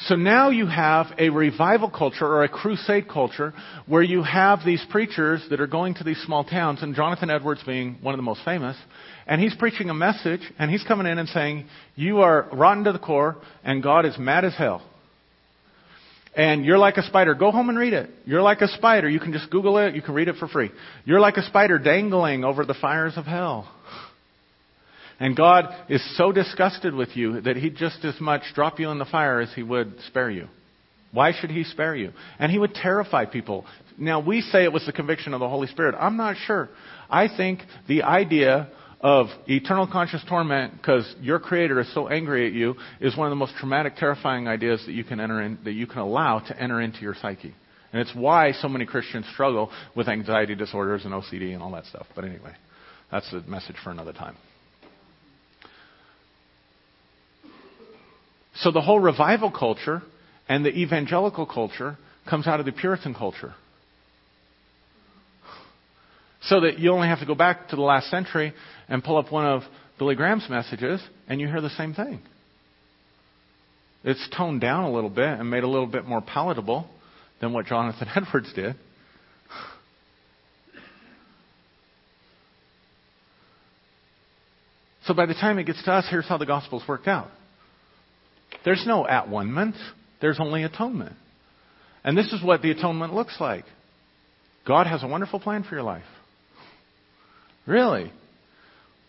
So 0.00 0.14
now 0.14 0.50
you 0.50 0.66
have 0.66 1.06
a 1.18 1.30
revival 1.30 1.90
culture 1.90 2.26
or 2.26 2.44
a 2.44 2.48
crusade 2.48 3.08
culture 3.08 3.54
where 3.86 4.02
you 4.02 4.22
have 4.22 4.60
these 4.64 4.84
preachers 4.90 5.42
that 5.48 5.58
are 5.58 5.66
going 5.66 5.94
to 5.94 6.04
these 6.04 6.20
small 6.26 6.44
towns, 6.44 6.82
and 6.82 6.94
Jonathan 6.94 7.30
Edwards 7.30 7.62
being 7.64 7.96
one 8.02 8.12
of 8.12 8.18
the 8.18 8.22
most 8.22 8.42
famous, 8.44 8.76
and 9.26 9.40
he's 9.40 9.54
preaching 9.54 9.88
a 9.88 9.94
message, 9.94 10.42
and 10.58 10.70
he's 10.70 10.84
coming 10.84 11.06
in 11.06 11.18
and 11.18 11.28
saying, 11.30 11.66
You 11.94 12.18
are 12.18 12.46
rotten 12.52 12.84
to 12.84 12.92
the 12.92 12.98
core, 12.98 13.36
and 13.64 13.82
God 13.82 14.04
is 14.04 14.18
mad 14.18 14.44
as 14.44 14.54
hell. 14.54 14.82
And 16.36 16.66
you're 16.66 16.78
like 16.78 16.98
a 16.98 17.02
spider. 17.02 17.34
Go 17.34 17.50
home 17.50 17.70
and 17.70 17.78
read 17.78 17.94
it. 17.94 18.10
You're 18.26 18.42
like 18.42 18.60
a 18.60 18.68
spider. 18.68 19.08
You 19.08 19.18
can 19.18 19.32
just 19.32 19.50
Google 19.50 19.78
it. 19.78 19.94
You 19.94 20.02
can 20.02 20.14
read 20.14 20.28
it 20.28 20.36
for 20.36 20.46
free. 20.46 20.70
You're 21.06 21.18
like 21.18 21.38
a 21.38 21.42
spider 21.42 21.78
dangling 21.78 22.44
over 22.44 22.66
the 22.66 22.74
fires 22.74 23.14
of 23.16 23.24
hell. 23.24 23.72
And 25.18 25.34
God 25.34 25.74
is 25.88 26.02
so 26.18 26.32
disgusted 26.32 26.94
with 26.94 27.16
you 27.16 27.40
that 27.40 27.56
He'd 27.56 27.76
just 27.76 28.04
as 28.04 28.20
much 28.20 28.42
drop 28.54 28.78
you 28.78 28.90
in 28.90 28.98
the 28.98 29.06
fire 29.06 29.40
as 29.40 29.50
He 29.54 29.62
would 29.62 29.94
spare 30.06 30.30
you. 30.30 30.48
Why 31.10 31.32
should 31.32 31.50
He 31.50 31.64
spare 31.64 31.96
you? 31.96 32.12
And 32.38 32.52
He 32.52 32.58
would 32.58 32.74
terrify 32.74 33.24
people. 33.24 33.64
Now, 33.96 34.20
we 34.20 34.42
say 34.42 34.64
it 34.64 34.72
was 34.72 34.84
the 34.84 34.92
conviction 34.92 35.32
of 35.32 35.40
the 35.40 35.48
Holy 35.48 35.68
Spirit. 35.68 35.94
I'm 35.98 36.18
not 36.18 36.36
sure. 36.46 36.68
I 37.08 37.34
think 37.34 37.60
the 37.88 38.02
idea 38.02 38.68
of 39.00 39.26
eternal 39.46 39.86
conscious 39.86 40.22
torment 40.28 40.72
because 40.76 41.14
your 41.20 41.38
creator 41.38 41.80
is 41.80 41.92
so 41.94 42.08
angry 42.08 42.46
at 42.46 42.52
you 42.52 42.74
is 43.00 43.16
one 43.16 43.26
of 43.26 43.30
the 43.30 43.36
most 43.36 43.54
traumatic, 43.56 43.96
terrifying 43.96 44.48
ideas 44.48 44.82
that 44.86 44.92
you 44.92 45.04
can 45.04 45.20
enter 45.20 45.42
in, 45.42 45.58
that 45.64 45.72
you 45.72 45.86
can 45.86 45.98
allow 45.98 46.38
to 46.38 46.60
enter 46.60 46.80
into 46.80 47.00
your 47.00 47.14
psyche. 47.14 47.54
And 47.92 48.00
it's 48.00 48.14
why 48.14 48.52
so 48.52 48.68
many 48.68 48.86
Christians 48.86 49.26
struggle 49.32 49.70
with 49.94 50.08
anxiety 50.08 50.54
disorders 50.54 51.04
and 51.04 51.14
OCD 51.14 51.52
and 51.54 51.62
all 51.62 51.72
that 51.72 51.86
stuff. 51.86 52.06
But 52.14 52.24
anyway, 52.24 52.54
that's 53.10 53.30
a 53.32 53.40
message 53.42 53.76
for 53.82 53.90
another 53.90 54.12
time. 54.12 54.36
So 58.56 58.70
the 58.72 58.80
whole 58.80 59.00
revival 59.00 59.50
culture 59.50 60.02
and 60.48 60.64
the 60.64 60.70
evangelical 60.70 61.46
culture 61.46 61.98
comes 62.28 62.46
out 62.46 62.60
of 62.60 62.66
the 62.66 62.72
Puritan 62.72 63.14
culture. 63.14 63.54
So 66.46 66.60
that 66.60 66.78
you 66.78 66.92
only 66.92 67.08
have 67.08 67.20
to 67.20 67.26
go 67.26 67.34
back 67.34 67.68
to 67.68 67.76
the 67.76 67.82
last 67.82 68.08
century 68.10 68.52
and 68.88 69.02
pull 69.02 69.16
up 69.16 69.32
one 69.32 69.46
of 69.46 69.62
Billy 69.98 70.14
Graham's 70.14 70.46
messages, 70.48 71.00
and 71.28 71.40
you 71.40 71.48
hear 71.48 71.60
the 71.60 71.70
same 71.70 71.94
thing. 71.94 72.20
It's 74.04 74.28
toned 74.36 74.60
down 74.60 74.84
a 74.84 74.92
little 74.92 75.10
bit 75.10 75.26
and 75.26 75.50
made 75.50 75.64
a 75.64 75.68
little 75.68 75.86
bit 75.86 76.04
more 76.04 76.20
palatable 76.20 76.88
than 77.40 77.52
what 77.52 77.66
Jonathan 77.66 78.08
Edwards 78.16 78.52
did. 78.54 78.76
So 85.06 85.14
by 85.14 85.26
the 85.26 85.34
time 85.34 85.58
it 85.58 85.64
gets 85.64 85.82
to 85.84 85.92
us, 85.92 86.06
here's 86.10 86.28
how 86.28 86.36
the 86.36 86.46
gospel's 86.46 86.82
worked 86.88 87.06
out. 87.06 87.28
There's 88.64 88.84
no 88.86 89.06
at 89.06 89.28
one 89.28 89.74
there's 90.20 90.40
only 90.40 90.64
atonement. 90.64 91.14
And 92.02 92.16
this 92.16 92.32
is 92.32 92.42
what 92.42 92.62
the 92.62 92.70
atonement 92.70 93.14
looks 93.14 93.36
like. 93.40 93.64
God 94.66 94.86
has 94.86 95.02
a 95.02 95.06
wonderful 95.06 95.38
plan 95.38 95.62
for 95.62 95.74
your 95.74 95.84
life. 95.84 96.04
Really? 97.66 98.12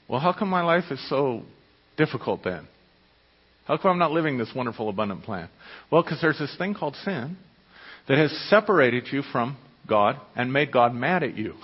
Well, 0.08 0.20
how 0.20 0.34
come 0.34 0.50
my 0.50 0.64
life 0.64 0.86
is 0.92 1.10
so 1.10 1.44
difficult 1.98 2.44
then? 2.44 2.68
How 3.66 3.78
come 3.78 3.92
I'm 3.92 4.00
not 4.00 4.12
living 4.12 4.38
this 4.38 4.50
wonderful, 4.56 4.90
abundant 4.90 5.24
plan? 5.24 5.50
Well, 5.92 6.02
because 6.02 6.22
there's 6.22 6.40
this 6.40 6.56
thing 6.58 6.74
called 6.74 6.96
sin, 7.04 7.38
that 8.08 8.18
has 8.18 8.32
separated 8.50 9.08
you 9.12 9.22
from 9.32 9.58
God 9.88 10.16
and 10.36 10.52
made 10.52 10.72
God 10.72 10.94
mad 10.94 11.24
at 11.24 11.38
you. 11.38 11.56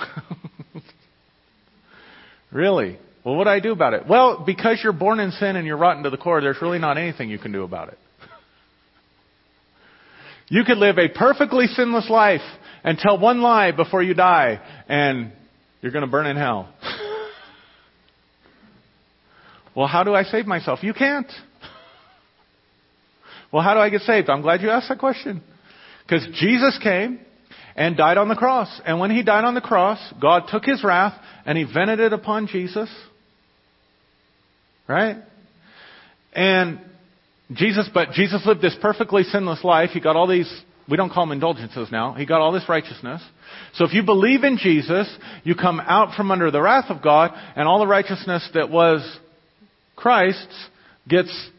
really? 2.51 2.97
Well, 3.23 3.35
what 3.35 3.45
do 3.45 3.49
I 3.49 3.61
do 3.61 3.71
about 3.71 3.93
it? 3.93 4.07
Well, 4.07 4.43
because 4.45 4.81
you're 4.83 4.91
born 4.91 5.19
in 5.19 5.31
sin 5.31 5.55
and 5.55 5.65
you're 5.65 5.77
rotten 5.77 6.03
to 6.03 6.09
the 6.09 6.17
core, 6.17 6.41
there's 6.41 6.61
really 6.61 6.79
not 6.79 6.97
anything 6.97 7.29
you 7.29 7.39
can 7.39 7.51
do 7.51 7.63
about 7.63 7.89
it. 7.89 7.97
You 10.49 10.65
could 10.65 10.77
live 10.77 10.99
a 10.99 11.07
perfectly 11.07 11.67
sinless 11.67 12.09
life 12.09 12.41
and 12.83 12.97
tell 12.97 13.17
one 13.17 13.41
lie 13.41 13.71
before 13.71 14.03
you 14.03 14.13
die, 14.13 14.59
and 14.87 15.31
you're 15.83 15.91
going 15.91 16.05
to 16.05 16.09
burn 16.09 16.25
in 16.25 16.37
hell. 16.37 16.73
well, 19.75 19.85
how 19.85 20.03
do 20.03 20.15
I 20.15 20.23
save 20.23 20.47
myself? 20.47 20.79
You 20.81 20.93
can't. 20.93 21.31
Well, 23.51 23.61
how 23.61 23.73
do 23.73 23.81
I 23.81 23.89
get 23.89 24.01
saved? 24.01 24.29
I'm 24.29 24.41
glad 24.41 24.61
you 24.61 24.69
asked 24.69 24.87
that 24.87 24.97
question. 24.97 25.43
Because 26.03 26.25
Jesus 26.39 26.79
came 26.81 27.19
and 27.75 27.97
died 27.97 28.17
on 28.17 28.29
the 28.29 28.35
cross. 28.35 28.81
And 28.85 28.97
when 28.99 29.11
he 29.11 29.23
died 29.23 29.43
on 29.43 29.55
the 29.55 29.61
cross, 29.61 29.99
God 30.21 30.43
took 30.49 30.63
his 30.63 30.83
wrath 30.85 31.21
and 31.45 31.57
he 31.57 31.65
vented 31.65 31.99
it 31.99 32.13
upon 32.13 32.47
Jesus. 32.47 32.89
Right? 34.87 35.17
And 36.31 36.79
Jesus, 37.51 37.89
but 37.93 38.11
Jesus 38.11 38.41
lived 38.45 38.61
this 38.61 38.75
perfectly 38.81 39.23
sinless 39.23 39.65
life. 39.65 39.89
He 39.89 39.99
got 39.99 40.15
all 40.15 40.27
these, 40.27 40.49
we 40.89 40.97
don't 40.97 41.11
call 41.11 41.25
them 41.25 41.31
indulgences 41.31 41.89
now. 41.91 42.13
He 42.13 42.25
got 42.25 42.41
all 42.41 42.51
this 42.51 42.67
righteousness. 42.67 43.21
So 43.75 43.85
if 43.85 43.93
you 43.93 44.03
believe 44.03 44.43
in 44.43 44.57
Jesus, 44.57 45.07
you 45.43 45.55
come 45.55 45.79
out 45.79 46.15
from 46.15 46.31
under 46.31 46.51
the 46.51 46.61
wrath 46.61 46.89
of 46.89 47.01
God, 47.01 47.31
and 47.55 47.67
all 47.67 47.79
the 47.79 47.87
righteousness 47.87 48.49
that 48.53 48.69
was 48.69 49.01
Christ's 49.95 50.67
gets 51.07 51.49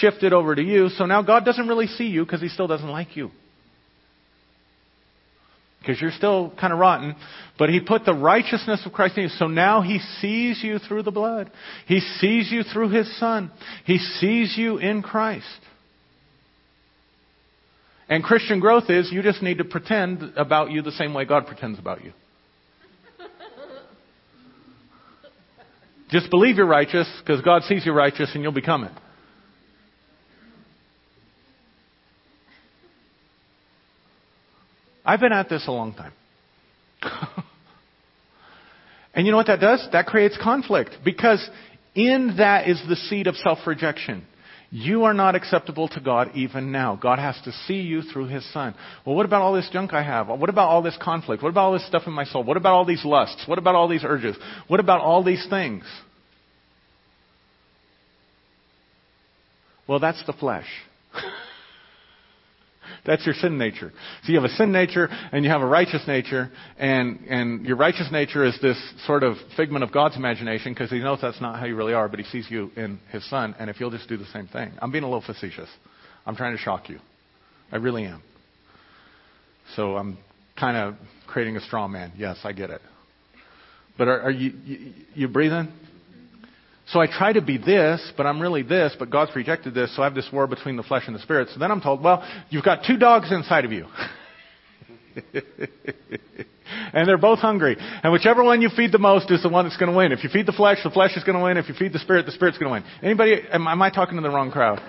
shifted 0.00 0.32
over 0.32 0.54
to 0.54 0.62
you. 0.62 0.88
So 0.90 1.06
now 1.06 1.22
God 1.22 1.44
doesn't 1.44 1.68
really 1.68 1.86
see 1.86 2.06
you 2.06 2.24
because 2.24 2.40
he 2.40 2.48
still 2.48 2.66
doesn't 2.66 2.88
like 2.88 3.16
you 3.16 3.30
because 5.82 6.00
you're 6.00 6.12
still 6.12 6.52
kind 6.58 6.72
of 6.72 6.78
rotten. 6.78 7.16
But 7.58 7.68
he 7.68 7.80
put 7.80 8.04
the 8.04 8.14
righteousness 8.14 8.82
of 8.86 8.92
Christ 8.92 9.16
in 9.18 9.24
you. 9.24 9.28
So 9.30 9.48
now 9.48 9.82
he 9.82 9.98
sees 10.20 10.62
you 10.62 10.78
through 10.78 11.02
the 11.02 11.10
blood. 11.10 11.50
He 11.86 12.00
sees 12.00 12.50
you 12.50 12.62
through 12.62 12.90
his 12.90 13.18
son. 13.18 13.50
He 13.84 13.98
sees 13.98 14.54
you 14.56 14.78
in 14.78 15.02
Christ. 15.02 15.46
And 18.12 18.22
Christian 18.22 18.60
growth 18.60 18.90
is 18.90 19.10
you 19.10 19.22
just 19.22 19.40
need 19.40 19.56
to 19.56 19.64
pretend 19.64 20.34
about 20.36 20.70
you 20.70 20.82
the 20.82 20.92
same 20.92 21.14
way 21.14 21.24
God 21.24 21.46
pretends 21.46 21.78
about 21.78 22.04
you. 22.04 22.12
just 26.10 26.28
believe 26.28 26.56
you're 26.56 26.66
righteous 26.66 27.10
because 27.24 27.40
God 27.40 27.62
sees 27.62 27.86
you 27.86 27.92
righteous 27.92 28.30
and 28.34 28.42
you'll 28.42 28.52
become 28.52 28.84
it. 28.84 28.92
I've 35.06 35.20
been 35.20 35.32
at 35.32 35.48
this 35.48 35.66
a 35.66 35.72
long 35.72 35.94
time. 35.94 36.12
and 39.14 39.24
you 39.24 39.30
know 39.30 39.38
what 39.38 39.46
that 39.46 39.60
does? 39.60 39.88
That 39.92 40.04
creates 40.04 40.36
conflict 40.36 40.98
because 41.02 41.48
in 41.94 42.34
that 42.36 42.68
is 42.68 42.78
the 42.86 42.96
seed 42.96 43.26
of 43.26 43.36
self 43.36 43.60
rejection. 43.66 44.26
You 44.74 45.04
are 45.04 45.12
not 45.12 45.34
acceptable 45.34 45.86
to 45.88 46.00
God 46.00 46.30
even 46.34 46.72
now. 46.72 46.96
God 46.96 47.18
has 47.18 47.38
to 47.44 47.52
see 47.66 47.82
you 47.82 48.00
through 48.00 48.28
His 48.28 48.50
Son. 48.54 48.74
Well, 49.04 49.14
what 49.14 49.26
about 49.26 49.42
all 49.42 49.52
this 49.52 49.68
junk 49.70 49.92
I 49.92 50.02
have? 50.02 50.28
What 50.28 50.48
about 50.48 50.70
all 50.70 50.80
this 50.80 50.96
conflict? 50.98 51.42
What 51.42 51.50
about 51.50 51.64
all 51.64 51.72
this 51.74 51.86
stuff 51.86 52.04
in 52.06 52.14
my 52.14 52.24
soul? 52.24 52.42
What 52.42 52.56
about 52.56 52.72
all 52.72 52.86
these 52.86 53.04
lusts? 53.04 53.44
What 53.46 53.58
about 53.58 53.74
all 53.74 53.86
these 53.86 54.02
urges? 54.02 54.34
What 54.68 54.80
about 54.80 55.02
all 55.02 55.22
these 55.22 55.46
things? 55.50 55.84
Well, 59.86 59.98
that's 59.98 60.24
the 60.24 60.32
flesh. 60.32 60.66
That's 63.04 63.24
your 63.24 63.34
sin 63.34 63.58
nature. 63.58 63.92
So 64.24 64.32
you 64.32 64.40
have 64.40 64.50
a 64.50 64.54
sin 64.54 64.72
nature 64.72 65.08
and 65.32 65.44
you 65.44 65.50
have 65.50 65.62
a 65.62 65.66
righteous 65.66 66.02
nature, 66.06 66.50
and, 66.78 67.20
and 67.28 67.66
your 67.66 67.76
righteous 67.76 68.08
nature 68.12 68.44
is 68.44 68.58
this 68.60 68.78
sort 69.06 69.22
of 69.22 69.36
figment 69.56 69.84
of 69.84 69.92
God's 69.92 70.16
imagination 70.16 70.72
because 70.72 70.90
He 70.90 70.98
knows 70.98 71.20
that's 71.20 71.40
not 71.40 71.58
how 71.58 71.66
you 71.66 71.76
really 71.76 71.94
are, 71.94 72.08
but 72.08 72.18
He 72.18 72.24
sees 72.26 72.50
you 72.50 72.70
in 72.76 72.98
His 73.10 73.28
Son, 73.28 73.54
and 73.58 73.68
if 73.70 73.80
you'll 73.80 73.90
just 73.90 74.08
do 74.08 74.16
the 74.16 74.26
same 74.26 74.48
thing. 74.48 74.72
I'm 74.80 74.92
being 74.92 75.04
a 75.04 75.08
little 75.08 75.22
facetious. 75.24 75.68
I'm 76.26 76.36
trying 76.36 76.56
to 76.56 76.62
shock 76.62 76.88
you. 76.88 76.98
I 77.70 77.76
really 77.76 78.04
am. 78.04 78.22
So 79.76 79.96
I'm 79.96 80.18
kind 80.58 80.76
of 80.76 80.94
creating 81.26 81.56
a 81.56 81.60
straw 81.60 81.88
man. 81.88 82.12
Yes, 82.16 82.38
I 82.44 82.52
get 82.52 82.70
it. 82.70 82.80
But 83.96 84.08
are, 84.08 84.22
are 84.22 84.30
you, 84.30 84.52
you, 84.64 84.92
you 85.14 85.28
breathing? 85.28 85.72
So 86.88 87.00
I 87.00 87.06
try 87.06 87.32
to 87.32 87.40
be 87.40 87.58
this, 87.58 88.12
but 88.16 88.26
I'm 88.26 88.40
really 88.40 88.62
this, 88.62 88.94
but 88.98 89.08
God's 89.08 89.34
rejected 89.36 89.72
this, 89.74 89.94
so 89.94 90.02
I 90.02 90.06
have 90.06 90.14
this 90.14 90.28
war 90.32 90.46
between 90.46 90.76
the 90.76 90.82
flesh 90.82 91.04
and 91.06 91.14
the 91.14 91.20
spirit. 91.20 91.48
So 91.52 91.60
then 91.60 91.70
I'm 91.70 91.80
told, 91.80 92.02
well, 92.02 92.26
you've 92.50 92.64
got 92.64 92.84
two 92.84 92.96
dogs 92.96 93.30
inside 93.30 93.64
of 93.64 93.72
you. 93.72 93.86
and 96.92 97.08
they're 97.08 97.18
both 97.18 97.38
hungry. 97.38 97.76
And 98.02 98.12
whichever 98.12 98.42
one 98.42 98.60
you 98.62 98.68
feed 98.68 98.90
the 98.92 98.98
most 98.98 99.30
is 99.30 99.42
the 99.42 99.48
one 99.48 99.64
that's 99.64 99.76
going 99.76 99.92
to 99.92 99.96
win. 99.96 100.12
If 100.12 100.24
you 100.24 100.30
feed 100.30 100.46
the 100.46 100.52
flesh, 100.52 100.78
the 100.82 100.90
flesh 100.90 101.16
is 101.16 101.22
going 101.24 101.38
to 101.38 101.44
win. 101.44 101.56
If 101.56 101.68
you 101.68 101.74
feed 101.74 101.92
the 101.92 101.98
spirit, 101.98 102.26
the 102.26 102.32
spirit's 102.32 102.58
going 102.58 102.68
to 102.68 102.72
win. 102.80 102.84
Anybody, 103.02 103.36
am, 103.50 103.68
am 103.68 103.80
I 103.80 103.90
talking 103.90 104.16
to 104.16 104.22
the 104.22 104.30
wrong 104.30 104.50
crowd? 104.50 104.80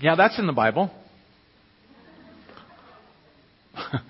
Yeah, 0.00 0.16
that's 0.16 0.38
in 0.38 0.46
the 0.46 0.52
Bible. 0.52 0.90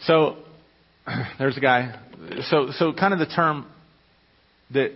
so 0.00 0.36
there's 1.38 1.56
a 1.56 1.60
guy. 1.60 1.98
So, 2.48 2.70
so 2.72 2.92
kind 2.92 3.12
of 3.12 3.20
the 3.20 3.26
term 3.26 3.66
that 4.72 4.92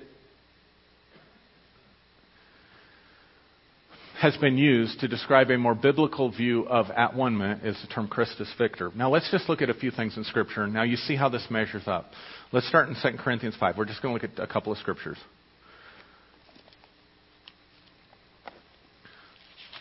has 4.21 4.37
been 4.37 4.59
used 4.59 5.01
to 5.01 5.09
describe 5.09 5.51
a 5.51 5.57
more 5.57 5.75
biblical 5.75 6.31
view 6.31 6.67
of 6.69 6.91
at 6.91 7.15
one 7.15 7.39
ment 7.39 7.65
is 7.65 7.81
the 7.81 7.89
term 7.89 8.07
Christus 8.07 8.53
Victor. 8.59 8.91
Now 8.95 9.09
let's 9.11 9.31
just 9.31 9.49
look 9.49 9.63
at 9.63 9.71
a 9.71 9.75
few 9.75 9.91
things 9.91 10.17
in 10.17 10.25
Scripture. 10.25 10.67
Now 10.67 10.83
you 10.83 10.97
see 10.97 11.17
how 11.17 11.31
this 11.31 11.47
measures 11.49 11.85
up. 11.87 12.11
Let's 12.53 12.69
start 12.69 12.89
in 12.89 12.97
2 13.01 13.17
Corinthians 13.19 13.57
5. 13.59 13.79
We're 13.79 13.87
just 13.87 14.03
going 14.03 14.19
to 14.19 14.27
look 14.27 14.39
at 14.39 14.43
a 14.43 14.47
couple 14.47 14.73
of 14.73 14.79
Scriptures. 14.79 15.17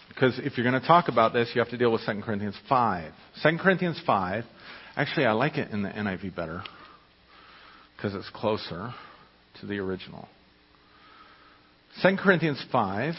Because 0.07 0.39
if 0.39 0.57
you're 0.57 0.69
going 0.69 0.79
to 0.79 0.87
talk 0.87 1.07
about 1.09 1.33
this, 1.33 1.51
you 1.53 1.59
have 1.59 1.69
to 1.71 1.77
deal 1.77 1.91
with 1.91 2.01
2 2.05 2.21
Corinthians 2.21 2.55
5. 2.69 3.11
2 3.43 3.57
Corinthians 3.57 4.01
5 4.05 4.45
Actually, 4.99 5.25
I 5.27 5.31
like 5.31 5.57
it 5.57 5.71
in 5.71 5.81
the 5.81 5.87
NIV 5.87 6.35
better 6.35 6.61
because 7.95 8.13
it's 8.13 8.29
closer 8.31 8.93
to 9.61 9.65
the 9.65 9.77
original. 9.77 10.27
2 12.01 12.17
Corinthians 12.17 12.61
5. 12.69 13.13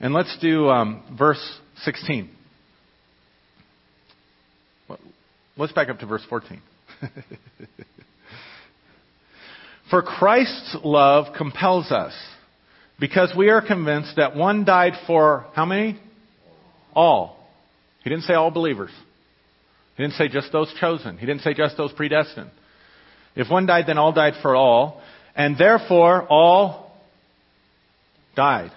And 0.00 0.12
let's 0.12 0.36
do 0.40 0.68
um, 0.70 1.04
verse 1.16 1.60
16. 1.82 2.28
Let's 5.56 5.72
back 5.72 5.88
up 5.88 6.00
to 6.00 6.06
verse 6.06 6.26
14. 6.28 6.60
For 9.88 10.02
Christ's 10.02 10.78
love 10.82 11.32
compels 11.38 11.92
us 11.92 12.12
because 12.98 13.32
we 13.36 13.50
are 13.50 13.60
convinced 13.60 14.16
that 14.16 14.36
one 14.36 14.64
died 14.64 14.94
for 15.06 15.46
how 15.54 15.64
many? 15.64 15.98
All. 16.94 17.36
He 18.02 18.10
didn't 18.10 18.24
say 18.24 18.34
all 18.34 18.50
believers. 18.50 18.90
He 19.96 20.02
didn't 20.02 20.14
say 20.14 20.28
just 20.28 20.52
those 20.52 20.72
chosen. 20.80 21.18
He 21.18 21.26
didn't 21.26 21.42
say 21.42 21.54
just 21.54 21.76
those 21.76 21.92
predestined. 21.92 22.50
If 23.36 23.50
one 23.50 23.66
died, 23.66 23.86
then 23.86 23.98
all 23.98 24.12
died 24.12 24.34
for 24.42 24.54
all. 24.54 25.02
And 25.34 25.58
therefore, 25.58 26.26
all 26.28 26.92
died. 28.36 28.70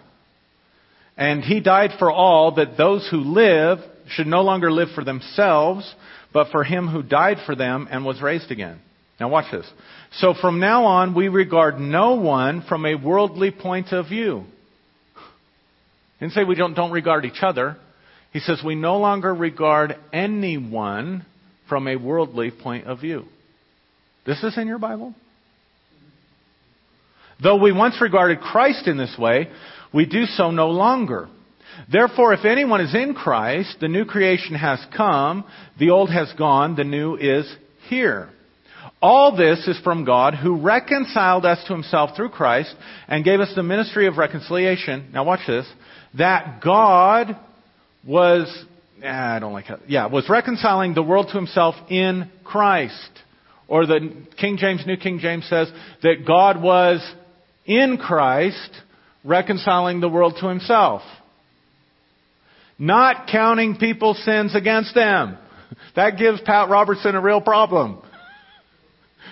And 1.15 1.43
he 1.43 1.59
died 1.59 1.91
for 1.99 2.11
all 2.11 2.55
that 2.55 2.78
those 2.78 3.07
who 3.09 3.18
live 3.18 3.80
should 4.09 4.28
no 4.28 4.41
longer 4.41 4.72
live 4.72 4.89
for 4.95 5.03
themselves, 5.03 5.93
but 6.34 6.51
for 6.51 6.63
him 6.63 6.88
who 6.88 7.03
died 7.03 7.38
for 7.45 7.55
them 7.55 7.88
and 7.89 8.05
was 8.05 8.22
raised 8.22 8.51
again. 8.51 8.80
Now 9.20 9.30
watch 9.30 9.51
this. 9.51 9.65
So 10.13 10.34
from 10.39 10.59
now 10.59 10.86
on, 10.86 11.15
we 11.15 11.28
regard 11.28 11.80
no 11.80 12.15
one 12.15 12.61
from 12.68 12.86
a 12.86 12.95
worldly 12.95 13.51
point 13.51 13.91
of 13.91 14.07
view. 14.07 14.45
Didn't 16.20 16.34
say 16.34 16.43
we 16.43 16.55
don't, 16.55 16.74
don't 16.74 16.91
regard 16.91 17.26
each 17.26 17.41
other. 17.41 17.78
He 18.32 18.39
says 18.39 18.61
we 18.63 18.76
no 18.76 18.97
longer 18.97 19.34
regard 19.34 19.95
anyone 20.13 21.26
from 21.68 21.88
a 21.88 21.95
worldly 21.95 22.51
point 22.51 22.88
of 22.88 23.01
view. 23.01 23.26
This 24.26 24.43
is 24.43 24.57
in 24.57 24.68
your 24.68 24.80
Bible? 24.80 25.13
Though 27.41 27.61
we 27.61 27.72
once 27.72 27.99
regarded 28.01 28.39
Christ 28.39 28.88
in 28.88 28.97
this 28.97 29.15
way, 29.18 29.47
we 29.93 30.05
do 30.05 30.26
so 30.26 30.51
no 30.51 30.70
longer. 30.70 31.30
Therefore, 31.91 32.34
if 32.34 32.45
anyone 32.45 32.82
is 32.82 32.95
in 32.95 33.13
Christ, 33.13 33.78
the 33.80 33.88
new 33.88 34.05
creation 34.05 34.55
has 34.55 34.84
come, 34.95 35.45
the 35.80 35.91
old 35.91 36.09
has 36.09 36.32
gone, 36.38 36.76
the 36.76 36.84
new 36.84 37.15
is 37.15 37.51
here. 37.89 38.30
All 39.02 39.36
this 39.36 39.68
is 39.68 39.80
from 39.84 40.06
God 40.06 40.34
who 40.34 40.60
reconciled 40.60 41.45
us 41.45 41.64
to 41.68 41.74
himself 41.74 42.16
through 42.16 42.30
Christ 42.30 42.74
and 43.08 43.24
gave 43.24 43.39
us 43.39 43.52
the 43.56 43.62
ministry 43.62 44.08
of 44.08 44.18
reconciliation. 44.18 45.10
Now 45.14 45.24
watch 45.24 45.41
this. 45.45 45.68
That 46.18 46.62
God 46.64 47.38
was, 48.06 48.66
I 49.04 49.38
don't 49.38 49.54
like 49.54 49.70
it. 49.70 49.82
Yeah, 49.88 50.08
was 50.08 50.28
reconciling 50.30 50.95
the 50.95 51.04
world 51.04 51.28
to 51.28 51.38
himself 51.38 51.76
in 51.89 52.32
Christ, 52.43 53.10
Or 53.68 53.86
the 53.86 54.26
King 54.39 54.58
James, 54.58 54.84
New 54.88 54.98
King 54.98 55.20
James 55.20 55.48
says 55.48 55.72
that 56.02 56.26
God 56.26 56.60
was 56.60 57.08
in 57.66 57.98
Christ 57.98 58.72
reconciling 59.24 60.00
the 60.00 60.10
world 60.10 60.38
to 60.39 60.48
himself. 60.48 61.04
Not 62.80 63.28
counting 63.28 63.76
people's 63.76 64.24
sins 64.24 64.56
against 64.56 64.95
them. 64.95 65.38
That 65.98 66.18
gives 66.18 66.39
Pat 66.41 66.70
Robertson 66.70 67.16
a 67.16 67.22
real 67.22 67.41
problem. 67.41 68.02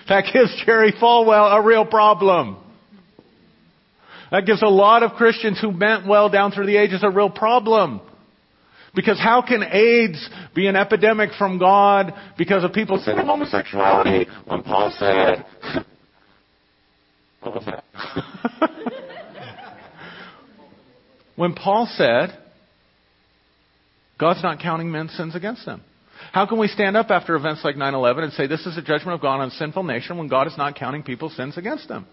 That 0.08 0.24
gives 0.32 0.62
Jerry 0.64 0.92
Falwell 0.92 1.58
a 1.58 1.62
real 1.62 1.84
problem. 1.84 2.58
That 4.30 4.44
gives 4.46 4.62
a 4.62 4.68
lot 4.68 5.02
of 5.02 5.12
Christians 5.12 5.60
who 5.60 5.72
meant 5.72 6.06
well 6.06 6.28
down 6.28 6.52
through 6.52 6.66
the 6.66 6.76
ages 6.76 7.02
a 7.02 7.10
real 7.10 7.30
problem. 7.30 8.00
Because 8.94 9.18
how 9.18 9.42
can 9.42 9.62
AIDS 9.62 10.28
be 10.54 10.66
an 10.68 10.76
epidemic 10.76 11.30
from 11.38 11.58
God 11.58 12.14
because 12.38 12.64
of 12.64 12.72
people 12.72 12.98
sin 12.98 13.18
of 13.18 13.26
homosexuality 13.26 14.26
when 14.46 14.62
Paul 14.62 14.90
said, 14.98 15.44
what 17.40 17.54
was 17.54 17.66
that? 17.66 17.84
when 21.36 21.52
Paul 21.52 21.86
said, 21.92 22.30
God's 24.18 24.42
not 24.42 24.60
counting 24.60 24.90
men's 24.90 25.12
sins 25.12 25.34
against 25.36 25.66
them. 25.66 25.82
How 26.36 26.44
can 26.44 26.58
we 26.58 26.68
stand 26.68 26.98
up 26.98 27.10
after 27.10 27.34
events 27.34 27.64
like 27.64 27.76
9-11 27.76 28.24
and 28.24 28.32
say 28.34 28.46
this 28.46 28.66
is 28.66 28.76
a 28.76 28.82
judgment 28.82 29.14
of 29.14 29.22
God 29.22 29.40
on 29.40 29.48
a 29.48 29.50
sinful 29.52 29.84
nation 29.84 30.18
when 30.18 30.28
God 30.28 30.46
is 30.46 30.58
not 30.58 30.76
counting 30.76 31.02
people's 31.02 31.34
sins 31.34 31.56
against 31.56 31.88
them? 31.88 32.06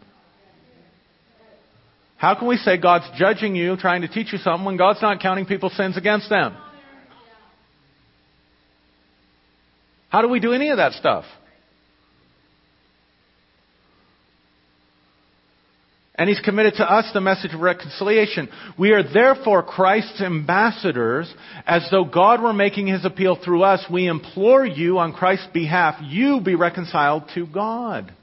How 2.16 2.34
can 2.34 2.48
we 2.48 2.56
say 2.56 2.78
God's 2.78 3.04
judging 3.18 3.54
you, 3.54 3.76
trying 3.76 4.02
to 4.04 4.08
teach 4.08 4.32
you 4.32 4.40
something 4.40 4.64
when 4.64 4.78
God's 4.78 5.02
not 5.02 5.20
counting 5.20 5.46
people's 5.46 5.76
sins 5.76 5.98
against 5.98 6.30
them? 6.30 6.56
How 10.08 10.22
do 10.22 10.30
we 10.30 10.40
do 10.40 10.54
any 10.54 10.70
of 10.70 10.78
that 10.78 10.94
stuff? 10.94 11.26
And 16.16 16.30
he's 16.30 16.40
committed 16.40 16.76
to 16.76 16.84
us 16.84 17.10
the 17.12 17.22
message 17.22 17.56
of 17.56 17.62
reconciliation. 17.62 18.48
We 18.78 18.92
are 18.92 19.02
therefore 19.02 19.64
Christ's 19.64 20.22
ambassadors, 20.22 21.34
as 21.66 21.88
though 21.90 22.06
God 22.06 22.42
were 22.42 22.54
making 22.54 22.86
his 22.88 23.04
appeal 23.04 23.36
through 23.44 23.64
us. 23.64 23.84
We 23.92 24.08
implore 24.08 24.64
you 24.64 25.00
on 25.00 25.14
Christ's 25.14 25.48
behalf, 25.54 25.96
you 26.04 26.40
be 26.40 26.54
reconciled 26.54 27.24
to 27.34 27.48
God. 27.48 28.14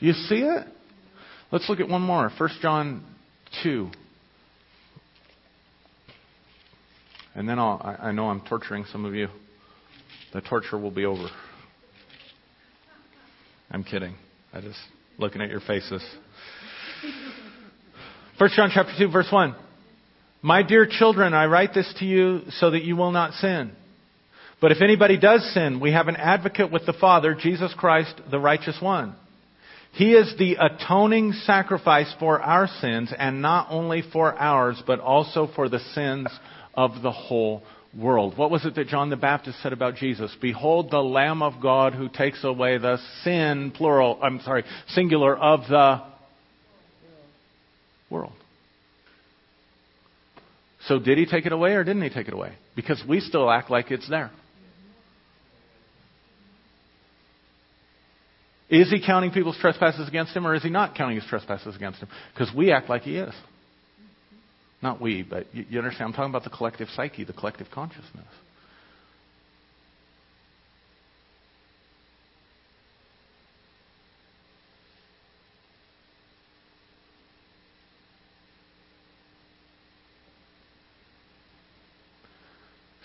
Do 0.00 0.06
you 0.06 0.14
see 0.14 0.40
it? 0.40 0.66
Let's 1.52 1.68
look 1.68 1.78
at 1.78 1.88
one 1.88 2.02
more. 2.02 2.30
1 2.36 2.50
John 2.60 3.04
2. 3.62 3.88
And 7.36 7.48
then 7.48 7.58
I'll, 7.58 7.80
I, 7.82 8.08
I 8.08 8.12
know 8.12 8.30
I'm 8.30 8.40
torturing 8.40 8.84
some 8.90 9.04
of 9.04 9.14
you. 9.14 9.28
The 10.32 10.40
torture 10.40 10.76
will 10.76 10.90
be 10.90 11.04
over. 11.04 11.28
I'm 13.70 13.84
kidding. 13.84 14.16
I 14.52 14.60
just 14.60 14.78
looking 15.18 15.42
at 15.42 15.50
your 15.50 15.60
faces. 15.60 16.04
1 18.38 18.50
John 18.54 18.70
chapter 18.72 18.92
2 18.98 19.08
verse 19.10 19.28
1. 19.30 19.54
My 20.42 20.62
dear 20.62 20.86
children, 20.86 21.34
I 21.34 21.46
write 21.46 21.74
this 21.74 21.92
to 21.98 22.04
you 22.04 22.42
so 22.50 22.70
that 22.70 22.84
you 22.84 22.96
will 22.96 23.10
not 23.10 23.32
sin. 23.34 23.72
But 24.60 24.72
if 24.72 24.82
anybody 24.82 25.18
does 25.18 25.52
sin, 25.52 25.80
we 25.80 25.92
have 25.92 26.08
an 26.08 26.16
advocate 26.16 26.70
with 26.70 26.86
the 26.86 26.92
Father, 26.92 27.34
Jesus 27.34 27.74
Christ, 27.76 28.14
the 28.30 28.38
righteous 28.38 28.78
one. 28.80 29.14
He 29.92 30.12
is 30.12 30.34
the 30.38 30.56
atoning 30.60 31.32
sacrifice 31.32 32.14
for 32.18 32.40
our 32.40 32.66
sins, 32.66 33.12
and 33.16 33.40
not 33.40 33.68
only 33.70 34.02
for 34.12 34.34
ours, 34.34 34.82
but 34.86 35.00
also 35.00 35.48
for 35.54 35.68
the 35.68 35.78
sins 35.78 36.28
of 36.74 37.02
the 37.02 37.12
whole 37.12 37.62
world. 37.96 38.36
What 38.36 38.50
was 38.50 38.64
it 38.64 38.74
that 38.74 38.88
John 38.88 39.10
the 39.10 39.16
Baptist 39.16 39.62
said 39.62 39.72
about 39.72 39.96
Jesus? 39.96 40.34
Behold 40.40 40.90
the 40.90 41.02
Lamb 41.02 41.42
of 41.42 41.60
God 41.62 41.94
who 41.94 42.08
takes 42.08 42.44
away 42.44 42.78
the 42.78 42.98
sin, 43.22 43.72
plural, 43.74 44.18
I'm 44.22 44.40
sorry, 44.40 44.64
singular, 44.88 45.36
of 45.36 45.60
the 45.68 46.02
world. 48.10 48.32
So 50.86 50.98
did 50.98 51.18
he 51.18 51.26
take 51.26 51.46
it 51.46 51.52
away 51.52 51.72
or 51.72 51.84
didn't 51.84 52.02
he 52.02 52.10
take 52.10 52.28
it 52.28 52.34
away? 52.34 52.52
Because 52.76 53.02
we 53.08 53.20
still 53.20 53.50
act 53.50 53.70
like 53.70 53.90
it's 53.90 54.08
there. 54.08 54.30
Is 58.68 58.90
he 58.90 59.04
counting 59.04 59.30
people's 59.30 59.58
trespasses 59.58 60.08
against 60.08 60.34
him 60.34 60.46
or 60.46 60.54
is 60.54 60.62
he 60.62 60.70
not 60.70 60.96
counting 60.96 61.16
his 61.16 61.26
trespasses 61.28 61.74
against 61.74 62.00
him? 62.00 62.08
Because 62.34 62.52
we 62.54 62.72
act 62.72 62.88
like 62.88 63.02
he 63.02 63.16
is. 63.16 63.32
Not 64.82 65.00
we, 65.00 65.22
but 65.22 65.46
you, 65.54 65.64
you 65.68 65.78
understand? 65.78 66.08
I'm 66.08 66.12
talking 66.12 66.30
about 66.30 66.44
the 66.44 66.56
collective 66.56 66.88
psyche, 66.90 67.24
the 67.24 67.32
collective 67.32 67.68
consciousness. 67.72 68.26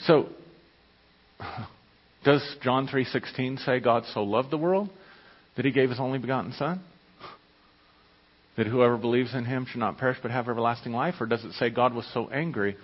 So, 0.06 0.28
does 2.26 2.42
John 2.62 2.88
3:16 2.88 3.64
say 3.64 3.80
God 3.80 4.04
so 4.14 4.24
loved 4.24 4.52
the 4.52 4.58
world 4.58 4.90
that 5.56 5.66
he 5.66 5.72
gave 5.72 5.90
his 5.90 6.00
only 6.00 6.20
begotten 6.20 6.54
son? 6.54 6.82
That 8.58 8.68
whoever 8.68 8.98
believes 8.98 9.34
in 9.34 9.46
him 9.46 9.66
should 9.66 9.80
not 9.80 9.98
perish 9.98 10.18
but 10.22 10.32
have 10.32 10.50
everlasting 10.50 10.92
life? 10.92 11.16
Or 11.20 11.26
does 11.26 11.44
it 11.44 11.54
say 11.54 11.70
God 11.70 11.94
was 11.94 12.06
so 12.14 12.30
angry 12.30 12.76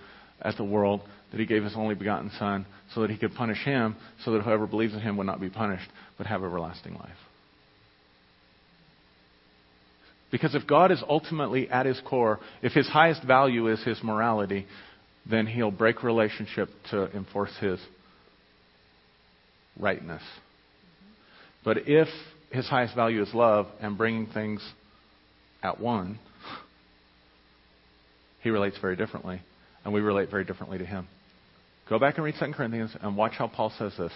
at 0.41 0.55
the 0.57 0.63
world 0.63 1.01
that 1.31 1.39
he 1.39 1.45
gave 1.45 1.63
his 1.63 1.75
only 1.75 1.95
begotten 1.95 2.31
son 2.39 2.65
so 2.93 3.01
that 3.01 3.09
he 3.09 3.17
could 3.17 3.35
punish 3.35 3.63
him 3.63 3.95
so 4.23 4.31
that 4.31 4.43
whoever 4.43 4.65
believes 4.65 4.93
in 4.93 5.01
him 5.01 5.17
would 5.17 5.27
not 5.27 5.41
be 5.41 5.49
punished 5.49 5.89
but 6.17 6.27
have 6.27 6.43
everlasting 6.43 6.93
life? 6.93 7.09
Because 10.31 10.55
if 10.55 10.67
God 10.67 10.91
is 10.91 11.01
ultimately 11.07 11.69
at 11.69 11.85
his 11.85 12.01
core, 12.05 12.39
if 12.61 12.73
his 12.73 12.87
highest 12.87 13.23
value 13.23 13.67
is 13.67 13.81
his 13.83 14.01
morality, 14.03 14.65
then 15.29 15.47
he'll 15.47 15.71
break 15.71 16.03
relationship 16.03 16.69
to 16.91 17.09
enforce 17.15 17.55
his 17.59 17.79
rightness. 19.79 20.23
But 21.63 21.87
if 21.87 22.07
his 22.51 22.67
highest 22.67 22.95
value 22.95 23.21
is 23.21 23.33
love 23.33 23.67
and 23.81 23.97
bringing 23.97 24.27
things 24.27 24.61
at 25.67 25.79
one, 25.79 26.17
he 28.41 28.49
relates 28.49 28.77
very 28.79 28.95
differently, 28.95 29.41
and 29.83 29.93
we 29.93 29.99
relate 29.99 30.29
very 30.29 30.45
differently 30.45 30.77
to 30.77 30.85
him. 30.85 31.07
Go 31.89 31.99
back 31.99 32.15
and 32.15 32.23
read 32.23 32.35
2 32.39 32.53
Corinthians 32.53 32.95
and 33.01 33.17
watch 33.17 33.33
how 33.33 33.47
Paul 33.47 33.73
says 33.77 33.93
this. 33.97 34.11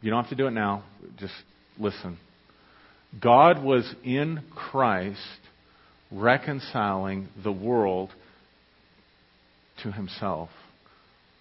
You 0.00 0.10
don't 0.10 0.22
have 0.22 0.30
to 0.30 0.36
do 0.36 0.46
it 0.46 0.52
now, 0.52 0.84
just 1.18 1.34
listen. 1.78 2.18
God 3.20 3.62
was 3.62 3.92
in 4.04 4.42
Christ 4.54 5.20
reconciling 6.12 7.28
the 7.42 7.52
world 7.52 8.10
to 9.82 9.90
himself. 9.90 10.50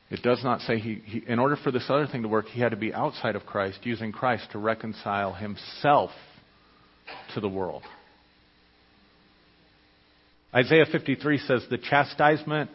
It 0.10 0.24
does 0.24 0.44
not 0.44 0.62
say 0.62 0.80
he, 0.80 1.02
he, 1.06 1.24
in 1.28 1.38
order 1.38 1.58
for 1.62 1.72
this 1.72 1.86
other 1.90 2.08
thing 2.08 2.24
to 2.24 2.28
work, 2.28 2.46
he 2.48 2.62
had 2.62 2.70
to 2.70 2.78
be 2.78 2.94
outside 2.94 3.36
of 3.36 3.46
Christ, 3.46 3.80
using 3.84 4.12
Christ 4.12 4.48
to 4.54 4.58
reconcile 4.58 5.34
himself 5.34 6.12
to 7.34 7.42
the 7.42 7.50
world. 7.50 7.84
Isaiah 10.58 10.88
53 10.92 11.38
says, 11.38 11.66
The 11.70 11.78
chastisement 11.78 12.72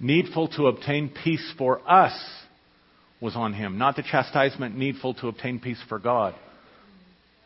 needful 0.00 0.48
to 0.48 0.66
obtain 0.66 1.08
peace 1.08 1.54
for 1.56 1.80
us 1.88 2.18
was 3.20 3.36
on 3.36 3.54
him, 3.54 3.78
not 3.78 3.94
the 3.94 4.02
chastisement 4.02 4.76
needful 4.76 5.14
to 5.14 5.28
obtain 5.28 5.60
peace 5.60 5.80
for 5.88 6.00
God 6.00 6.34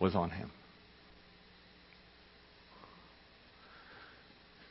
was 0.00 0.14
on 0.14 0.30
him. 0.30 0.50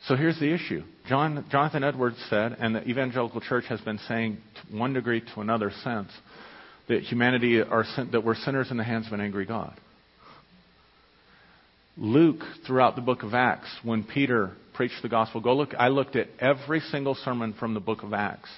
So 0.07 0.15
here's 0.15 0.39
the 0.39 0.51
issue. 0.51 0.81
John, 1.07 1.45
Jonathan 1.51 1.83
Edwards 1.83 2.17
said, 2.27 2.57
and 2.59 2.73
the 2.73 2.83
evangelical 2.89 3.41
church 3.41 3.65
has 3.69 3.79
been 3.81 3.99
saying 4.07 4.39
to 4.55 4.75
one 4.75 4.93
degree 4.93 5.21
to 5.35 5.41
another 5.41 5.71
since, 5.83 6.09
that 6.87 7.03
humanity 7.03 7.61
are 7.61 7.85
that 8.11 8.23
we're 8.23 8.33
sinners 8.33 8.71
in 8.71 8.77
the 8.77 8.83
hands 8.83 9.05
of 9.05 9.13
an 9.13 9.21
angry 9.21 9.45
God. 9.45 9.79
Luke, 11.99 12.41
throughout 12.65 12.95
the 12.95 13.01
book 13.01 13.23
of 13.23 13.33
Acts, 13.33 13.67
when 13.83 14.05
Peter 14.05 14.53
preached 14.73 15.01
the 15.01 15.09
gospel, 15.09 15.41
go 15.41 15.53
look. 15.53 15.73
I 15.77 15.89
looked 15.89 16.15
at 16.15 16.29
every 16.39 16.79
single 16.79 17.13
sermon 17.13 17.53
from 17.59 17.73
the 17.73 17.81
book 17.81 18.03
of 18.03 18.13
Acts, 18.13 18.49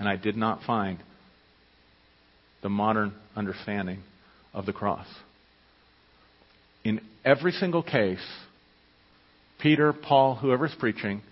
and 0.00 0.08
I 0.08 0.16
did 0.16 0.36
not 0.36 0.64
find 0.64 0.98
the 2.60 2.68
modern 2.68 3.14
understanding 3.36 4.02
of 4.52 4.66
the 4.66 4.72
cross. 4.72 5.06
In 6.82 7.00
every 7.24 7.52
single 7.52 7.84
case, 7.84 8.24
Peter, 9.60 9.92
Paul, 9.92 10.34
whoever's 10.34 10.74
preaching, 10.76 11.22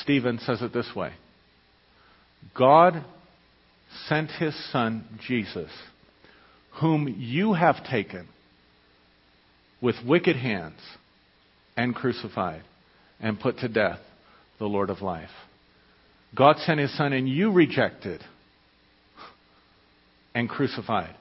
Stephen 0.00 0.38
says 0.38 0.62
it 0.62 0.72
this 0.72 0.90
way 0.94 1.12
God 2.56 3.04
sent 4.08 4.30
his 4.30 4.54
son, 4.70 5.18
Jesus, 5.26 5.70
whom 6.80 7.12
you 7.18 7.54
have 7.54 7.84
taken 7.84 8.28
with 9.82 9.96
wicked 10.06 10.36
hands 10.36 10.78
and 11.76 11.94
crucified 11.94 12.62
and 13.20 13.38
put 13.38 13.58
to 13.58 13.68
death 13.68 13.98
the 14.58 14.66
Lord 14.66 14.88
of 14.88 15.02
life. 15.02 15.30
God 16.34 16.56
sent 16.58 16.80
his 16.80 16.96
son 16.96 17.12
and 17.12 17.28
you 17.28 17.52
rejected 17.52 18.22
and 20.34 20.48
crucified. 20.48 21.14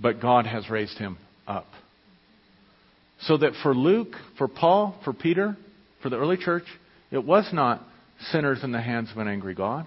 but 0.00 0.20
God 0.20 0.46
has 0.46 0.70
raised 0.70 0.98
him 0.98 1.18
up. 1.46 1.66
So 3.22 3.36
that 3.38 3.52
for 3.62 3.74
Luke, 3.74 4.14
for 4.36 4.46
Paul, 4.48 4.94
for 5.04 5.12
Peter, 5.12 5.56
for 6.02 6.08
the 6.08 6.16
early 6.16 6.36
church, 6.36 6.64
it 7.10 7.24
was 7.24 7.48
not 7.52 7.82
sinners 8.30 8.60
in 8.62 8.72
the 8.72 8.80
hands 8.80 9.10
of 9.10 9.18
an 9.18 9.28
angry 9.28 9.54
God. 9.54 9.86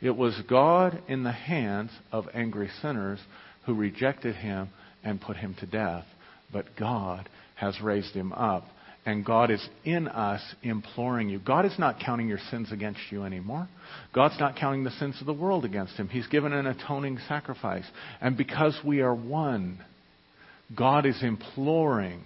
It 0.00 0.16
was 0.16 0.40
God 0.48 1.00
in 1.06 1.22
the 1.22 1.32
hands 1.32 1.90
of 2.10 2.24
angry 2.34 2.70
sinners 2.80 3.20
who 3.66 3.74
rejected 3.74 4.34
him 4.34 4.70
and 5.04 5.20
put 5.20 5.36
him 5.36 5.54
to 5.60 5.66
death. 5.66 6.04
But 6.52 6.76
God 6.76 7.28
has 7.62 7.80
raised 7.80 8.12
him 8.12 8.32
up. 8.32 8.64
And 9.06 9.24
God 9.24 9.50
is 9.50 9.64
in 9.84 10.08
us 10.08 10.40
imploring 10.62 11.28
you. 11.28 11.38
God 11.38 11.64
is 11.64 11.76
not 11.78 12.00
counting 12.04 12.28
your 12.28 12.40
sins 12.50 12.70
against 12.72 13.00
you 13.10 13.24
anymore. 13.24 13.68
God's 14.12 14.38
not 14.38 14.56
counting 14.56 14.82
the 14.84 14.90
sins 14.90 15.16
of 15.20 15.26
the 15.26 15.32
world 15.32 15.64
against 15.64 15.94
him. 15.94 16.08
He's 16.08 16.26
given 16.26 16.52
an 16.52 16.66
atoning 16.66 17.18
sacrifice. 17.28 17.84
And 18.20 18.36
because 18.36 18.78
we 18.84 19.00
are 19.00 19.14
one, 19.14 19.78
God 20.76 21.06
is 21.06 21.22
imploring 21.22 22.24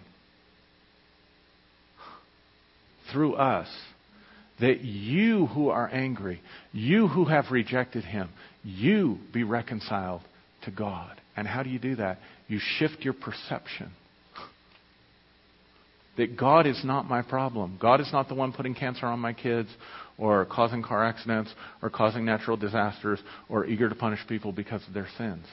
through 3.12 3.34
us 3.34 3.68
that 4.60 4.80
you 4.80 5.46
who 5.46 5.68
are 5.68 5.88
angry, 5.92 6.40
you 6.72 7.08
who 7.08 7.26
have 7.26 7.50
rejected 7.50 8.04
him, 8.04 8.30
you 8.64 9.18
be 9.34 9.44
reconciled 9.44 10.22
to 10.64 10.70
God. 10.70 11.20
And 11.36 11.46
how 11.46 11.62
do 11.62 11.68
you 11.68 11.78
do 11.78 11.96
that? 11.96 12.18
You 12.48 12.58
shift 12.78 13.00
your 13.00 13.14
perception. 13.14 13.92
That 16.16 16.36
God 16.36 16.66
is 16.66 16.80
not 16.84 17.08
my 17.08 17.22
problem. 17.22 17.78
God 17.80 18.00
is 18.00 18.10
not 18.12 18.28
the 18.28 18.34
one 18.34 18.52
putting 18.52 18.74
cancer 18.74 19.06
on 19.06 19.18
my 19.18 19.32
kids 19.32 19.68
or 20.18 20.46
causing 20.46 20.82
car 20.82 21.04
accidents 21.04 21.52
or 21.82 21.90
causing 21.90 22.24
natural 22.24 22.56
disasters 22.56 23.20
or 23.48 23.66
eager 23.66 23.88
to 23.88 23.94
punish 23.94 24.20
people 24.28 24.52
because 24.52 24.86
of 24.88 24.94
their 24.94 25.08
sins. 25.18 25.44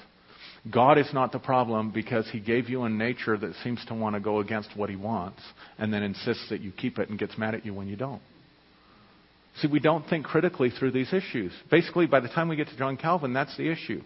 God 0.72 0.98
is 0.98 1.10
not 1.14 1.34
the 1.34 1.40
problem 1.40 1.92
because 1.92 2.30
He 2.32 2.40
gave 2.40 2.70
you 2.70 2.84
a 2.84 2.90
nature 2.90 3.38
that 3.38 3.54
seems 3.64 3.84
to 3.88 3.94
want 3.94 4.16
to 4.16 4.22
go 4.22 4.40
against 4.40 4.76
what 4.78 4.90
He 4.90 4.96
wants 4.96 5.42
and 5.78 5.94
then 5.94 6.04
insists 6.04 6.48
that 6.50 6.62
you 6.62 6.72
keep 6.72 7.00
it 7.00 7.10
and 7.10 7.20
gets 7.20 7.38
mad 7.38 7.54
at 7.54 7.66
you 7.66 7.74
when 7.74 7.90
you 7.90 7.98
don't. 7.98 8.22
See, 9.58 9.68
we 9.68 9.80
don't 9.80 10.08
think 10.08 10.26
critically 10.26 10.70
through 10.70 10.92
these 10.92 11.14
issues. 11.14 11.52
Basically, 11.70 12.08
by 12.08 12.22
the 12.22 12.30
time 12.30 12.48
we 12.48 12.56
get 12.56 12.70
to 12.70 12.78
John 12.78 12.98
Calvin, 12.98 13.34
that's 13.34 13.56
the 13.58 13.70
issue. 13.70 14.02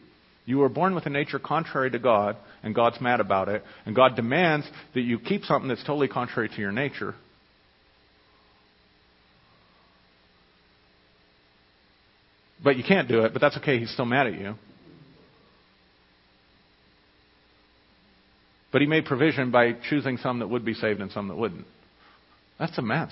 You 0.47 0.59
were 0.59 0.69
born 0.69 0.95
with 0.95 1.05
a 1.05 1.09
nature 1.09 1.39
contrary 1.39 1.91
to 1.91 1.99
God, 1.99 2.37
and 2.63 2.73
God's 2.73 3.01
mad 3.01 3.19
about 3.19 3.49
it, 3.49 3.63
and 3.85 3.93
God 3.93 4.15
demands 4.15 4.65
that 4.93 5.01
you 5.01 5.19
keep 5.19 5.43
something 5.43 5.67
that's 5.67 5.83
totally 5.83 6.07
contrary 6.07 6.47
to 6.47 6.55
your 6.55 6.71
nature. 6.71 7.15
But 12.63 12.77
you 12.77 12.83
can't 12.85 13.09
do 13.09 13.25
it, 13.25 13.33
but 13.33 13.41
that's 13.41 13.57
okay, 13.57 13.77
He's 13.77 13.91
still 13.91 14.05
mad 14.05 14.27
at 14.27 14.39
you. 14.39 14.55
But 18.71 18.79
He 18.79 18.87
made 18.87 19.03
provision 19.03 19.51
by 19.51 19.73
choosing 19.89 20.15
some 20.15 20.39
that 20.39 20.47
would 20.47 20.63
be 20.63 20.73
saved 20.73 21.01
and 21.01 21.11
some 21.11 21.27
that 21.27 21.35
wouldn't. 21.35 21.65
That's 22.57 22.77
a 22.77 22.81
mess. 22.81 23.11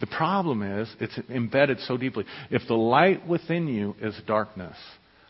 The 0.00 0.06
problem 0.06 0.62
is, 0.62 0.88
it's 1.00 1.18
embedded 1.30 1.78
so 1.80 1.96
deeply. 1.96 2.24
If 2.50 2.62
the 2.66 2.74
light 2.74 3.26
within 3.26 3.68
you 3.68 3.94
is 4.00 4.18
darkness, 4.26 4.76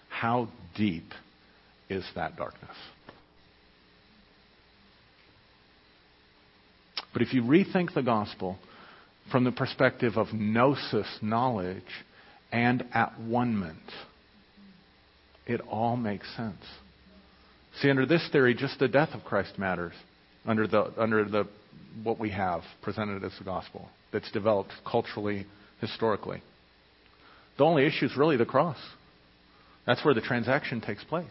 how 0.09 0.49
deep 0.75 1.13
is 1.91 2.05
that 2.15 2.37
darkness? 2.37 2.77
But 7.13 7.23
if 7.23 7.35
you 7.35 7.43
rethink 7.43 7.95
the 7.95 8.03
gospel 8.03 8.59
from 9.31 9.45
the 9.45 9.53
perspective 9.53 10.17
of 10.17 10.33
gnosis, 10.33 11.07
knowledge, 11.23 11.83
and 12.51 12.85
at 12.93 13.21
one 13.21 13.77
it 15.47 15.61
all 15.71 15.97
makes 15.97 16.27
sense. 16.37 16.63
See, 17.81 17.91
under 17.91 18.07
this 18.07 18.27
theory, 18.33 18.55
just 18.55 18.79
the 18.79 18.89
death 18.89 19.11
of 19.13 19.25
Christ 19.25 19.59
matters. 19.59 19.93
Under 20.47 20.67
the 20.67 20.93
under 20.99 21.25
the 21.25 21.49
what 22.03 22.19
we 22.19 22.31
have 22.31 22.63
presented 22.83 23.25
as 23.25 23.33
the 23.39 23.45
gospel 23.45 23.89
that's 24.15 24.31
developed 24.31 24.73
culturally, 24.91 25.45
historically. 25.81 26.41
The 27.59 27.65
only 27.65 27.85
issue 27.85 28.07
is 28.07 28.17
really 28.17 28.39
the 28.39 28.47
cross. 28.47 28.79
That's 29.87 30.03
where 30.05 30.15
the 30.15 30.21
transaction 30.21 30.81
takes 30.81 31.05
place. 31.05 31.27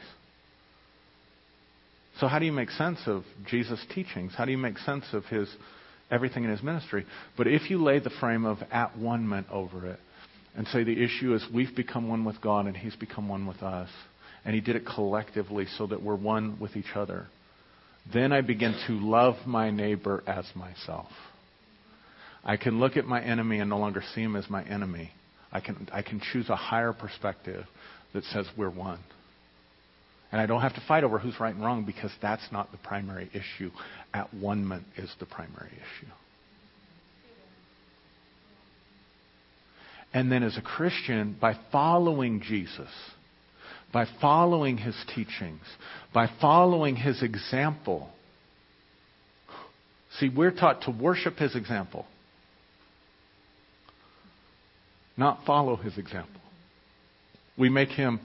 So 2.19 2.27
how 2.27 2.37
do 2.37 2.45
you 2.45 2.51
make 2.51 2.69
sense 2.69 2.99
of 3.07 3.23
Jesus' 3.47 3.83
teachings? 3.95 4.33
How 4.37 4.45
do 4.45 4.51
you 4.51 4.57
make 4.57 4.77
sense 4.79 5.05
of 5.13 5.25
his 5.25 5.49
everything 6.11 6.43
in 6.43 6.51
his 6.51 6.61
ministry? 6.61 7.05
But 7.37 7.47
if 7.47 7.71
you 7.71 7.81
lay 7.81 7.99
the 7.99 8.11
frame 8.11 8.45
of 8.45 8.59
at 8.69 8.97
one 8.97 9.27
ment 9.27 9.47
over 9.49 9.87
it 9.89 9.99
and 10.55 10.67
say 10.67 10.83
the 10.83 11.03
issue 11.03 11.33
is 11.33 11.43
we've 11.51 11.75
become 11.75 12.09
one 12.09 12.25
with 12.25 12.39
God 12.41 12.67
and 12.67 12.77
he's 12.77 12.95
become 12.95 13.27
one 13.27 13.47
with 13.47 13.63
us, 13.63 13.89
and 14.45 14.53
he 14.53 14.61
did 14.61 14.75
it 14.75 14.85
collectively 14.85 15.65
so 15.77 15.87
that 15.87 16.03
we're 16.03 16.15
one 16.15 16.59
with 16.59 16.75
each 16.75 16.95
other, 16.95 17.27
then 18.13 18.33
I 18.33 18.41
begin 18.41 18.75
to 18.87 18.93
love 18.93 19.35
my 19.47 19.71
neighbor 19.71 20.21
as 20.27 20.45
myself. 20.53 21.07
I 22.43 22.57
can 22.57 22.79
look 22.79 22.97
at 22.97 23.05
my 23.05 23.21
enemy 23.21 23.59
and 23.59 23.69
no 23.69 23.77
longer 23.77 24.03
see 24.13 24.21
him 24.21 24.35
as 24.35 24.49
my 24.49 24.63
enemy. 24.63 25.11
I 25.51 25.61
can, 25.61 25.87
I 25.93 26.01
can 26.01 26.21
choose 26.31 26.49
a 26.49 26.55
higher 26.55 26.91
perspective 26.91 27.65
that 28.13 28.23
says 28.25 28.47
we're 28.57 28.69
one. 28.69 28.99
And 30.31 30.41
I 30.41 30.45
don't 30.45 30.61
have 30.61 30.73
to 30.73 30.83
fight 30.87 31.03
over 31.03 31.19
who's 31.19 31.39
right 31.39 31.53
and 31.53 31.63
wrong 31.63 31.85
because 31.85 32.11
that's 32.21 32.45
not 32.51 32.71
the 32.71 32.77
primary 32.79 33.29
issue. 33.33 33.69
At 34.13 34.33
one 34.33 34.67
ment 34.67 34.83
is 34.97 35.13
the 35.19 35.25
primary 35.25 35.69
issue. 35.69 36.11
And 40.11 40.31
then 40.31 40.43
as 40.43 40.57
a 40.57 40.61
Christian, 40.61 41.35
by 41.39 41.57
following 41.71 42.41
Jesus, 42.41 42.89
by 43.91 44.05
following 44.21 44.77
his 44.77 44.95
teachings, 45.15 45.61
by 46.13 46.29
following 46.41 46.95
his 46.95 47.23
example, 47.23 48.09
see, 50.19 50.29
we're 50.29 50.51
taught 50.51 50.81
to 50.83 50.91
worship 50.91 51.37
his 51.37 51.55
example 51.55 52.05
not 55.17 55.45
follow 55.45 55.75
his 55.75 55.97
example. 55.97 56.41
We 57.57 57.69
make 57.69 57.89
him 57.89 58.19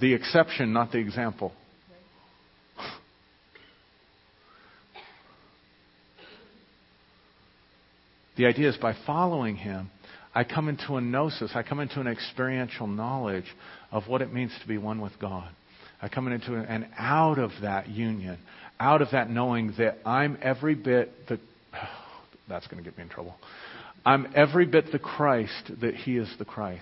the 0.00 0.14
exception, 0.14 0.72
not 0.72 0.92
the 0.92 0.98
example. 0.98 1.52
The 8.36 8.46
idea 8.46 8.68
is 8.68 8.76
by 8.76 8.94
following 9.04 9.56
him, 9.56 9.90
I 10.32 10.44
come 10.44 10.68
into 10.68 10.94
a 10.94 11.00
gnosis, 11.00 11.50
I 11.56 11.64
come 11.64 11.80
into 11.80 11.98
an 12.00 12.06
experiential 12.06 12.86
knowledge 12.86 13.46
of 13.90 14.06
what 14.06 14.22
it 14.22 14.32
means 14.32 14.52
to 14.62 14.68
be 14.68 14.78
one 14.78 15.00
with 15.00 15.18
God. 15.20 15.50
I 16.00 16.08
come 16.08 16.30
into 16.30 16.54
and 16.54 16.86
out 16.96 17.40
of 17.40 17.50
that 17.62 17.88
union, 17.88 18.38
out 18.78 19.02
of 19.02 19.08
that 19.10 19.28
knowing 19.28 19.74
that 19.78 19.98
I'm 20.06 20.38
every 20.40 20.76
bit 20.76 21.26
the 21.26 21.40
that's 22.48 22.68
going 22.68 22.82
to 22.82 22.88
get 22.88 22.96
me 22.96 23.02
in 23.02 23.10
trouble. 23.10 23.34
I'm 24.08 24.26
every 24.34 24.64
bit 24.64 24.90
the 24.90 24.98
Christ 24.98 25.70
that 25.82 25.94
He 25.94 26.16
is 26.16 26.34
the 26.38 26.46
Christ. 26.46 26.80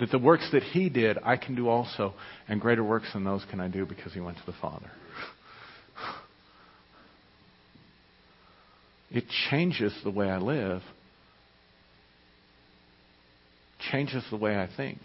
That 0.00 0.10
the 0.10 0.18
works 0.18 0.46
that 0.52 0.64
He 0.64 0.90
did, 0.90 1.16
I 1.24 1.38
can 1.38 1.54
do 1.54 1.68
also, 1.68 2.12
and 2.46 2.60
greater 2.60 2.84
works 2.84 3.10
than 3.14 3.24
those 3.24 3.42
can 3.50 3.58
I 3.58 3.68
do 3.68 3.86
because 3.86 4.12
He 4.12 4.20
went 4.20 4.36
to 4.36 4.44
the 4.44 4.52
Father. 4.60 4.90
It 9.10 9.24
changes 9.48 9.94
the 10.04 10.10
way 10.10 10.28
I 10.28 10.36
live, 10.36 10.82
changes 13.90 14.22
the 14.30 14.36
way 14.36 14.58
I 14.58 14.68
think 14.76 14.98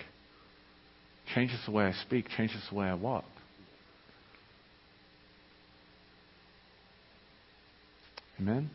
changes 1.33 1.59
the 1.65 1.71
way 1.71 1.85
I 1.85 1.93
speak, 1.93 2.25
changes 2.35 2.61
the 2.69 2.75
way 2.75 2.87
I 2.87 2.93
walk. 2.93 3.25
Amen? 8.39 8.69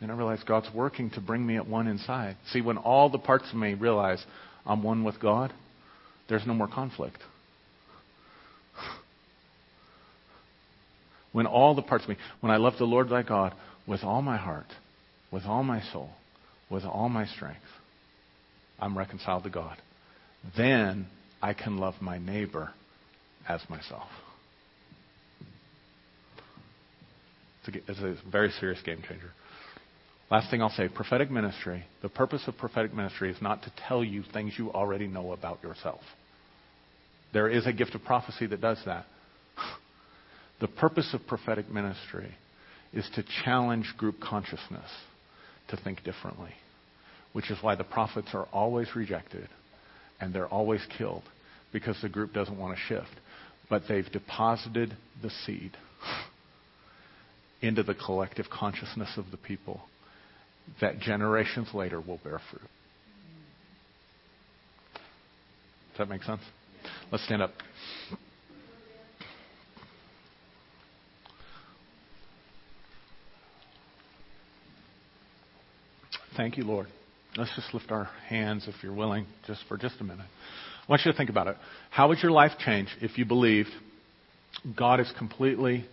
And 0.00 0.10
I 0.10 0.14
realize 0.14 0.42
God's 0.46 0.68
working 0.74 1.10
to 1.10 1.20
bring 1.20 1.46
me 1.46 1.56
at 1.56 1.68
one 1.68 1.86
inside. 1.86 2.36
See, 2.50 2.60
when 2.60 2.76
all 2.76 3.08
the 3.08 3.18
parts 3.18 3.44
of 3.50 3.56
me 3.56 3.74
realize 3.74 4.24
I'm 4.66 4.82
one 4.82 5.04
with 5.04 5.20
God, 5.20 5.52
there's 6.28 6.46
no 6.46 6.54
more 6.54 6.68
conflict. 6.68 7.18
When 11.32 11.46
all 11.46 11.74
the 11.74 11.80
parts 11.80 12.04
of 12.04 12.10
me, 12.10 12.16
when 12.42 12.52
I 12.52 12.58
love 12.58 12.74
the 12.78 12.84
Lord 12.84 13.08
thy 13.08 13.22
God 13.22 13.54
with 13.86 14.02
all 14.02 14.20
my 14.20 14.36
heart, 14.36 14.66
with 15.30 15.44
all 15.44 15.62
my 15.62 15.80
soul, 15.90 16.10
with 16.68 16.84
all 16.84 17.08
my 17.08 17.24
strength, 17.24 17.62
I'm 18.78 18.98
reconciled 18.98 19.44
to 19.44 19.50
God 19.50 19.78
then 20.56 21.06
I 21.40 21.54
can 21.54 21.78
love 21.78 21.94
my 22.00 22.18
neighbor 22.18 22.70
as 23.48 23.60
myself. 23.68 24.08
It's 27.66 28.00
a, 28.00 28.16
very 28.28 28.50
serious 28.58 28.80
game 28.82 29.02
changer. 29.08 29.30
Last 30.30 30.50
thing 30.50 30.62
I'll 30.62 30.70
say 30.70 30.88
prophetic 30.88 31.30
ministry, 31.30 31.84
the 32.00 32.08
purpose 32.08 32.42
of 32.46 32.56
prophetic 32.56 32.92
ministry 32.92 33.30
is 33.30 33.40
not 33.40 33.62
to 33.62 33.72
tell 33.86 34.02
you 34.02 34.24
things 34.32 34.54
you 34.56 34.72
already 34.72 35.06
know 35.06 35.32
about 35.32 35.62
yourself. 35.62 36.00
There 37.32 37.48
is 37.48 37.66
a 37.66 37.72
gift 37.72 37.94
of 37.94 38.02
prophecy 38.02 38.46
that 38.46 38.60
does 38.60 38.78
that. 38.86 39.06
The 40.60 40.68
purpose 40.68 41.12
of 41.12 41.26
prophetic 41.26 41.68
ministry 41.68 42.32
is 42.92 43.08
to 43.16 43.24
challenge 43.44 43.94
group 43.96 44.20
consciousness 44.20 44.88
to 45.70 45.76
think 45.76 46.04
differently, 46.04 46.52
which 47.32 47.50
is 47.50 47.58
why 47.62 47.74
the 47.74 47.82
prophets 47.82 48.28
are 48.32 48.46
always 48.52 48.86
rejected 48.94 49.48
and 50.22 50.32
they're 50.32 50.46
always 50.46 50.80
killed 50.96 51.24
because 51.72 52.00
the 52.00 52.08
group 52.08 52.32
doesn't 52.32 52.56
want 52.56 52.76
to 52.76 52.80
shift. 52.80 53.10
But 53.68 53.82
they've 53.88 54.10
deposited 54.12 54.96
the 55.20 55.30
seed 55.44 55.72
into 57.60 57.82
the 57.82 57.94
collective 57.94 58.46
consciousness 58.48 59.10
of 59.16 59.24
the 59.32 59.36
people 59.36 59.80
that 60.80 61.00
generations 61.00 61.74
later 61.74 62.00
will 62.00 62.20
bear 62.22 62.40
fruit. 62.50 62.62
Does 65.90 65.98
that 65.98 66.08
make 66.08 66.22
sense? 66.22 66.40
Let's 67.10 67.24
stand 67.24 67.42
up. 67.42 67.50
Thank 76.36 76.56
you, 76.56 76.64
Lord. 76.64 76.86
Let's 77.36 77.54
just 77.56 77.72
lift 77.72 77.90
our 77.90 78.10
hands, 78.28 78.68
if 78.68 78.74
you're 78.82 78.94
willing, 78.94 79.26
just 79.46 79.62
for 79.66 79.78
just 79.78 79.94
a 80.00 80.04
minute. 80.04 80.26
I 80.86 80.90
want 80.90 81.02
you 81.04 81.12
to 81.12 81.16
think 81.16 81.30
about 81.30 81.46
it. 81.46 81.56
How 81.90 82.08
would 82.08 82.18
your 82.18 82.30
life 82.30 82.52
change 82.58 82.88
if 83.00 83.16
you 83.16 83.24
believed 83.24 83.70
God 84.76 85.00
is 85.00 85.10
completely, 85.16 85.86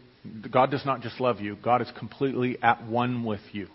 God 0.52 0.70
does 0.70 0.86
not 0.86 1.02
just 1.02 1.22
love 1.22 1.40
you, 1.40 1.56
God 1.64 1.82
is 1.82 1.90
completely 1.98 2.58
at 2.62 2.86
one 2.86 3.24
with 3.24 3.40
you? 3.54 3.68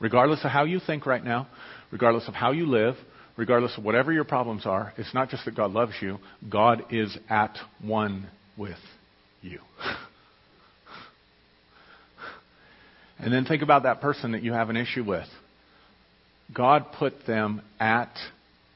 Regardless 0.00 0.44
of 0.44 0.50
how 0.50 0.64
you 0.64 0.80
think 0.86 1.06
right 1.06 1.24
now, 1.24 1.48
regardless 1.90 2.28
of 2.28 2.34
how 2.34 2.52
you 2.52 2.66
live, 2.66 2.94
regardless 3.38 3.78
of 3.78 3.84
whatever 3.84 4.12
your 4.12 4.24
problems 4.24 4.66
are, 4.66 4.92
it's 4.98 5.14
not 5.14 5.30
just 5.30 5.46
that 5.46 5.56
God 5.56 5.70
loves 5.70 5.94
you, 6.02 6.18
God 6.50 6.82
is 6.90 7.16
at 7.30 7.56
one 7.80 8.28
with 8.56 8.76
you. 9.40 9.60
and 13.18 13.32
then 13.32 13.46
think 13.46 13.62
about 13.62 13.84
that 13.84 14.02
person 14.02 14.32
that 14.32 14.42
you 14.42 14.52
have 14.52 14.68
an 14.68 14.76
issue 14.76 15.04
with. 15.04 15.28
God 16.54 16.86
put 16.98 17.26
them 17.26 17.62
at 17.78 18.12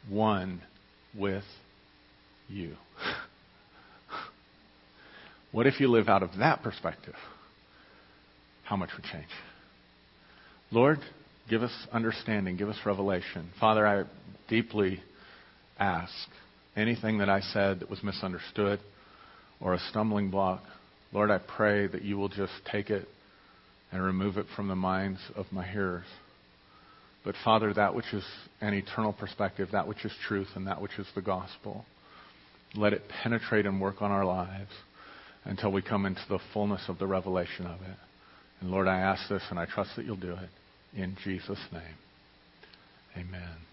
one 0.08 0.60
with 1.16 1.44
you. 2.48 2.74
what 5.52 5.66
if 5.66 5.80
you 5.80 5.88
live 5.88 6.08
out 6.08 6.22
of 6.22 6.30
that 6.38 6.62
perspective? 6.62 7.14
How 8.64 8.76
much 8.76 8.90
would 8.96 9.04
change? 9.04 9.28
Lord, 10.70 10.98
give 11.48 11.62
us 11.62 11.72
understanding, 11.92 12.56
give 12.56 12.68
us 12.68 12.78
revelation. 12.84 13.50
Father, 13.58 13.86
I 13.86 14.04
deeply 14.48 15.00
ask 15.78 16.12
anything 16.76 17.18
that 17.18 17.28
I 17.28 17.40
said 17.40 17.80
that 17.80 17.90
was 17.90 18.02
misunderstood 18.02 18.80
or 19.60 19.74
a 19.74 19.78
stumbling 19.90 20.30
block, 20.30 20.62
Lord, 21.12 21.30
I 21.30 21.38
pray 21.38 21.86
that 21.86 22.02
you 22.02 22.16
will 22.16 22.28
just 22.28 22.52
take 22.70 22.88
it 22.88 23.06
and 23.92 24.02
remove 24.02 24.38
it 24.38 24.46
from 24.56 24.68
the 24.68 24.74
minds 24.74 25.20
of 25.36 25.46
my 25.52 25.66
hearers. 25.66 26.06
But 27.24 27.34
Father, 27.44 27.72
that 27.74 27.94
which 27.94 28.12
is 28.12 28.24
an 28.60 28.74
eternal 28.74 29.12
perspective, 29.12 29.68
that 29.72 29.86
which 29.86 30.04
is 30.04 30.12
truth, 30.26 30.48
and 30.54 30.66
that 30.66 30.80
which 30.80 30.98
is 30.98 31.06
the 31.14 31.22
gospel, 31.22 31.84
let 32.74 32.92
it 32.92 33.02
penetrate 33.22 33.66
and 33.66 33.80
work 33.80 34.02
on 34.02 34.10
our 34.10 34.24
lives 34.24 34.72
until 35.44 35.70
we 35.70 35.82
come 35.82 36.06
into 36.06 36.22
the 36.28 36.38
fullness 36.52 36.82
of 36.88 36.98
the 36.98 37.06
revelation 37.06 37.66
of 37.66 37.80
it. 37.82 37.96
And 38.60 38.70
Lord, 38.70 38.88
I 38.88 38.98
ask 38.98 39.28
this 39.28 39.42
and 39.50 39.58
I 39.58 39.66
trust 39.66 39.90
that 39.96 40.04
you'll 40.04 40.16
do 40.16 40.32
it. 40.32 40.48
In 40.96 41.16
Jesus' 41.24 41.58
name, 41.72 41.96
amen. 43.16 43.66